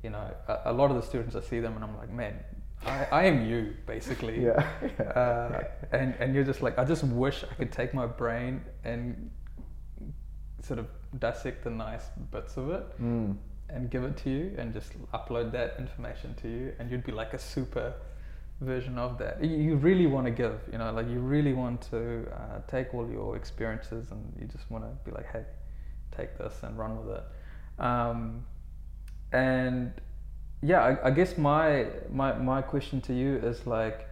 You 0.03 0.11
know, 0.11 0.31
a, 0.49 0.59
a 0.67 0.73
lot 0.73 0.91
of 0.91 0.97
the 0.97 1.03
students 1.03 1.35
I 1.35 1.41
see 1.41 1.61
them 1.61 1.75
and 1.75 1.85
I'm 1.85 1.97
like, 1.97 2.11
man, 2.11 2.39
I, 2.85 3.07
I 3.11 3.25
am 3.25 3.47
you 3.49 3.75
basically. 3.87 4.41
Yeah. 4.45 4.61
Uh, 5.01 5.65
and 5.93 6.15
and 6.21 6.35
you're 6.35 6.45
just 6.45 6.63
like, 6.63 6.79
I 6.79 6.85
just 6.85 7.05
wish 7.05 7.45
I 7.51 7.55
could 7.55 7.73
take 7.73 7.95
my 7.95 8.07
brain 8.07 8.63
and 8.85 9.31
sort 10.63 10.79
of 10.79 10.87
dissect 11.19 11.65
the 11.65 11.71
nice 11.71 12.05
bits 12.33 12.57
of 12.57 12.71
it 12.71 12.85
Mm. 13.01 13.37
and 13.69 13.91
give 13.91 14.05
it 14.05 14.17
to 14.19 14.31
you 14.31 14.55
and 14.59 14.73
just 14.73 14.93
upload 15.13 15.53
that 15.53 15.77
information 15.79 16.35
to 16.43 16.49
you 16.49 16.73
and 16.79 16.91
you'd 16.91 17.05
be 17.05 17.13
like 17.13 17.35
a 17.35 17.39
super 17.39 17.95
version 18.61 18.99
of 18.99 19.19
that 19.19 19.43
you, 19.45 19.57
you 19.57 19.77
really 19.77 20.07
want 20.07 20.25
to 20.27 20.31
give 20.33 20.59
you 20.73 20.79
know 20.79 20.91
like 20.93 21.09
you 21.09 21.21
really 21.21 21.53
want 21.53 21.81
to 21.91 22.27
uh, 22.33 22.59
take 22.67 22.95
all 22.95 23.09
your 23.11 23.37
experiences 23.37 24.11
and 24.11 24.21
you 24.41 24.47
just 24.47 24.69
want 24.71 24.83
to 24.85 24.91
be 25.05 25.15
like 25.15 25.27
hey 25.33 25.45
take 26.17 26.37
this 26.39 26.55
and 26.63 26.77
run 26.79 26.97
with 26.99 27.17
it 27.17 27.25
um, 27.79 28.45
and 29.33 29.93
yeah 30.63 30.83
I, 30.83 31.09
I 31.09 31.11
guess 31.11 31.37
my, 31.37 31.87
my 32.11 32.33
my 32.35 32.63
question 32.63 33.01
to 33.03 33.15
you 33.15 33.37
is 33.37 33.67
like 33.67 34.09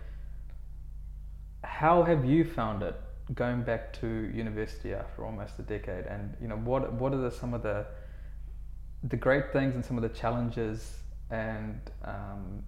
how 1.62 2.02
have 2.02 2.24
you 2.24 2.44
found 2.44 2.82
it 2.82 2.94
going 3.34 3.62
back 3.62 3.92
to 4.00 4.06
university 4.34 4.92
after 4.92 5.24
almost 5.24 5.58
a 5.58 5.62
decade 5.62 6.04
and 6.06 6.36
you 6.40 6.48
know 6.48 6.56
what 6.56 6.92
what 6.92 7.12
are 7.12 7.18
the, 7.18 7.30
some 7.30 7.54
of 7.54 7.62
the 7.62 7.86
the 9.04 9.16
great 9.16 9.52
things 9.52 9.74
and 9.74 9.84
some 9.84 9.96
of 9.96 10.02
the 10.02 10.08
challenges 10.10 10.98
and 11.30 11.80
um, 12.04 12.62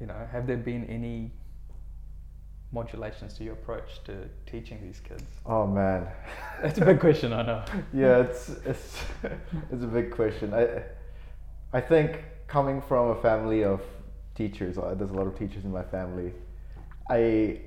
you 0.00 0.06
know 0.06 0.28
have 0.30 0.46
there 0.46 0.56
been 0.56 0.84
any 0.86 1.30
modulations 2.72 3.34
to 3.34 3.44
your 3.44 3.52
approach 3.52 4.02
to 4.04 4.28
teaching 4.46 4.80
these 4.82 5.00
kids 5.08 5.22
Oh 5.46 5.64
man. 5.66 6.08
that's 6.62 6.78
a 6.78 6.84
big 6.84 6.98
question 6.98 7.32
i 7.32 7.42
know 7.42 7.64
yeah, 7.92 8.18
it's 8.18 8.48
it's 8.66 9.04
it's 9.70 9.84
a 9.84 9.86
big 9.86 10.10
question. 10.10 10.52
I 10.52 10.82
I 11.72 11.80
think 11.80 12.24
coming 12.46 12.80
from 12.80 13.10
a 13.10 13.20
family 13.20 13.64
of 13.64 13.80
teachers, 14.34 14.76
there's 14.76 15.10
a 15.10 15.14
lot 15.14 15.26
of 15.26 15.38
teachers 15.38 15.64
in 15.64 15.72
my 15.72 15.82
family. 15.82 16.32
I 17.08 17.60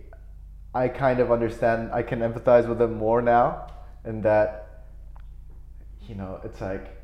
I 0.74 0.88
kind 0.88 1.20
of 1.20 1.32
understand. 1.32 1.92
I 1.92 2.04
can 2.04 2.20
empathize 2.20 2.68
with 2.68 2.78
them 2.78 2.98
more 2.98 3.22
now, 3.22 3.68
in 4.06 4.22
that 4.22 4.86
you 6.08 6.16
know 6.16 6.40
it's 6.44 6.62
like 6.62 6.98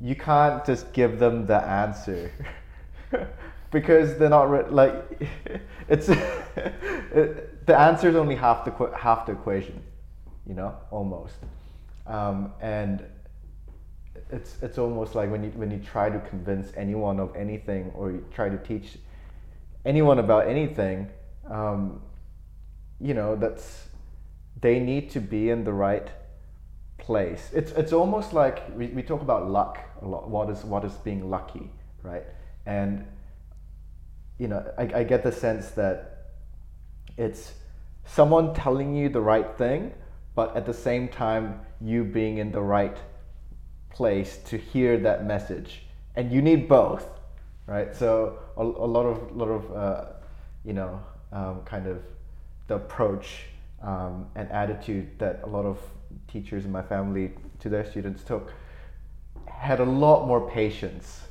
you 0.00 0.14
can't 0.14 0.64
just 0.64 0.92
give 0.92 1.18
them 1.18 1.46
the 1.46 1.56
answer 1.56 2.30
because 3.70 4.16
they're 4.18 4.28
not 4.28 4.50
re- 4.50 4.68
like 4.68 4.94
it's 5.88 6.08
it, 7.14 7.66
the 7.66 7.78
answer 7.78 8.08
is 8.08 8.16
only 8.16 8.34
half 8.34 8.64
the 8.64 8.96
half 8.96 9.26
the 9.26 9.32
equation, 9.32 9.82
you 10.46 10.54
know, 10.54 10.76
almost, 10.90 11.36
um, 12.06 12.52
and 12.60 13.04
it's 14.30 14.56
it's 14.62 14.78
almost 14.78 15.14
like 15.14 15.30
when 15.30 15.44
you 15.44 15.50
when 15.50 15.70
you 15.70 15.78
try 15.78 16.10
to 16.10 16.18
convince 16.20 16.72
anyone 16.76 17.20
of 17.20 17.34
anything 17.36 17.92
or 17.94 18.10
you 18.10 18.24
try 18.34 18.48
to 18.48 18.58
teach 18.58 18.98
anyone 19.84 20.18
about 20.18 20.48
anything, 20.48 21.08
um, 21.48 22.02
you 23.00 23.14
know, 23.14 23.36
that's 23.36 23.88
they 24.60 24.80
need 24.80 25.10
to 25.10 25.20
be 25.20 25.50
in 25.50 25.64
the 25.64 25.72
right 25.72 26.10
place. 26.98 27.50
It's 27.54 27.70
it's 27.72 27.92
almost 27.92 28.32
like 28.32 28.76
we, 28.76 28.88
we 28.88 29.02
talk 29.02 29.22
about 29.22 29.48
luck 29.48 29.78
a 30.02 30.06
lot. 30.06 30.28
What 30.28 30.50
is 30.50 30.64
what 30.64 30.84
is 30.84 30.92
being 30.94 31.30
lucky, 31.30 31.70
right? 32.02 32.24
And 32.66 33.06
you 34.38 34.48
know, 34.48 34.70
I, 34.76 34.82
I 34.82 35.04
get 35.04 35.22
the 35.22 35.32
sense 35.32 35.70
that 35.70 36.32
it's 37.16 37.54
someone 38.04 38.54
telling 38.54 38.94
you 38.94 39.08
the 39.08 39.20
right 39.20 39.56
thing, 39.56 39.92
but 40.34 40.56
at 40.56 40.66
the 40.66 40.74
same 40.74 41.08
time 41.08 41.60
you 41.80 42.04
being 42.04 42.38
in 42.38 42.50
the 42.50 42.60
right 42.60 42.98
place 43.96 44.36
to 44.44 44.58
hear 44.58 44.98
that 44.98 45.24
message, 45.24 45.82
and 46.16 46.30
you 46.30 46.42
need 46.42 46.68
both, 46.68 47.08
right? 47.66 47.96
So 47.96 48.38
a, 48.58 48.62
a 48.62 48.88
lot 48.96 49.06
of 49.06 49.34
lot 49.34 49.48
of 49.48 49.76
uh, 49.76 50.04
you 50.64 50.74
know 50.74 51.00
um, 51.32 51.62
kind 51.64 51.86
of 51.86 52.02
the 52.68 52.74
approach 52.74 53.46
um, 53.82 54.26
and 54.34 54.50
attitude 54.50 55.18
that 55.18 55.40
a 55.44 55.46
lot 55.46 55.64
of 55.64 55.78
teachers 56.28 56.66
in 56.66 56.72
my 56.72 56.82
family 56.82 57.32
to 57.60 57.68
their 57.68 57.88
students 57.88 58.22
took 58.22 58.52
had 59.48 59.80
a 59.80 59.84
lot 59.84 60.26
more 60.26 60.50
patience 60.50 61.22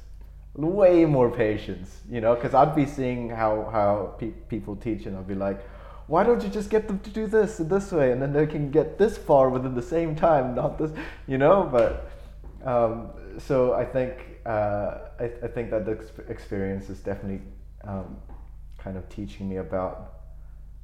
way 0.55 1.03
more 1.03 1.29
patience 1.29 1.99
you 2.09 2.21
know 2.21 2.33
because 2.33 2.53
i'd 2.53 2.75
be 2.75 2.85
seeing 2.85 3.29
how 3.29 3.67
how 3.73 4.15
pe- 4.17 4.31
people 4.47 4.73
teach 4.75 5.05
and 5.05 5.17
i'd 5.17 5.27
be 5.27 5.35
like 5.35 5.59
why 6.07 6.23
don't 6.23 6.41
you 6.43 6.49
just 6.49 6.69
get 6.69 6.87
them 6.87 6.97
to 6.99 7.09
do 7.09 7.27
this 7.27 7.57
this 7.57 7.91
way 7.91 8.11
and 8.11 8.21
then 8.21 8.31
they 8.31 8.47
can 8.47 8.71
get 8.71 8.97
this 8.97 9.17
far 9.17 9.49
within 9.49 9.75
the 9.75 9.81
same 9.81 10.15
time 10.15 10.55
not 10.55 10.77
this 10.77 10.91
you 11.27 11.37
know 11.37 11.67
but 11.69 12.09
um, 12.65 13.11
so 13.37 13.73
i 13.73 13.85
think 13.85 14.35
uh, 14.45 15.09
I, 15.19 15.31
I 15.43 15.47
think 15.47 15.71
that 15.71 15.85
the 15.85 15.95
exp- 15.95 16.29
experience 16.29 16.89
is 16.89 16.99
definitely 16.99 17.41
um, 17.83 18.17
kind 18.77 18.97
of 18.97 19.09
teaching 19.09 19.49
me 19.49 19.57
about 19.57 20.13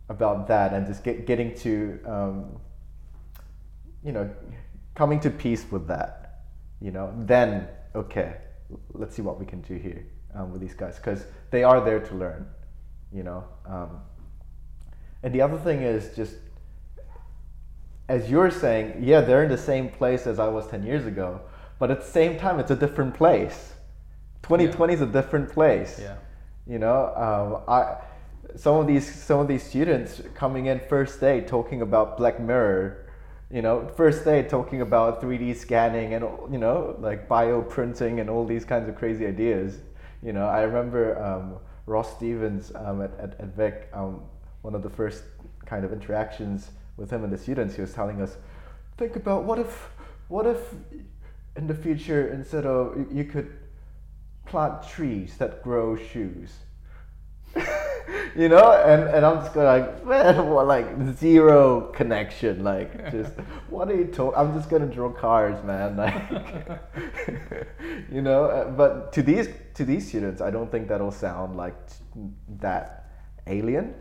about 0.10 0.48
that 0.48 0.74
and 0.74 0.86
just 0.88 1.04
get, 1.04 1.26
getting 1.26 1.56
to 1.56 2.00
um, 2.06 2.60
you 4.04 4.12
know 4.12 4.30
coming 4.96 5.20
to 5.20 5.30
peace 5.30 5.66
with 5.72 5.88
that 5.88 6.44
you 6.82 6.92
know 6.92 7.14
then 7.20 7.68
okay 7.96 8.38
let's 8.94 9.16
see 9.16 9.22
what 9.22 9.40
we 9.40 9.46
can 9.46 9.62
do 9.62 9.76
here 9.76 10.06
um, 10.36 10.52
with 10.52 10.62
these 10.62 10.74
guys 10.74 10.96
because 10.98 11.26
they 11.52 11.64
are 11.64 11.80
there 11.84 12.00
to 12.00 12.16
learn 12.16 12.46
you 13.14 13.24
know 13.24 13.44
um, 13.68 14.00
and 15.24 15.34
the 15.34 15.42
other 15.42 15.58
thing 15.58 15.82
is 15.82 16.16
just 16.16 16.36
as 18.10 18.30
you're 18.30 18.52
saying 18.52 18.96
yeah 19.02 19.22
they're 19.22 19.44
in 19.44 19.50
the 19.50 19.58
same 19.58 19.88
place 19.90 20.26
as 20.26 20.40
i 20.40 20.48
was 20.48 20.68
10 20.68 20.84
years 20.84 21.06
ago 21.06 21.42
but 21.82 21.90
at 21.90 22.00
the 22.00 22.12
same 22.12 22.38
time 22.38 22.60
it's 22.60 22.70
a 22.70 22.76
different 22.76 23.16
place. 23.16 23.74
2020 24.44 24.94
is 24.94 25.02
a 25.02 25.06
different 25.08 25.50
place. 25.50 25.98
Yeah. 26.00 26.16
You 26.68 26.78
know 26.78 27.00
um, 27.26 27.64
i 27.68 27.98
some 28.56 28.76
of 28.76 28.86
these 28.86 29.08
some 29.30 29.40
of 29.40 29.48
these 29.48 29.64
students 29.64 30.22
coming 30.36 30.68
in 30.68 30.80
first 30.80 31.20
day 31.20 31.42
talking 31.42 31.82
about 31.82 32.18
black 32.18 32.40
mirror 32.40 33.08
you 33.50 33.62
know 33.62 33.88
first 33.96 34.26
day 34.26 34.44
talking 34.44 34.82
about 34.82 35.22
3d 35.22 35.56
scanning 35.56 36.14
and 36.14 36.24
you 36.52 36.60
know 36.60 36.96
like 37.00 37.28
bioprinting 37.28 38.20
and 38.22 38.30
all 38.30 38.46
these 38.46 38.66
kinds 38.66 38.88
of 38.88 38.96
crazy 38.96 39.26
ideas. 39.26 39.80
You 40.22 40.34
know 40.34 40.46
i 40.46 40.62
remember 40.62 41.04
um, 41.28 41.46
ross 41.88 42.16
stevens 42.16 42.72
um, 42.76 43.02
at, 43.02 43.12
at, 43.26 43.32
at 43.40 43.56
vic 43.56 43.90
um, 43.94 44.22
one 44.62 44.76
of 44.76 44.84
the 44.84 44.90
first 45.00 45.24
kind 45.66 45.84
of 45.84 45.92
interactions 45.92 46.70
with 46.98 47.10
him 47.10 47.24
and 47.24 47.34
the 47.34 47.38
students 47.38 47.74
he 47.76 47.82
was 47.82 47.94
telling 47.94 48.22
us 48.22 48.38
think 48.98 49.16
about 49.16 49.46
what 49.46 49.58
if 49.58 49.90
what 50.28 50.46
if 50.46 50.60
in 51.56 51.68
the 51.68 51.76
future 51.76 52.28
instead 52.30 52.66
of 52.66 52.98
you- 52.98 53.10
you 53.12 53.24
could 53.26 53.50
plant 54.46 54.84
trees 54.84 55.38
that 55.38 55.62
grow 55.64 55.96
shoes. 55.96 56.52
You 58.36 58.48
know? 58.50 58.72
And, 58.72 59.04
and 59.16 59.26
i'm 59.26 59.38
just 59.40 59.54
going 59.54 59.68
like 59.68 60.06
man 60.12 60.50
what 60.50 60.66
like 60.68 60.88
zero 61.18 61.92
connection 61.94 62.64
like 62.64 63.12
just 63.12 63.34
what 63.70 63.90
are 63.90 63.96
you 63.96 64.06
talking 64.06 64.38
i'm 64.40 64.54
just 64.58 64.70
gonna 64.70 64.86
draw 64.86 65.10
cars 65.10 65.62
man 65.64 65.98
like 65.98 66.32
you 68.12 68.22
know? 68.22 68.46
Uh, 68.46 68.70
but 68.72 69.14
to 69.14 69.22
these 69.22 69.50
to 69.76 69.86
these 69.86 70.08
students 70.08 70.42
i 70.42 70.50
don't 70.50 70.72
think 70.72 70.88
that'll 70.88 71.12
sound 71.12 71.56
like 71.58 71.76
that 72.60 73.10
alien 73.48 73.94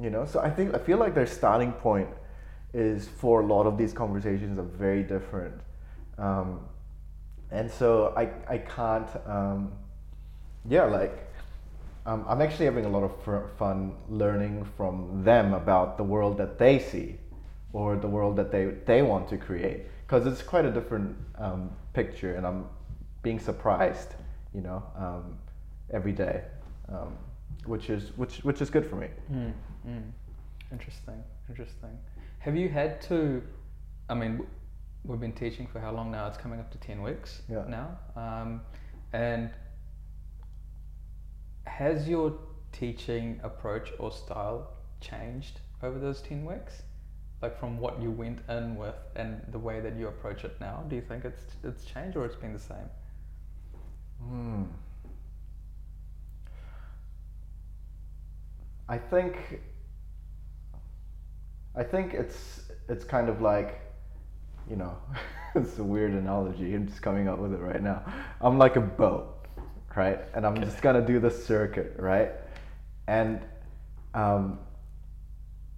you 0.00 0.10
know? 0.10 0.24
So 0.26 0.40
i 0.40 0.50
think 0.50 0.74
i 0.74 0.78
feel 0.78 0.98
like 0.98 1.14
their 1.14 1.26
starting 1.26 1.72
point 1.72 2.08
is 2.74 3.08
for 3.08 3.40
a 3.40 3.46
lot 3.46 3.66
of 3.66 3.78
these 3.78 3.92
conversations 3.92 4.58
are 4.58 4.62
very 4.86 5.02
different. 5.02 5.54
Um, 6.18 6.60
and 7.50 7.70
so 7.70 8.12
i 8.16 8.28
i 8.52 8.58
can't 8.58 9.08
um, 9.26 9.72
yeah 10.68 10.84
like 10.84 11.22
um, 12.06 12.24
I'm 12.28 12.40
actually 12.40 12.66
having 12.66 12.84
a 12.84 12.88
lot 12.88 13.02
of 13.02 13.20
fr- 13.24 13.48
fun 13.58 13.94
learning 14.08 14.64
from 14.76 15.24
them 15.24 15.54
about 15.54 15.96
the 15.96 16.04
world 16.04 16.38
that 16.38 16.56
they 16.56 16.78
see 16.78 17.16
or 17.72 17.96
the 17.96 18.06
world 18.06 18.36
that 18.36 18.52
they, 18.52 18.66
they 18.86 19.02
want 19.02 19.28
to 19.30 19.36
create 19.36 19.86
because 20.06 20.24
it's 20.24 20.40
quite 20.40 20.64
a 20.64 20.70
different 20.70 21.16
um, 21.36 21.70
picture 21.94 22.36
and 22.36 22.46
I'm 22.46 22.66
being 23.22 23.40
surprised 23.40 24.14
you 24.54 24.60
know 24.60 24.84
um, 24.96 25.36
every 25.90 26.12
day 26.12 26.42
um, 26.88 27.16
which 27.64 27.90
is 27.90 28.16
which 28.16 28.38
which 28.44 28.60
is 28.62 28.70
good 28.70 28.86
for 28.86 28.96
me 28.96 29.08
Mm, 29.32 29.52
mm. 29.88 30.02
Interesting, 30.72 31.22
interesting. 31.48 31.98
Have 32.38 32.56
you 32.56 32.68
had 32.68 33.00
to 33.02 33.42
I 34.08 34.14
mean, 34.14 34.46
we've 35.06 35.20
been 35.20 35.32
teaching 35.32 35.66
for 35.66 35.80
how 35.80 35.92
long 35.92 36.10
now? 36.10 36.26
It's 36.26 36.36
coming 36.38 36.60
up 36.60 36.70
to 36.72 36.78
10 36.78 37.02
weeks 37.02 37.42
Yeah. 37.48 37.64
now. 37.68 37.98
Um, 38.16 38.62
and 39.12 39.50
has 41.66 42.08
your 42.08 42.38
teaching 42.72 43.40
approach 43.42 43.92
or 43.98 44.10
style 44.10 44.72
changed 45.00 45.60
over 45.82 45.98
those 45.98 46.20
10 46.22 46.44
weeks? 46.44 46.82
Like 47.42 47.58
from 47.58 47.78
what 47.78 48.00
you 48.00 48.10
went 48.10 48.40
in 48.48 48.76
with 48.76 48.94
and 49.14 49.42
the 49.52 49.58
way 49.58 49.80
that 49.80 49.94
you 49.96 50.08
approach 50.08 50.44
it 50.44 50.58
now, 50.60 50.84
do 50.88 50.96
you 50.96 51.02
think 51.02 51.24
it's 51.24 51.42
it's 51.62 51.84
changed 51.84 52.16
or 52.16 52.24
it's 52.24 52.34
been 52.34 52.54
the 52.54 52.58
same? 52.58 52.88
Hmm. 54.20 54.64
I 58.88 58.96
think 58.96 59.60
I 61.74 61.82
think 61.82 62.14
it's 62.14 62.62
it's 62.88 63.04
kind 63.04 63.28
of 63.28 63.42
like 63.42 63.80
you 64.68 64.76
know 64.76 64.96
it's 65.54 65.78
a 65.78 65.84
weird 65.84 66.12
analogy. 66.12 66.74
I'm 66.74 66.86
just 66.86 67.02
coming 67.02 67.28
up 67.28 67.38
with 67.38 67.52
it 67.52 67.60
right 67.60 67.82
now. 67.82 68.02
I'm 68.40 68.58
like 68.58 68.76
a 68.76 68.80
boat, 68.80 69.46
right? 69.94 70.20
And 70.34 70.46
I'm 70.46 70.60
just 70.62 70.82
gonna 70.82 71.04
do 71.04 71.18
the 71.18 71.30
circuit, 71.30 71.94
right? 71.98 72.32
And 73.06 73.40
um, 74.14 74.58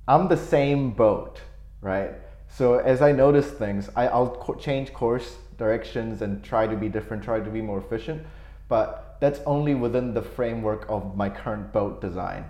I'm 0.07 0.29
the 0.29 0.37
same 0.37 0.91
boat, 0.93 1.41
right? 1.81 2.13
So 2.49 2.79
as 2.79 3.03
I 3.03 3.13
notice 3.13 3.51
things, 3.51 3.91
I, 3.95 4.09
I'll 4.09 4.31
co- 4.31 4.55
change 4.55 4.93
course 4.93 5.37
directions 5.59 6.23
and 6.23 6.43
try 6.43 6.67
to 6.67 6.77
be 6.77 6.89
different, 6.89 7.23
try 7.23 7.41
to 7.41 7.51
be 7.51 7.61
more 7.61 7.79
efficient. 7.79 8.25
But 8.69 9.17
that's 9.21 9.41
only 9.45 9.75
within 9.75 10.15
the 10.15 10.23
framework 10.23 10.87
of 10.89 11.17
my 11.17 11.29
current 11.29 11.73
boat 11.73 12.01
design, 12.01 12.45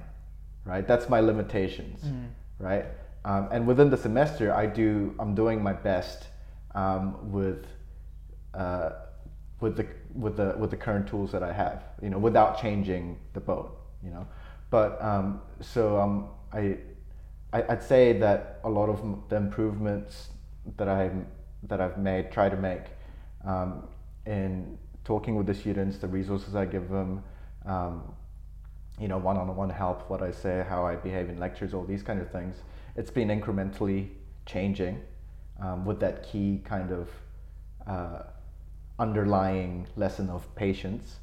right? 0.65 0.87
That's 0.87 1.09
my 1.09 1.21
limitations, 1.21 2.05
right? 2.59 2.85
Um, 3.25 3.49
and 3.51 3.67
within 3.67 3.91
the 3.91 3.97
semester, 3.97 4.55
I 4.55 4.67
do 4.67 5.15
I'm 5.19 5.35
doing 5.35 5.63
my 5.63 5.73
best 5.73 6.29
um, 6.75 7.31
with 7.33 7.67
uh, 8.55 8.91
with 9.61 9.77
the 9.77 9.87
with 10.15 10.37
the 10.37 10.55
with 10.59 10.71
the 10.71 10.77
current 10.77 11.09
tools 11.09 11.33
that 11.33 11.43
I 11.43 11.53
have, 11.53 11.85
you 12.03 12.11
know, 12.11 12.19
without 12.19 12.61
changing 12.61 13.19
the 13.33 13.41
boat, 13.41 13.79
you 14.03 14.11
know. 14.11 14.27
But 14.71 15.03
um, 15.03 15.41
so 15.61 15.99
um, 15.99 16.29
I, 16.53 16.79
I 17.53 17.65
I'd 17.71 17.83
say 17.83 18.13
that 18.19 18.61
a 18.65 18.69
lot 18.69 18.89
of 18.89 19.29
the 19.29 19.37
improvements 19.37 20.29
that 20.77 20.89
I 20.89 21.11
that 21.65 21.81
I've 21.81 21.99
made, 21.99 22.31
try 22.31 22.49
to 22.49 22.57
make, 22.57 22.83
um, 23.45 23.89
in 24.27 24.79
talking 25.05 25.35
with 25.35 25.47
the 25.47 25.55
students, 25.55 25.99
the 25.99 26.07
resources 26.07 26.55
I 26.55 26.67
give 26.67 26.89
them, 26.89 27.25
um, 27.67 28.15
you 29.01 29.09
know, 29.09 29.19
one-on-one 29.19 29.71
help, 29.71 30.09
what 30.11 30.23
I 30.23 30.31
say, 30.31 30.65
how 30.69 30.87
I 30.87 30.97
behave 30.97 31.29
in 31.29 31.39
lectures, 31.39 31.75
all 31.75 31.85
these 31.85 32.03
kind 32.03 32.21
of 32.21 32.31
things. 32.31 32.57
It's 32.99 33.13
been 33.13 33.29
incrementally 33.29 34.09
changing 34.45 35.01
um, 35.61 35.85
with 35.87 36.01
that 36.01 36.25
key 36.29 36.61
kind 36.65 36.91
of 36.91 37.09
uh, 37.87 38.23
underlying 38.99 39.87
lesson 39.97 40.29
of 40.31 40.53
patience. 40.57 41.21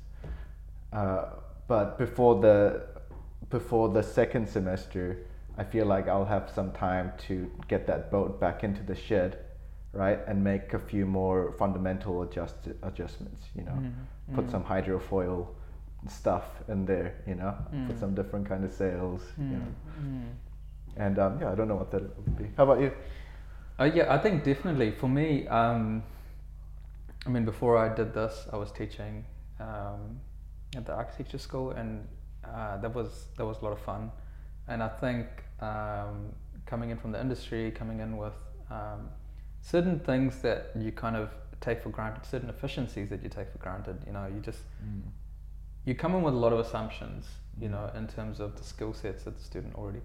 Uh, 0.94 1.26
but 1.68 1.98
before 1.98 2.40
the 2.40 2.82
before 3.50 3.90
the 3.90 4.02
second 4.02 4.48
semester, 4.48 5.18
I 5.58 5.64
feel 5.66 5.86
like 5.86 6.08
I'll 6.08 6.26
have 6.38 6.50
some 6.50 6.72
time 6.72 7.12
to 7.28 7.52
get 7.68 7.86
that 7.88 8.10
boat 8.10 8.40
back 8.40 8.64
into 8.64 8.82
the 8.82 8.96
shed, 8.96 9.40
right, 9.92 10.20
and 10.28 10.42
make 10.44 10.74
a 10.74 10.80
few 10.80 11.06
more 11.06 11.54
fundamental 11.60 12.22
adjust 12.24 12.56
adjustments. 12.84 13.42
You 13.54 13.64
know, 13.66 13.84
put 14.34 14.50
some 14.50 14.64
hydrofoil 14.64 15.48
stuff 16.08 16.46
in 16.70 16.86
there. 16.86 17.16
You 17.28 17.36
know, 17.36 17.54
put 17.88 17.98
Mm. 17.98 18.00
some 18.00 18.16
different 18.16 18.48
kind 18.48 18.64
of 18.64 18.72
sails. 18.72 19.22
You 19.38 19.58
know, 19.58 19.72
Mm. 20.02 20.30
And 20.98 21.20
um, 21.20 21.40
yeah, 21.40 21.52
I 21.52 21.56
don't 21.56 21.68
know 21.68 21.76
what 21.76 21.92
that 21.92 22.02
would 22.02 22.38
be. 22.38 22.50
How 22.58 22.64
about 22.64 22.80
you? 22.82 22.92
Uh, 23.80 23.86
yeah, 23.94 24.14
I 24.14 24.18
think 24.18 24.44
definitely 24.44 24.92
for 24.92 25.10
me. 25.10 25.48
Um, 25.48 26.04
I 27.26 27.30
mean, 27.30 27.44
before 27.44 27.78
I 27.78 27.94
did 27.94 28.14
this, 28.14 28.48
I 28.54 28.56
was 28.56 28.72
teaching 28.72 29.26
um, 29.60 30.20
at 30.76 30.86
the 30.86 30.94
architecture 30.94 31.40
school, 31.40 31.72
and 31.72 32.08
uh, 32.44 32.78
that 32.78 32.94
was 32.94 33.26
that 33.38 33.46
was 33.46 33.58
a 33.62 33.66
lot 33.66 33.74
of 33.74 33.80
fun. 33.80 34.12
And 34.68 34.82
I 34.82 34.88
think 34.88 35.28
um, 35.60 36.34
coming 36.66 36.90
in 36.90 36.98
from 36.98 37.12
the 37.12 37.20
industry, 37.20 37.72
coming 37.72 38.00
in 38.00 38.18
with 38.18 38.34
um, 38.72 39.10
certain 39.62 40.00
things 40.00 40.42
that 40.42 40.72
you 40.80 40.92
kind 40.92 41.16
of 41.16 41.30
take 41.62 41.82
for 41.82 41.90
granted, 41.90 42.26
certain 42.26 42.50
efficiencies 42.50 43.10
that 43.10 43.24
you 43.24 43.30
take 43.30 43.52
for 43.52 43.58
granted. 43.58 43.98
You 44.06 44.14
know, 44.14 44.28
you 44.28 44.40
just 44.40 44.60
you 45.86 45.96
come 45.96 46.16
in 46.16 46.22
with 46.22 46.34
a 46.34 46.38
lot 46.38 46.54
of 46.54 46.60
assumptions, 46.60 47.28
you 47.60 47.70
know, 47.70 47.92
in 47.96 48.08
terms 48.08 48.40
of 48.40 48.56
the 48.56 48.64
skill 48.64 48.94
sets 48.94 49.24
that 49.24 49.38
the 49.38 49.44
student 49.44 49.76
already 49.76 50.02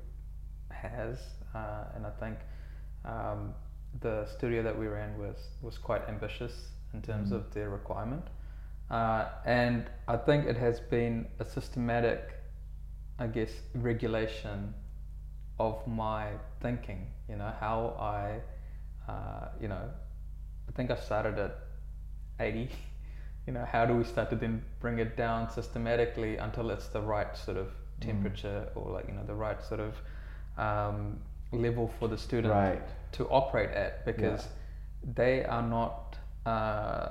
has, 0.70 1.18
uh, 1.54 1.84
and 1.94 2.06
I 2.06 2.10
think 2.10 2.38
um, 3.04 3.54
the 4.00 4.26
studio 4.26 4.62
that 4.62 4.78
we 4.78 4.86
ran 4.86 5.18
was 5.18 5.36
was 5.62 5.78
quite 5.78 6.08
ambitious 6.08 6.70
in 6.94 7.02
terms 7.02 7.30
Mm. 7.30 7.32
of 7.32 7.52
their 7.52 7.70
requirement, 7.70 8.24
uh, 8.90 9.26
and 9.44 9.90
I 10.08 10.16
think 10.16 10.46
it 10.46 10.56
has 10.56 10.80
been 10.80 11.26
a 11.38 11.44
systematic, 11.44 12.34
I 13.18 13.26
guess, 13.26 13.52
regulation 13.74 14.74
of 15.58 15.86
my 15.86 16.28
thinking. 16.60 17.06
You 17.28 17.36
know 17.36 17.52
how 17.60 17.96
I, 18.00 18.40
uh, 19.10 19.48
you 19.60 19.68
know, 19.68 19.90
I 20.68 20.72
think 20.72 20.90
I 20.90 20.96
started 20.96 21.38
at 21.38 21.56
eighty 22.40 22.70
you 23.46 23.52
know, 23.52 23.64
how 23.64 23.86
do 23.86 23.94
we 23.94 24.04
start 24.04 24.30
to 24.30 24.36
then 24.36 24.62
bring 24.80 24.98
it 24.98 25.16
down 25.16 25.50
systematically 25.50 26.36
until 26.36 26.70
it's 26.70 26.88
the 26.88 27.00
right 27.00 27.36
sort 27.36 27.56
of 27.56 27.68
temperature 28.00 28.68
or 28.74 28.92
like, 28.92 29.08
you 29.08 29.14
know, 29.14 29.24
the 29.26 29.34
right 29.34 29.62
sort 29.62 29.80
of 29.80 29.94
um, 30.66 31.18
level 31.52 31.86
for 31.98 32.06
the 32.08 32.18
student 32.18 32.52
Right. 32.54 32.82
to 33.12 33.22
operate 33.28 33.70
at 33.70 34.04
because 34.04 34.48
they 35.20 35.44
are 35.44 35.62
not, 35.78 36.16
uh, 36.46 37.08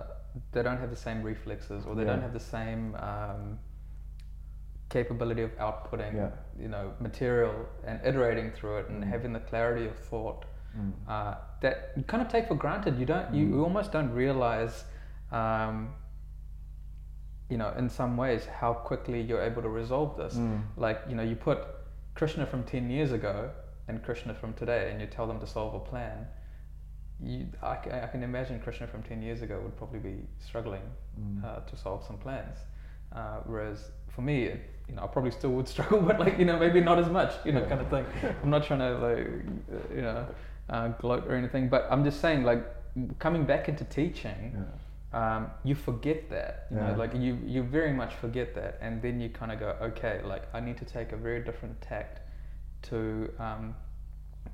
they 0.52 0.62
don't 0.64 0.78
have 0.84 0.92
the 0.92 0.96
same 1.08 1.20
reflexes 1.24 1.86
or 1.86 1.96
they 1.96 2.06
don't 2.06 2.22
have 2.22 2.34
the 2.34 2.40
same 2.58 2.96
um, 2.96 3.60
capability 4.90 5.44
of 5.44 5.52
outputting, 5.58 6.14
Yeah. 6.16 6.30
you 6.64 6.68
know, 6.68 6.94
material 7.00 7.54
and 7.86 8.00
iterating 8.06 8.52
through 8.52 8.78
it 8.82 8.90
and 8.90 9.04
Mm. 9.04 9.08
having 9.08 9.34
the 9.34 9.40
clarity 9.52 9.86
of 9.88 9.96
thought 10.10 10.46
Mm. 10.78 10.94
uh, 11.08 11.36
that 11.62 11.76
you 11.96 12.04
kind 12.04 12.22
of 12.24 12.30
take 12.30 12.48
for 12.48 12.56
granted. 12.56 12.98
You 13.00 13.06
don't, 13.06 13.34
you, 13.34 13.46
Mm. 13.46 13.50
you 13.54 13.64
almost 13.64 13.92
don't 13.92 14.12
realize, 14.14 14.86
um, 15.32 15.94
you 17.50 17.58
know, 17.58 17.72
in 17.78 17.90
some 17.90 18.16
ways 18.18 18.46
how 18.46 18.74
quickly 18.74 19.22
you're 19.22 19.42
able 19.42 19.62
to 19.64 19.70
resolve 19.70 20.16
this. 20.18 20.36
Mm. 20.38 20.62
Like, 20.78 21.00
you 21.10 21.16
know, 21.16 21.24
you 21.24 21.36
put 21.36 21.60
Krishna 22.20 22.46
from 22.46 22.64
10 22.64 22.90
years 22.90 23.14
ago 23.14 23.50
and 23.88 24.04
Krishna 24.04 24.34
from 24.34 24.52
today 24.54 24.90
and 24.92 25.00
you 25.00 25.08
tell 25.08 25.26
them 25.26 25.40
to 25.40 25.48
solve 25.48 25.74
a 25.74 25.80
plan. 25.80 26.28
You, 27.22 27.48
I, 27.64 27.78
I 28.06 28.08
can 28.12 28.24
imagine 28.24 28.60
Krishna 28.60 28.88
from 28.88 29.04
10 29.04 29.22
years 29.22 29.42
ago 29.42 29.58
would 29.64 29.78
probably 29.78 30.00
be 30.00 30.18
struggling 30.40 30.82
Mm. 31.20 31.44
uh, 31.44 31.60
to 31.70 31.76
solve 31.78 32.04
some 32.06 32.18
plans. 32.18 32.58
Uh, 33.14 33.38
whereas 33.46 33.92
for 34.10 34.22
me, 34.22 34.44
it, 34.52 34.60
you 34.88 34.96
know, 34.96 35.04
I 35.04 35.08
probably 35.08 35.32
still 35.32 35.52
would 35.52 35.68
struggle, 35.76 36.02
but 36.02 36.20
like, 36.20 36.38
you 36.40 36.46
know, 36.46 36.58
maybe 36.60 36.82
not 36.82 36.98
as 37.00 37.10
much, 37.10 37.32
you 37.46 37.52
know, 37.54 37.66
kind 37.66 37.82
of 37.82 37.90
thing. 37.90 38.06
I'm 38.44 38.50
not 38.50 38.64
trying 38.66 38.80
to 38.80 38.92
like, 39.08 39.28
you 39.96 40.02
know, 40.02 40.26
uh, 40.70 40.88
gloat 41.00 41.26
or 41.28 41.36
anything, 41.36 41.68
but 41.70 41.88
I'm 41.90 42.04
just 42.04 42.20
saying 42.22 42.44
like 42.44 42.64
coming 43.20 43.44
back 43.46 43.70
into 43.70 43.84
teaching, 43.86 44.54
Yeah. 44.56 44.64
Um, 45.14 45.50
you 45.64 45.76
forget 45.76 46.30
that, 46.30 46.68
you 46.72 46.78
Yeah. 46.78 46.92
know, 46.92 46.98
like 46.98 47.14
you, 47.16 47.38
you 47.46 47.64
very 47.64 47.94
much 47.94 48.14
forget 48.16 48.54
that. 48.56 48.78
And 48.82 49.02
then 49.02 49.20
you 49.20 49.30
kind 49.30 49.52
of 49.52 49.60
go, 49.60 49.76
okay, 49.82 50.22
like 50.24 50.44
I 50.54 50.60
need 50.60 50.78
to 50.78 50.86
take 50.86 51.12
a 51.12 51.18
very 51.18 51.44
different 51.44 51.82
tact 51.82 52.22
to 52.84 53.32
um, 53.40 53.76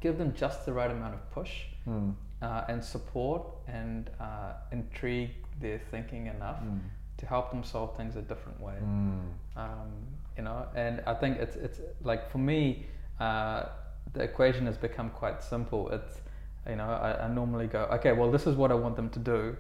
give 0.02 0.18
them 0.18 0.34
just 0.34 0.66
the 0.66 0.74
right 0.74 0.90
amount 0.92 1.14
of 1.14 1.32
push 1.32 1.66
Mm. 1.88 2.16
uh, 2.42 2.64
and 2.68 2.84
support 2.84 3.44
and 3.68 4.10
uh, 4.20 4.54
intrigue 4.72 5.32
their 5.62 5.80
thinking 5.92 6.26
enough 6.28 6.62
Mm. 6.64 6.80
to 7.18 7.26
help 7.28 7.52
them 7.52 7.64
solve 7.64 7.96
things 7.96 8.16
a 8.16 8.22
different 8.22 8.60
way. 8.60 8.74
Mm. 8.82 9.22
Um, 9.56 9.92
you 10.38 10.44
know, 10.44 10.66
and 10.76 11.02
I 11.06 11.14
think 11.14 11.38
it's 11.38 11.56
it's 11.56 11.80
like 12.02 12.30
for 12.32 12.40
me, 12.40 12.88
uh, 13.20 13.64
the 14.14 14.22
equation 14.24 14.66
has 14.66 14.78
become 14.78 15.10
quite 15.12 15.44
simple. 15.44 15.90
It's 15.92 16.22
you 16.68 16.76
know, 16.76 16.90
I, 16.90 17.26
I 17.26 17.28
normally 17.28 17.68
go, 17.68 17.82
okay, 17.94 18.12
well, 18.14 18.32
this 18.32 18.48
is 18.48 18.56
what 18.56 18.72
I 18.72 18.76
want 18.76 18.96
them 18.96 19.10
to 19.12 19.20
do, 19.20 19.56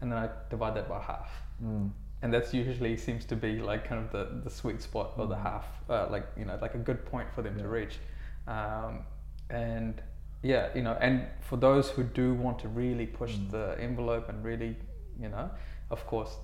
and 0.00 0.10
then 0.10 0.18
I 0.18 0.28
divide 0.50 0.74
that 0.76 0.88
by 0.88 1.00
half, 1.00 1.30
Mm. 1.62 1.90
and 2.22 2.32
that's 2.32 2.52
usually 2.54 2.96
seems 2.96 3.24
to 3.26 3.36
be 3.36 3.60
like 3.60 3.86
kind 3.88 4.04
of 4.04 4.10
the, 4.12 4.40
the 4.44 4.50
sweet 4.50 4.80
spot 4.82 5.12
or 5.16 5.26
the 5.26 5.36
Mm. 5.36 5.42
half, 5.42 5.66
uh, 5.88 6.06
like 6.10 6.26
you 6.36 6.44
know, 6.44 6.58
like 6.60 6.74
a 6.74 6.78
good 6.78 7.04
point 7.06 7.28
for 7.34 7.42
them 7.42 7.56
to 7.58 7.68
reach, 7.68 7.98
um, 8.46 9.04
and 9.50 10.02
yeah, 10.42 10.68
you 10.74 10.82
know, 10.82 10.96
and 11.00 11.26
for 11.40 11.56
those 11.56 11.90
who 11.90 12.02
do 12.02 12.34
want 12.34 12.58
to 12.60 12.68
really 12.68 13.06
push 13.06 13.34
Mm. 13.36 13.50
the 13.50 13.76
envelope 13.80 14.28
and 14.28 14.44
really, 14.44 14.76
you 15.18 15.28
know, 15.28 15.50
of 15.90 16.06
course, 16.06 16.36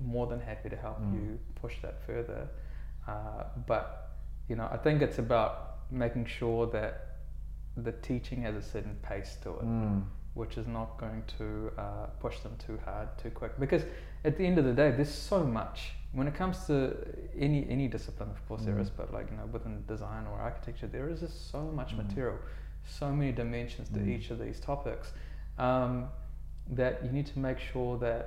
more 0.00 0.26
than 0.26 0.40
happy 0.40 0.68
to 0.68 0.76
help 0.76 0.98
Mm. 1.00 1.14
you 1.14 1.38
push 1.54 1.80
that 1.82 2.00
further. 2.06 2.48
Uh, 3.06 3.44
but 3.66 4.02
you 4.48 4.56
know, 4.56 4.68
I 4.70 4.76
think 4.76 5.02
it's 5.02 5.18
about 5.18 5.76
making 5.90 6.26
sure 6.26 6.66
that 6.68 6.92
the 7.76 7.92
teaching 7.92 8.42
has 8.42 8.54
a 8.56 8.62
certain 8.62 8.96
pace 9.02 9.36
to 9.42 9.50
it, 9.50 9.64
Mm. 9.64 10.02
Which 10.36 10.56
is 10.58 10.66
not 10.66 10.88
going 10.98 11.22
to 11.38 11.72
uh, 11.78 12.06
push 12.20 12.38
them 12.40 12.54
too 12.66 12.78
hard, 12.84 13.08
too 13.22 13.30
quick. 13.30 13.58
Because 13.58 13.82
at 14.24 14.36
the 14.38 14.44
end 14.46 14.58
of 14.58 14.64
the 14.64 14.72
day, 14.72 14.90
there's 14.90 15.12
so 15.32 15.42
much 15.42 15.92
when 16.12 16.26
it 16.28 16.34
comes 16.34 16.66
to 16.66 16.76
any 17.46 17.66
any 17.68 17.88
discipline. 17.88 18.30
Of 18.30 18.40
course, 18.48 18.62
there 18.64 18.74
Mm. 18.76 18.82
is, 18.84 18.90
but 18.90 19.12
like 19.12 19.26
you 19.30 19.36
know, 19.38 19.46
within 19.56 19.84
design 19.94 20.26
or 20.30 20.36
architecture, 20.40 20.86
there 20.96 21.08
is 21.08 21.20
just 21.20 21.50
so 21.50 21.62
much 21.78 21.90
Mm. 21.94 21.98
material, 22.06 22.38
so 22.84 23.06
many 23.12 23.32
dimensions 23.32 23.88
to 23.90 24.00
Mm. 24.00 24.08
each 24.14 24.30
of 24.30 24.38
these 24.38 24.60
topics. 24.60 25.12
um, 25.58 26.08
that 26.68 27.02
you 27.04 27.10
need 27.10 27.24
to 27.34 27.38
make 27.38 27.58
sure 27.58 27.96
that 27.96 28.24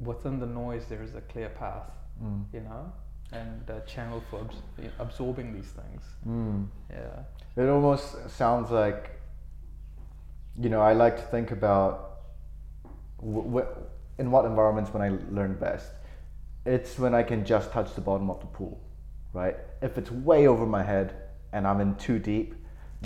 within 0.00 0.38
the 0.40 0.46
noise 0.46 0.84
there 0.90 1.02
is 1.02 1.14
a 1.14 1.22
clear 1.22 1.48
path, 1.48 1.88
Mm. 2.22 2.44
you 2.52 2.60
know, 2.60 2.92
and 3.32 3.70
a 3.70 3.80
channel 3.86 4.20
for 4.28 4.40
abs- 4.40 4.90
absorbing 4.98 5.54
these 5.54 5.70
things. 5.72 6.02
Mm. 6.28 6.68
Yeah. 6.90 7.22
It 7.62 7.68
almost 7.70 8.28
sounds 8.28 8.70
like, 8.70 9.15
you 10.60 10.68
know, 10.68 10.80
I 10.80 10.92
like 10.92 11.16
to 11.16 11.22
think 11.22 11.50
about 11.50 12.18
in 13.22 14.30
what 14.30 14.44
environments 14.44 14.92
when 14.92 15.02
I 15.02 15.16
learn 15.30 15.54
best. 15.54 15.92
It's 16.64 16.98
when 16.98 17.14
I 17.14 17.22
can 17.22 17.44
just 17.44 17.70
touch 17.70 17.94
the 17.94 18.00
bottom 18.00 18.30
of 18.30 18.40
the 18.40 18.46
pool, 18.46 18.80
right? 19.32 19.56
If 19.82 19.98
it's 19.98 20.10
way 20.10 20.48
over 20.48 20.66
my 20.66 20.82
head 20.82 21.14
and 21.52 21.66
I'm 21.66 21.80
in 21.80 21.94
too 21.96 22.18
deep, 22.18 22.54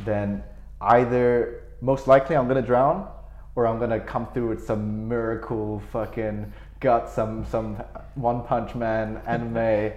then 0.05 0.43
either 0.81 1.65
most 1.81 2.07
likely 2.07 2.37
I'm 2.37 2.49
gonna 2.49 2.63
drown 2.63 3.09
or 3.55 3.67
I'm 3.67 3.79
gonna 3.79 4.01
come 4.01 4.27
through 4.33 4.49
with 4.49 4.65
some 4.65 5.09
miracle 5.09 5.83
fucking 5.93 6.53
got 6.81 7.09
some 7.11 7.45
some 7.45 7.77
one 8.15 8.43
punch 8.45 8.75
man 8.75 9.21
anime 9.27 9.93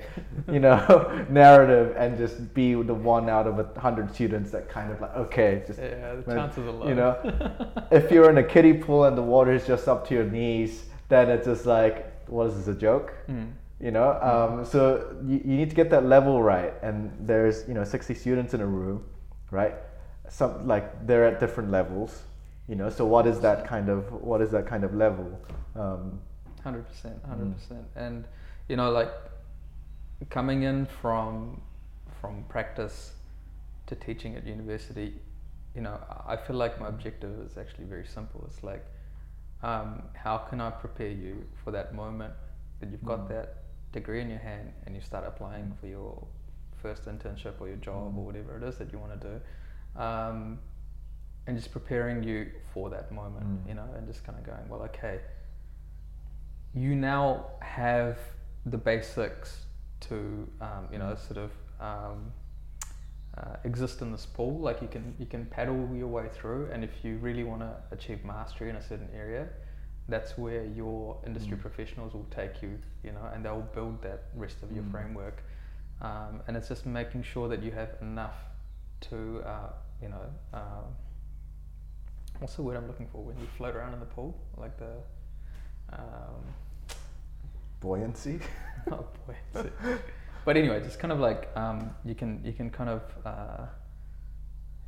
you 0.52 0.60
know 0.60 1.26
narrative 1.30 1.96
and 1.98 2.18
just 2.18 2.54
be 2.54 2.74
the 2.74 2.94
one 2.94 3.30
out 3.30 3.48
of 3.48 3.58
a 3.58 3.80
hundred 3.80 4.14
students 4.14 4.52
that 4.52 4.70
kind 4.70 4.92
of 4.92 5.00
like 5.02 5.16
okay 5.16 5.64
just 5.66 5.80
Yeah, 5.80 6.16
the 6.16 6.22
when- 6.24 6.36
chances 6.38 6.66
are 6.68 6.72
low. 6.72 6.88
you 6.90 6.96
know? 6.96 7.18
If 7.92 8.12
you're 8.12 8.30
in 8.30 8.38
a 8.38 8.44
kiddie 8.44 8.74
pool 8.74 9.06
and 9.06 9.18
the 9.18 9.22
water 9.22 9.54
is 9.54 9.66
just 9.66 9.88
up 9.88 10.06
to 10.10 10.14
your 10.14 10.26
knees 10.26 10.86
then 11.10 11.30
it's 11.30 11.46
just 11.48 11.66
like 11.66 12.28
what 12.30 12.48
is 12.48 12.56
this 12.58 12.68
a 12.76 12.78
joke? 12.78 13.14
Mm. 13.30 13.52
you 13.80 13.92
know 13.92 14.10
um, 14.32 14.66
so 14.66 15.16
you, 15.26 15.38
you 15.46 15.56
need 15.56 15.70
to 15.70 15.76
get 15.76 15.90
that 15.90 16.06
level 16.06 16.44
right. 16.44 16.74
And 16.82 17.12
there's 17.20 17.66
you 17.68 17.74
know 17.74 17.84
60 17.86 18.14
students 18.14 18.54
in 18.54 18.60
a 18.62 18.66
room 18.68 19.04
right? 19.52 19.76
Some 20.30 20.68
like 20.68 21.08
they're 21.08 21.26
at 21.26 21.40
different 21.40 21.72
levels 21.72 22.24
you 22.68 22.76
know? 22.76 22.90
So 22.90 23.06
what 23.06 23.26
is 23.28 23.40
that 23.42 23.68
kind 23.68 23.88
of 23.90 24.12
what 24.30 24.42
is 24.42 24.50
that 24.52 24.66
kind 24.68 24.84
of 24.84 24.94
level? 24.96 25.28
Um, 25.76 26.20
Hundred 26.64 26.88
percent, 26.88 27.22
hundred 27.28 27.54
percent, 27.58 27.86
and 27.96 28.26
you 28.70 28.76
know, 28.78 28.90
like 28.92 29.12
coming 30.30 30.64
in 30.64 30.86
from 31.02 31.62
from 32.22 32.44
practice 32.48 33.12
to 33.88 33.96
teaching 33.96 34.36
at 34.38 34.48
university, 34.48 35.14
you 35.76 35.82
know, 35.82 36.00
I 36.26 36.38
feel 36.38 36.56
like 36.56 36.80
my 36.80 36.88
objective 36.88 37.38
is 37.46 37.58
actually 37.58 37.84
very 37.86 38.06
simple. 38.06 38.46
It's 38.48 38.64
like, 38.64 38.86
um, 39.62 40.04
how 40.14 40.38
can 40.38 40.62
I 40.62 40.70
prepare 40.70 41.10
you 41.10 41.44
for 41.64 41.72
that 41.72 41.94
moment 41.94 42.34
that 42.80 42.90
you've 42.90 43.04
got 43.04 43.26
Mm. 43.26 43.30
that 43.30 43.56
degree 43.92 44.22
in 44.22 44.30
your 44.30 44.40
hand 44.40 44.72
and 44.86 44.96
you 44.96 45.02
start 45.02 45.26
applying 45.28 45.74
for 45.82 45.88
your 45.88 46.26
first 46.82 47.06
internship 47.06 47.60
or 47.60 47.68
your 47.68 47.78
job 47.78 48.14
Mm. 48.14 48.18
or 48.18 48.26
whatever 48.26 48.56
it 48.56 48.64
is 48.64 48.78
that 48.78 48.94
you 48.94 49.00
want 49.00 49.20
to 49.20 49.28
do, 49.28 50.02
um, 50.02 50.60
and 51.46 51.58
just 51.58 51.72
preparing 51.74 52.24
you 52.24 52.50
for 52.74 52.90
that 52.90 53.12
moment, 53.12 53.46
Mm. 53.46 53.68
you 53.68 53.74
know, 53.74 53.90
and 53.98 54.08
just 54.08 54.24
kind 54.24 54.38
of 54.40 54.46
going, 54.46 54.70
well, 54.70 54.82
okay 54.84 55.20
you 56.74 56.96
now 56.96 57.46
have 57.62 58.18
the 58.66 58.78
basics 58.78 59.66
to 60.02 60.48
um, 60.62 60.88
you 60.92 60.98
know 61.00 61.16
sort 61.16 61.38
of 61.38 61.52
um, 61.80 62.32
uh, 63.38 63.56
exist 63.64 64.02
in 64.02 64.12
this 64.12 64.26
pool 64.26 64.60
like 64.60 64.82
you 64.82 64.88
can 64.88 65.16
you 65.20 65.26
can 65.26 65.46
paddle 65.48 65.90
your 65.96 66.08
way 66.08 66.28
through 66.34 66.70
and 66.72 66.84
if 66.84 67.04
you 67.04 67.18
really 67.18 67.44
want 67.44 67.62
to 67.62 67.72
achieve 67.92 68.24
mastery 68.24 68.70
in 68.70 68.76
a 68.76 68.82
certain 68.82 69.10
area 69.16 69.48
that's 70.10 70.38
where 70.38 70.66
your 70.66 71.18
industry 71.26 71.58
Mm. 71.58 71.62
professionals 71.62 72.14
will 72.14 72.28
take 72.30 72.62
you 72.62 72.78
you 73.04 73.12
know 73.12 73.26
and 73.34 73.44
they'll 73.46 73.62
build 73.74 74.02
that 74.02 74.24
rest 74.36 74.62
of 74.64 74.72
your 74.72 74.84
Mm. 74.84 74.92
framework 74.92 75.44
um, 76.02 76.42
and 76.48 76.58
it's 76.58 76.68
just 76.68 76.86
making 76.86 77.24
sure 77.24 77.48
that 77.48 77.64
you 77.64 77.72
have 77.72 77.96
enough 78.02 78.36
to 79.02 79.42
uh, 79.46 79.70
you 80.02 80.10
know 80.10 80.26
um, 80.54 80.86
what's 82.40 82.56
the 82.56 82.62
word 82.62 82.76
I'm 82.78 82.88
looking 82.88 83.08
for 83.08 83.24
when 83.24 83.38
you 83.40 83.48
float 83.58 83.76
around 83.76 83.94
in 83.94 84.00
the 84.00 84.06
pool 84.06 84.38
like 84.58 84.78
the 84.78 84.94
um, 85.94 86.44
buoyancy 87.84 88.36
oh 88.92 89.06
boy. 89.26 89.36
but 90.46 90.58
anyway, 90.62 90.78
just 90.90 91.00
kind 91.00 91.12
of 91.16 91.20
like 91.20 91.42
um, 91.64 91.80
you 92.10 92.16
can 92.22 92.32
you 92.48 92.54
can 92.60 92.70
kind 92.70 92.90
of 92.90 93.02
uh, 93.26 93.66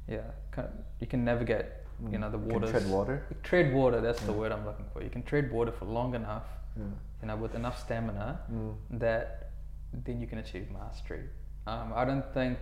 yeah, 0.08 0.28
kind 0.52 0.68
of, 0.68 0.74
you 1.00 1.08
can 1.08 1.24
navigate 1.32 1.66
you 2.12 2.18
know 2.22 2.30
the 2.30 2.38
waters. 2.38 2.72
tread 2.72 2.88
water 2.96 3.16
Tread 3.44 3.74
water. 3.74 4.00
That's 4.02 4.22
the 4.30 4.34
word 4.34 4.52
I'm 4.52 4.66
looking 4.70 4.86
for. 4.92 5.02
You 5.02 5.10
can 5.10 5.24
tread 5.24 5.52
water 5.58 5.72
for 5.80 5.86
long 5.86 6.14
enough, 6.22 6.48
yeah. 6.78 6.84
you 7.22 7.28
know, 7.30 7.38
with 7.38 7.56
enough 7.56 7.78
stamina 7.86 8.28
Mm. 8.52 8.76
that 9.04 9.52
then 10.06 10.20
you 10.22 10.28
can 10.28 10.40
achieve 10.46 10.66
mastery. 10.72 11.24
Um, 11.68 11.88
I 11.96 12.04
don't 12.10 12.28
think 12.34 12.58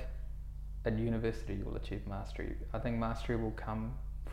at 0.85 0.93
university 1.11 1.53
you'll 1.59 1.75
achieve 1.83 2.03
mastery. 2.07 2.51
I 2.75 2.79
think 2.83 2.97
mastery 3.07 3.37
will 3.43 3.57
come 3.67 3.83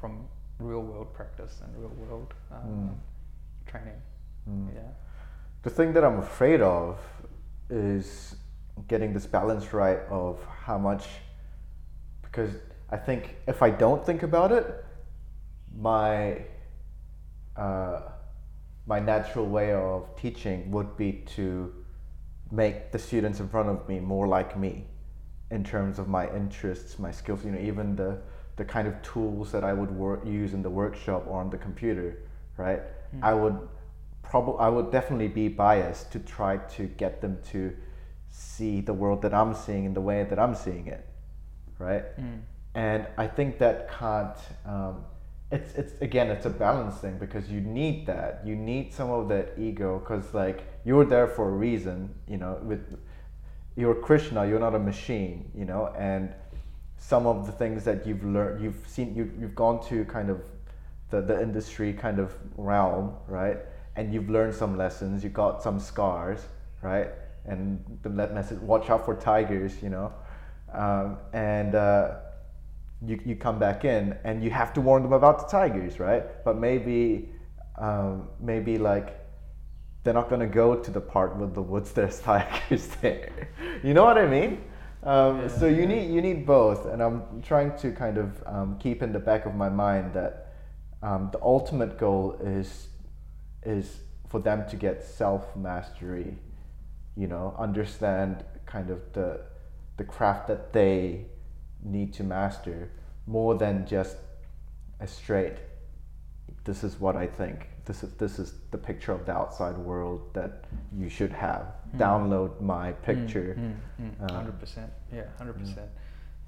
from 0.00 0.12
real 0.58 0.82
world 0.90 1.10
practice 1.14 1.54
and 1.64 1.70
real 1.82 1.94
world 2.02 2.34
um, 2.52 3.00
training. 3.70 4.00
Mm. 4.48 4.74
Yeah. 4.74 4.90
The 5.62 5.70
thing 5.70 5.92
that 5.92 6.04
I'm 6.04 6.18
afraid 6.18 6.62
of 6.62 6.98
is 7.68 8.36
getting 8.88 9.12
this 9.12 9.26
balance 9.26 9.72
right 9.72 10.00
of 10.08 10.38
how 10.64 10.78
much, 10.78 11.06
because 12.22 12.50
I 12.90 12.96
think 12.96 13.36
if 13.46 13.62
I 13.62 13.70
don't 13.70 14.04
think 14.04 14.22
about 14.22 14.52
it, 14.52 14.84
my 15.76 16.42
uh, 17.56 18.00
my 18.86 18.98
natural 18.98 19.46
way 19.46 19.72
of 19.72 20.16
teaching 20.16 20.70
would 20.70 20.96
be 20.96 21.24
to 21.36 21.72
make 22.50 22.90
the 22.90 22.98
students 22.98 23.38
in 23.38 23.48
front 23.48 23.68
of 23.68 23.86
me 23.88 24.00
more 24.00 24.26
like 24.26 24.58
me 24.58 24.86
in 25.50 25.62
terms 25.62 25.98
of 25.98 26.08
my 26.08 26.28
interests, 26.34 26.98
my 26.98 27.10
skills, 27.10 27.44
you 27.44 27.50
know, 27.50 27.60
even 27.60 27.96
the 27.96 28.18
the 28.56 28.64
kind 28.64 28.88
of 28.88 29.00
tools 29.02 29.52
that 29.52 29.64
I 29.64 29.72
would 29.72 29.90
work, 29.90 30.24
use 30.26 30.54
in 30.54 30.62
the 30.62 30.70
workshop 30.70 31.24
or 31.26 31.40
on 31.40 31.50
the 31.50 31.58
computer, 31.58 32.18
right? 32.56 32.80
Mm. 33.14 33.22
I 33.22 33.34
would 33.34 33.56
probably 34.30 34.60
I 34.60 34.68
would 34.68 34.92
definitely 34.92 35.28
be 35.28 35.48
biased 35.48 36.12
to 36.12 36.20
try 36.20 36.58
to 36.76 36.86
get 36.86 37.20
them 37.20 37.38
to 37.50 37.76
see 38.30 38.80
the 38.80 38.94
world 38.94 39.22
that 39.22 39.34
I'm 39.34 39.54
seeing 39.54 39.84
in 39.84 39.92
the 39.92 40.00
way 40.00 40.22
that 40.22 40.38
I'm 40.38 40.54
seeing 40.54 40.86
it, 40.86 41.04
right? 41.78 42.04
Mm. 42.18 42.40
and 42.74 43.06
I 43.18 43.26
think 43.26 43.58
that 43.58 43.90
can't. 43.90 44.38
Um, 44.64 45.04
it's 45.50 45.74
it's 45.74 45.94
again 46.00 46.28
it's 46.30 46.46
a 46.46 46.50
balance 46.50 46.94
thing 46.98 47.18
because 47.18 47.50
you 47.50 47.60
need 47.60 48.06
that 48.06 48.40
you 48.44 48.54
need 48.54 48.92
some 48.92 49.10
of 49.10 49.28
that 49.28 49.52
ego 49.58 49.98
because 49.98 50.32
like 50.32 50.62
you're 50.84 51.04
there 51.04 51.26
for 51.26 51.48
a 51.48 51.56
reason 51.68 52.14
you 52.28 52.36
know 52.36 52.56
with 52.62 52.96
you're 53.74 53.96
Krishna 53.96 54.46
you're 54.46 54.60
not 54.60 54.76
a 54.76 54.78
machine 54.78 55.50
you 55.52 55.64
know 55.64 55.92
and 55.98 56.32
some 56.98 57.26
of 57.26 57.46
the 57.46 57.52
things 57.52 57.82
that 57.82 58.06
you've 58.06 58.24
learned 58.24 58.62
you've 58.62 58.86
seen 58.86 59.12
you, 59.16 59.32
you've 59.40 59.56
gone 59.56 59.84
to 59.88 60.04
kind 60.04 60.30
of 60.30 60.40
the, 61.10 61.20
the 61.20 61.42
industry 61.42 61.92
kind 61.92 62.20
of 62.20 62.32
realm 62.56 63.16
right 63.26 63.58
and 63.96 64.12
you've 64.14 64.30
learned 64.30 64.54
some 64.54 64.76
lessons 64.76 65.22
you 65.24 65.30
got 65.30 65.62
some 65.62 65.78
scars 65.78 66.40
right 66.82 67.08
and 67.46 67.82
the 68.02 68.08
that 68.08 68.34
message 68.34 68.58
watch 68.60 68.90
out 68.90 69.04
for 69.04 69.14
tigers 69.14 69.82
you 69.82 69.88
know 69.88 70.12
um, 70.72 71.18
and 71.32 71.74
uh, 71.74 72.16
you, 73.04 73.20
you 73.24 73.36
come 73.36 73.58
back 73.58 73.84
in 73.84 74.16
and 74.24 74.42
you 74.44 74.50
have 74.50 74.72
to 74.74 74.80
warn 74.80 75.02
them 75.02 75.12
about 75.12 75.40
the 75.40 75.46
tigers, 75.46 75.98
right? 75.98 76.44
But 76.44 76.58
maybe 76.58 77.30
um, 77.76 78.28
maybe 78.40 78.78
like 78.78 79.18
they're 80.04 80.14
not 80.14 80.28
gonna 80.28 80.46
go 80.46 80.76
to 80.76 80.90
the 80.90 81.00
part 81.00 81.36
with 81.36 81.54
the 81.54 81.62
woods 81.62 81.92
there's 81.98 82.20
tigers 82.20 82.86
there. 83.00 83.48
You 83.82 83.94
know 83.94 84.04
what 84.04 84.18
I 84.18 84.26
mean? 84.26 84.62
Um, 85.02 85.48
so 85.48 85.66
you 85.66 85.82
Yeah. 85.82 85.86
need 85.86 86.14
you 86.14 86.20
need 86.20 86.46
both, 86.46 86.86
and 86.86 87.02
I'm 87.02 87.40
trying 87.42 87.76
to 87.78 87.90
kind 87.92 88.18
of 88.18 88.42
um, 88.46 88.78
keep 88.78 89.02
in 89.02 89.12
the 89.12 89.18
back 89.18 89.46
of 89.46 89.54
my 89.54 89.70
mind 89.70 90.12
that 90.12 90.52
um, 91.02 91.30
the 91.32 91.40
ultimate 91.42 91.98
goal 91.98 92.36
is 92.44 92.88
is 93.62 94.00
for 94.28 94.40
them 94.40 94.68
to 94.70 94.76
get 94.76 95.02
self 95.04 95.56
mastery. 95.56 96.36
You 97.16 97.26
know, 97.26 97.54
understand 97.58 98.44
kind 98.66 98.90
of 98.90 99.00
the 99.12 99.40
the 99.96 100.04
craft 100.04 100.46
that 100.48 100.72
they 100.72 101.26
need 101.82 102.12
to 102.14 102.22
master 102.24 102.90
more 103.26 103.54
than 103.56 103.86
just 103.86 104.16
a 105.00 105.06
straight 105.06 105.56
this 106.64 106.84
is 106.84 107.00
what 107.00 107.16
i 107.16 107.26
think 107.26 107.68
this 107.86 108.02
is 108.02 108.12
this 108.14 108.38
is 108.38 108.54
the 108.70 108.76
picture 108.78 109.12
of 109.12 109.24
the 109.26 109.32
outside 109.32 109.76
world 109.78 110.20
that 110.34 110.64
you 110.96 111.08
should 111.08 111.32
have 111.32 111.64
Mm. 111.94 111.98
download 111.98 112.60
my 112.60 112.92
picture 112.92 113.56
Uh, 114.22 114.32
Hundred 114.32 114.58
percent. 114.60 114.90
Yeah, 115.12 115.24
hundred 115.38 115.58
percent. 115.58 115.90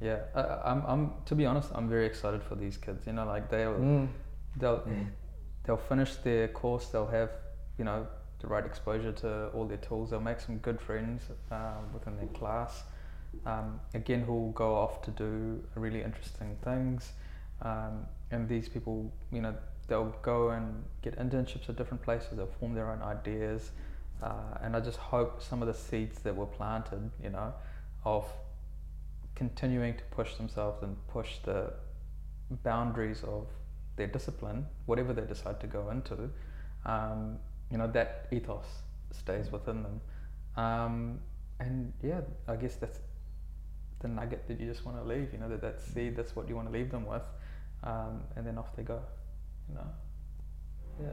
Yeah, 0.01 0.21
I, 0.35 0.43
I'm. 0.71 0.81
I'm. 0.87 1.03
To 1.27 1.35
be 1.35 1.45
honest, 1.47 1.69
I'm 1.75 1.89
very 1.89 2.07
excited 2.07 2.43
for 2.43 2.55
these 2.55 2.77
kids. 2.77 3.07
You 3.07 3.13
know, 3.15 3.27
like 3.27 3.49
they'll 3.51 3.75
Mm. 3.75 4.09
they'll 4.61 4.81
Mm. 4.81 5.07
They'll 5.65 5.77
finish 5.77 6.17
their 6.17 6.49
course. 6.49 6.87
They'll 6.87 7.07
have 7.07 7.31
you 7.79 7.85
know 7.85 8.07
the 8.41 8.49
right 8.49 8.67
exposure 8.67 9.13
to 9.13 9.49
all 9.49 9.67
their 9.67 9.79
tools. 9.79 10.11
They'll 10.11 10.21
make 10.21 10.41
some 10.41 10.59
good 10.59 10.81
friends 10.81 11.23
um, 11.51 11.93
within 11.95 12.17
their 12.17 12.27
class. 12.29 12.83
Um, 13.47 13.81
again, 13.95 14.21
who 14.21 14.33
will 14.33 14.53
go 14.53 14.75
off 14.75 15.03
to 15.03 15.11
do 15.11 15.63
really 15.75 16.03
interesting 16.03 16.57
things. 16.63 17.13
Um, 17.63 18.07
and 18.31 18.49
these 18.49 18.69
people, 18.69 19.13
you 19.31 19.41
know, 19.41 19.55
they'll 19.87 20.15
go 20.23 20.51
and 20.51 20.85
get 21.03 21.19
internships 21.19 21.69
at 21.69 21.77
different 21.77 22.03
places. 22.03 22.37
They'll 22.37 22.47
form 22.61 22.75
their 22.75 22.91
own 22.91 23.03
ideas. 23.03 23.71
Uh, 24.23 24.59
and 24.63 24.77
I 24.77 24.81
just 24.81 24.99
hope 24.99 25.43
some 25.43 25.63
of 25.63 25.69
the 25.69 25.75
seeds 25.75 26.21
that 26.21 26.35
were 26.35 26.47
planted, 26.47 27.11
you 27.23 27.31
know, 27.31 27.53
of 28.05 28.27
continuing 29.35 29.95
to 29.95 30.05
push 30.11 30.35
themselves 30.35 30.83
and 30.83 30.97
push 31.09 31.39
the 31.45 31.73
boundaries 32.63 33.23
of 33.25 33.47
their 33.97 34.07
discipline, 34.07 34.66
whatever 34.86 35.12
they 35.12 35.22
decide 35.22 35.61
to 35.61 35.66
go 35.66 35.90
into, 35.90 36.30
um, 36.84 37.38
you 37.70 37.78
know, 37.78 37.86
that 37.88 38.26
ethos 38.30 38.66
stays 39.11 39.51
within 39.51 39.82
them. 39.82 40.01
Um, 40.57 41.18
and 41.61 41.93
yeah, 42.03 42.20
I 42.49 42.57
guess 42.57 42.76
that's 42.76 42.99
the 44.01 44.09
nugget 44.09 44.49
that 44.49 44.61
you 44.61 44.66
just 44.66 44.84
want 44.84 44.99
to 44.99 45.05
leave, 45.05 45.32
you 45.32 45.38
know, 45.38 45.49
that 45.49 45.62
that 45.62 45.80
seed, 45.80 46.16
that's 46.16 46.34
what 46.34 46.49
you 46.49 46.57
want 46.57 46.68
to 46.68 46.72
leave 46.72 46.90
them 46.90 47.07
with. 47.07 47.22
Um, 47.84 48.22
and 48.36 48.47
then 48.47 48.59
off 48.59 48.74
they 48.76 48.82
go, 48.82 49.01
you 49.68 49.74
know. 49.74 49.86
Yeah. 51.01 51.09